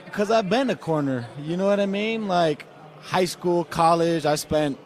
Because 0.05 0.31
I've 0.31 0.51
been 0.51 0.69
a 0.69 0.77
corner. 0.77 1.27
You 1.41 1.57
know 1.57 1.67
what 1.67 1.81
I 1.81 1.87
mean? 1.87 2.29
Like 2.29 2.67
high 3.01 3.25
school, 3.25 3.65
college, 3.65 4.27
I 4.27 4.35
spent 4.35 4.79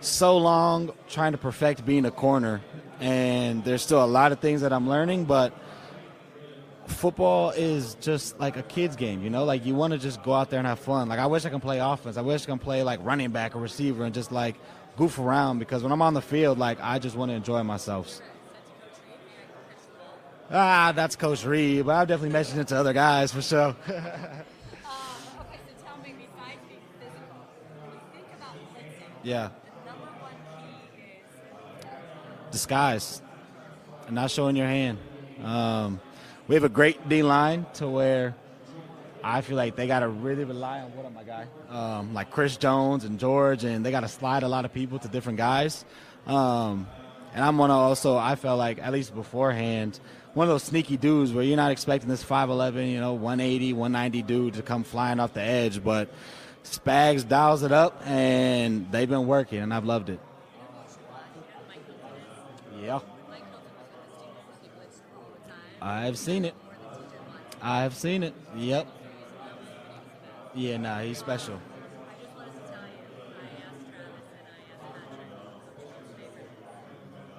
so 0.00 0.36
long 0.36 0.92
trying 1.08 1.32
to 1.32 1.38
perfect 1.38 1.86
being 1.86 2.04
a 2.06 2.10
corner, 2.10 2.60
and 2.98 3.62
there's 3.64 3.82
still 3.82 4.04
a 4.04 4.06
lot 4.06 4.32
of 4.32 4.40
things 4.40 4.62
that 4.62 4.72
I'm 4.72 4.88
learning, 4.88 5.26
but 5.26 5.52
football 6.86 7.50
is 7.50 7.96
just 8.00 8.38
like 8.38 8.56
a 8.56 8.62
kid's 8.62 8.96
game, 8.96 9.22
you 9.22 9.30
know? 9.30 9.44
Like 9.44 9.66
you 9.66 9.74
want 9.74 9.92
to 9.92 9.98
just 9.98 10.22
go 10.22 10.32
out 10.32 10.50
there 10.50 10.58
and 10.58 10.66
have 10.66 10.78
fun. 10.78 11.08
Like 11.08 11.18
I 11.18 11.26
wish 11.26 11.44
I 11.44 11.50
can 11.50 11.60
play 11.60 11.78
offense. 11.78 12.16
I 12.16 12.22
wish 12.22 12.42
I 12.42 12.46
can 12.46 12.58
play 12.58 12.82
like 12.82 13.04
running 13.04 13.30
back 13.30 13.54
or 13.56 13.60
receiver 13.60 14.04
and 14.04 14.14
just 14.14 14.32
like 14.32 14.56
goof 14.96 15.18
around 15.18 15.58
because 15.58 15.82
when 15.82 15.92
I'm 15.92 16.02
on 16.02 16.14
the 16.14 16.22
field, 16.22 16.58
like 16.58 16.78
I 16.80 16.98
just 16.98 17.16
want 17.16 17.30
to 17.30 17.34
enjoy 17.34 17.62
myself. 17.62 18.20
Ah, 20.50 20.92
that's 20.94 21.16
Coach 21.16 21.44
Reid, 21.44 21.86
but 21.86 21.96
I've 21.96 22.06
definitely 22.06 22.32
mentioned 22.32 22.60
it 22.60 22.68
to 22.68 22.76
other 22.76 22.92
guys 22.92 23.32
for 23.32 23.42
sure. 23.42 23.74
yeah. 29.24 29.48
Disguise. 32.52 33.22
And 34.06 34.14
not 34.14 34.30
showing 34.30 34.54
your 34.54 34.68
hand. 34.68 34.98
Um, 35.42 36.00
we 36.48 36.54
have 36.54 36.64
a 36.64 36.68
great 36.68 37.08
D 37.08 37.22
line 37.22 37.66
to 37.74 37.88
where 37.88 38.34
I 39.22 39.40
feel 39.40 39.56
like 39.56 39.74
they 39.76 39.86
got 39.86 40.00
to 40.00 40.08
really 40.08 40.44
rely 40.44 40.80
on 40.80 40.94
what 40.94 41.12
my 41.12 41.24
guy, 41.24 41.46
um, 41.68 42.14
like 42.14 42.30
Chris 42.30 42.56
Jones 42.56 43.04
and 43.04 43.18
George, 43.18 43.64
and 43.64 43.84
they 43.84 43.90
got 43.90 44.00
to 44.00 44.08
slide 44.08 44.42
a 44.42 44.48
lot 44.48 44.64
of 44.64 44.72
people 44.72 44.98
to 45.00 45.08
different 45.08 45.38
guys. 45.38 45.84
Um, 46.26 46.86
and 47.34 47.44
I'm 47.44 47.58
one 47.58 47.70
of 47.70 47.76
also 47.76 48.16
I 48.16 48.36
felt 48.36 48.58
like 48.58 48.78
at 48.78 48.92
least 48.92 49.14
beforehand 49.14 49.98
one 50.34 50.46
of 50.46 50.52
those 50.52 50.62
sneaky 50.62 50.96
dudes 50.96 51.32
where 51.32 51.42
you're 51.42 51.56
not 51.56 51.72
expecting 51.72 52.08
this 52.08 52.22
5'11, 52.22 52.92
you 52.92 53.00
know, 53.00 53.14
180, 53.14 53.72
190 53.72 54.22
dude 54.22 54.54
to 54.54 54.62
come 54.62 54.84
flying 54.84 55.18
off 55.18 55.32
the 55.32 55.40
edge, 55.40 55.82
but 55.82 56.10
Spags 56.62 57.26
dials 57.26 57.62
it 57.62 57.72
up, 57.72 58.02
and 58.04 58.90
they've 58.90 59.08
been 59.08 59.26
working, 59.26 59.60
and 59.60 59.72
I've 59.72 59.84
loved 59.84 60.10
it. 60.10 60.20
Yeah. 62.82 63.00
I've 65.86 66.18
seen 66.18 66.44
it. 66.44 66.54
I've 67.62 67.94
seen 67.94 68.24
it. 68.24 68.34
Yep. 68.56 68.88
Yeah, 70.52 70.78
nah, 70.78 70.98
he's 70.98 71.18
special. 71.18 71.60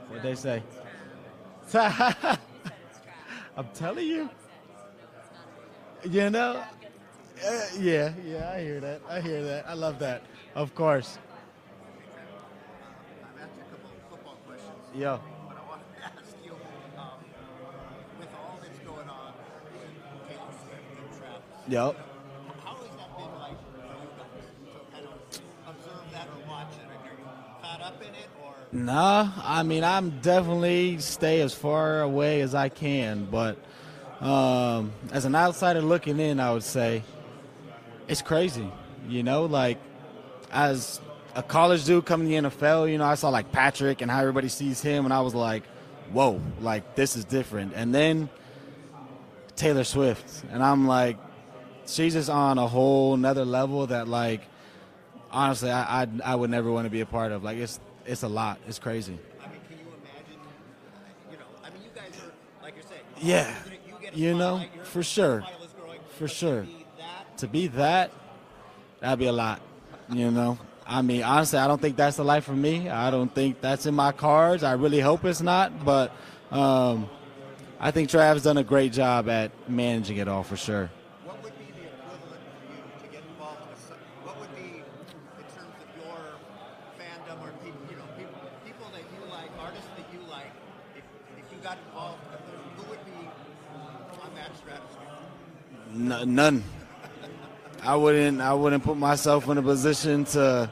What'd 0.07 0.23
they 0.23 0.35
say? 0.35 0.63
I'm 1.73 2.37
telling 3.73 4.07
you. 4.07 4.29
You 6.09 6.29
know? 6.29 6.63
Uh, 7.45 7.65
yeah, 7.77 8.13
yeah, 8.25 8.49
I 8.55 8.61
hear 8.61 8.79
that. 8.79 9.01
I 9.09 9.19
hear 9.19 9.43
that. 9.43 9.67
I 9.67 9.73
love 9.73 9.99
that. 9.99 10.23
Of 10.55 10.73
course. 10.73 11.17
Yeah. 14.95 15.17
Yep. 15.17 15.19
How 15.19 15.23
has 15.23 15.25
that 15.25 15.25
been 15.25 15.25
like 15.67 15.83
for 15.89 16.35
you 16.35 16.37
guys 16.37 16.37
to 16.37 16.37
kind 16.37 16.95
of 16.95 17.15
observe 17.17 17.35
that 17.35 17.51
or 20.31 20.47
watch 20.47 20.65
it? 20.67 20.75
Are 20.79 20.95
you 20.95 20.95
caught 20.95 21.27
up 21.27 21.37
in 21.37 21.45
it 21.45 21.56
or? 21.75 21.95
Nah, 28.71 29.31
I 29.41 29.63
mean 29.63 29.83
I'm 29.83 30.19
definitely 30.21 30.99
stay 30.99 31.41
as 31.41 31.53
far 31.53 32.01
away 32.01 32.41
as 32.41 32.53
I 32.53 32.69
can, 32.69 33.25
but 33.25 33.57
um, 34.21 34.91
as 35.11 35.25
an 35.25 35.35
outsider 35.35 35.81
looking 35.81 36.19
in, 36.19 36.39
I 36.39 36.51
would 36.51 36.63
say 36.63 37.03
it's 38.07 38.21
crazy. 38.21 38.69
You 39.07 39.23
know, 39.23 39.45
like 39.45 39.79
as 40.51 40.99
a 41.35 41.43
college 41.43 41.85
dude 41.85 42.05
coming 42.05 42.27
to 42.27 42.41
the 42.41 42.49
NFL, 42.49 42.91
you 42.91 42.97
know, 42.97 43.05
I 43.05 43.15
saw 43.15 43.29
like 43.29 43.51
Patrick 43.51 44.01
and 44.01 44.11
how 44.11 44.19
everybody 44.19 44.49
sees 44.49 44.81
him, 44.81 45.05
and 45.05 45.13
I 45.13 45.21
was 45.21 45.33
like, 45.33 45.63
whoa, 46.11 46.41
like 46.61 46.95
this 46.95 47.15
is 47.15 47.25
different. 47.25 47.73
And 47.75 47.95
then 47.95 48.29
Taylor 49.55 49.85
Swift, 49.85 50.43
and 50.51 50.61
I'm 50.61 50.87
like, 50.87 51.17
she's 51.87 52.13
just 52.13 52.29
on 52.29 52.57
a 52.57 52.67
whole 52.67 53.17
nother 53.17 53.45
level 53.45 53.87
that 53.87 54.07
like 54.07 54.41
honestly 55.31 55.71
I, 55.71 56.03
I 56.03 56.07
I 56.23 56.35
would 56.35 56.49
never 56.49 56.71
want 56.71 56.85
to 56.85 56.89
be 56.91 57.01
a 57.01 57.05
part 57.05 57.31
of. 57.31 57.43
Like 57.43 57.57
it's 57.57 57.79
it's 58.05 58.23
a 58.23 58.27
lot. 58.27 58.59
It's 58.67 58.79
crazy. 58.79 59.17
I 59.43 59.47
mean, 59.47 59.59
can 59.69 59.77
you 59.79 59.85
imagine? 60.01 60.39
You 61.31 61.37
know, 61.37 61.45
I 61.63 61.69
mean, 61.69 61.81
you 61.83 61.89
guys 61.93 62.11
are 62.23 62.63
like 62.63 62.75
you're 62.75 62.83
saying. 62.83 63.01
Yeah. 63.19 63.53
You, 64.13 64.29
You 64.31 64.37
know, 64.37 64.63
for 64.83 65.03
sure. 65.03 65.43
For 66.17 66.27
sure. 66.27 66.65
To 67.37 67.47
be 67.47 67.67
that, 67.67 68.11
that'd 68.99 69.19
be 69.19 69.27
a 69.27 69.31
lot. 69.31 69.61
You 70.09 70.31
know? 70.31 70.57
I 70.87 71.01
mean, 71.03 71.21
honestly, 71.21 71.59
I 71.59 71.67
don't 71.67 71.79
think 71.81 71.97
that's 71.97 72.15
the 72.17 72.23
life 72.23 72.45
for 72.45 72.55
me. 72.55 72.89
I 72.89 73.11
don't 73.11 73.31
think 73.35 73.59
that's 73.61 73.85
in 73.85 73.93
my 73.93 74.11
cards. 74.13 74.63
I 74.63 74.71
really 74.73 75.01
hope 75.01 75.23
it's 75.25 75.41
not, 75.41 75.83
but 75.85 76.11
um, 76.49 77.09
I 77.79 77.91
think 77.91 78.09
Trav's 78.09 78.41
done 78.43 78.57
a 78.57 78.63
great 78.63 78.93
job 78.93 79.27
at 79.29 79.51
managing 79.69 80.17
it 80.17 80.27
all 80.29 80.41
for 80.43 80.55
sure. 80.57 80.89
What 81.25 81.43
would 81.43 81.53
be 81.59 81.65
the 81.75 81.85
equivalent 81.91 82.41
for 82.55 82.73
you 82.73 82.81
to 83.03 83.07
get 83.13 83.21
involved 83.29 83.61
with? 83.69 83.77
some- 83.85 83.99
What 84.23 84.39
would 84.39 84.55
be 84.55 84.79
in 84.79 85.45
terms 85.53 85.75
of 85.77 85.89
your 85.99 86.17
fandom 86.97 87.37
or 87.43 87.51
people, 87.61 87.83
you 87.91 87.97
know, 87.99 88.07
people, 88.17 88.39
people 88.65 88.87
that 88.95 89.03
you 89.13 89.21
like, 89.29 89.51
artists 89.59 89.91
that 89.99 90.07
you 90.15 90.23
like? 90.31 90.49
If, 90.95 91.03
if 91.37 91.45
you 91.51 91.59
got 91.61 91.77
involved 91.91 92.23
with 92.31 92.41
them, 92.47 92.63
who 92.79 92.83
would 92.89 93.03
be 93.05 93.27
on 94.23 94.31
that 94.39 94.55
stratosphere? 94.55 95.03
N- 95.97 96.35
none. 96.35 96.63
I 97.81 97.95
wouldn't. 97.95 98.39
I 98.39 98.53
wouldn't 98.53 98.83
put 98.83 98.97
myself 98.97 99.49
in 99.49 99.57
a 99.57 99.63
position 99.63 100.25
to 100.25 100.69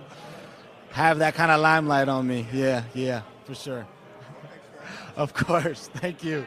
have 0.92 1.20
that 1.20 1.34
kind 1.34 1.52
of 1.52 1.62
limelight 1.62 2.08
on 2.10 2.28
me. 2.28 2.46
Yeah, 2.54 2.84
yeah, 2.94 3.22
for 3.46 3.56
sure. 3.56 3.88
Of 5.16 5.34
course. 5.34 5.90
Thank 5.94 6.26
you. 6.26 6.46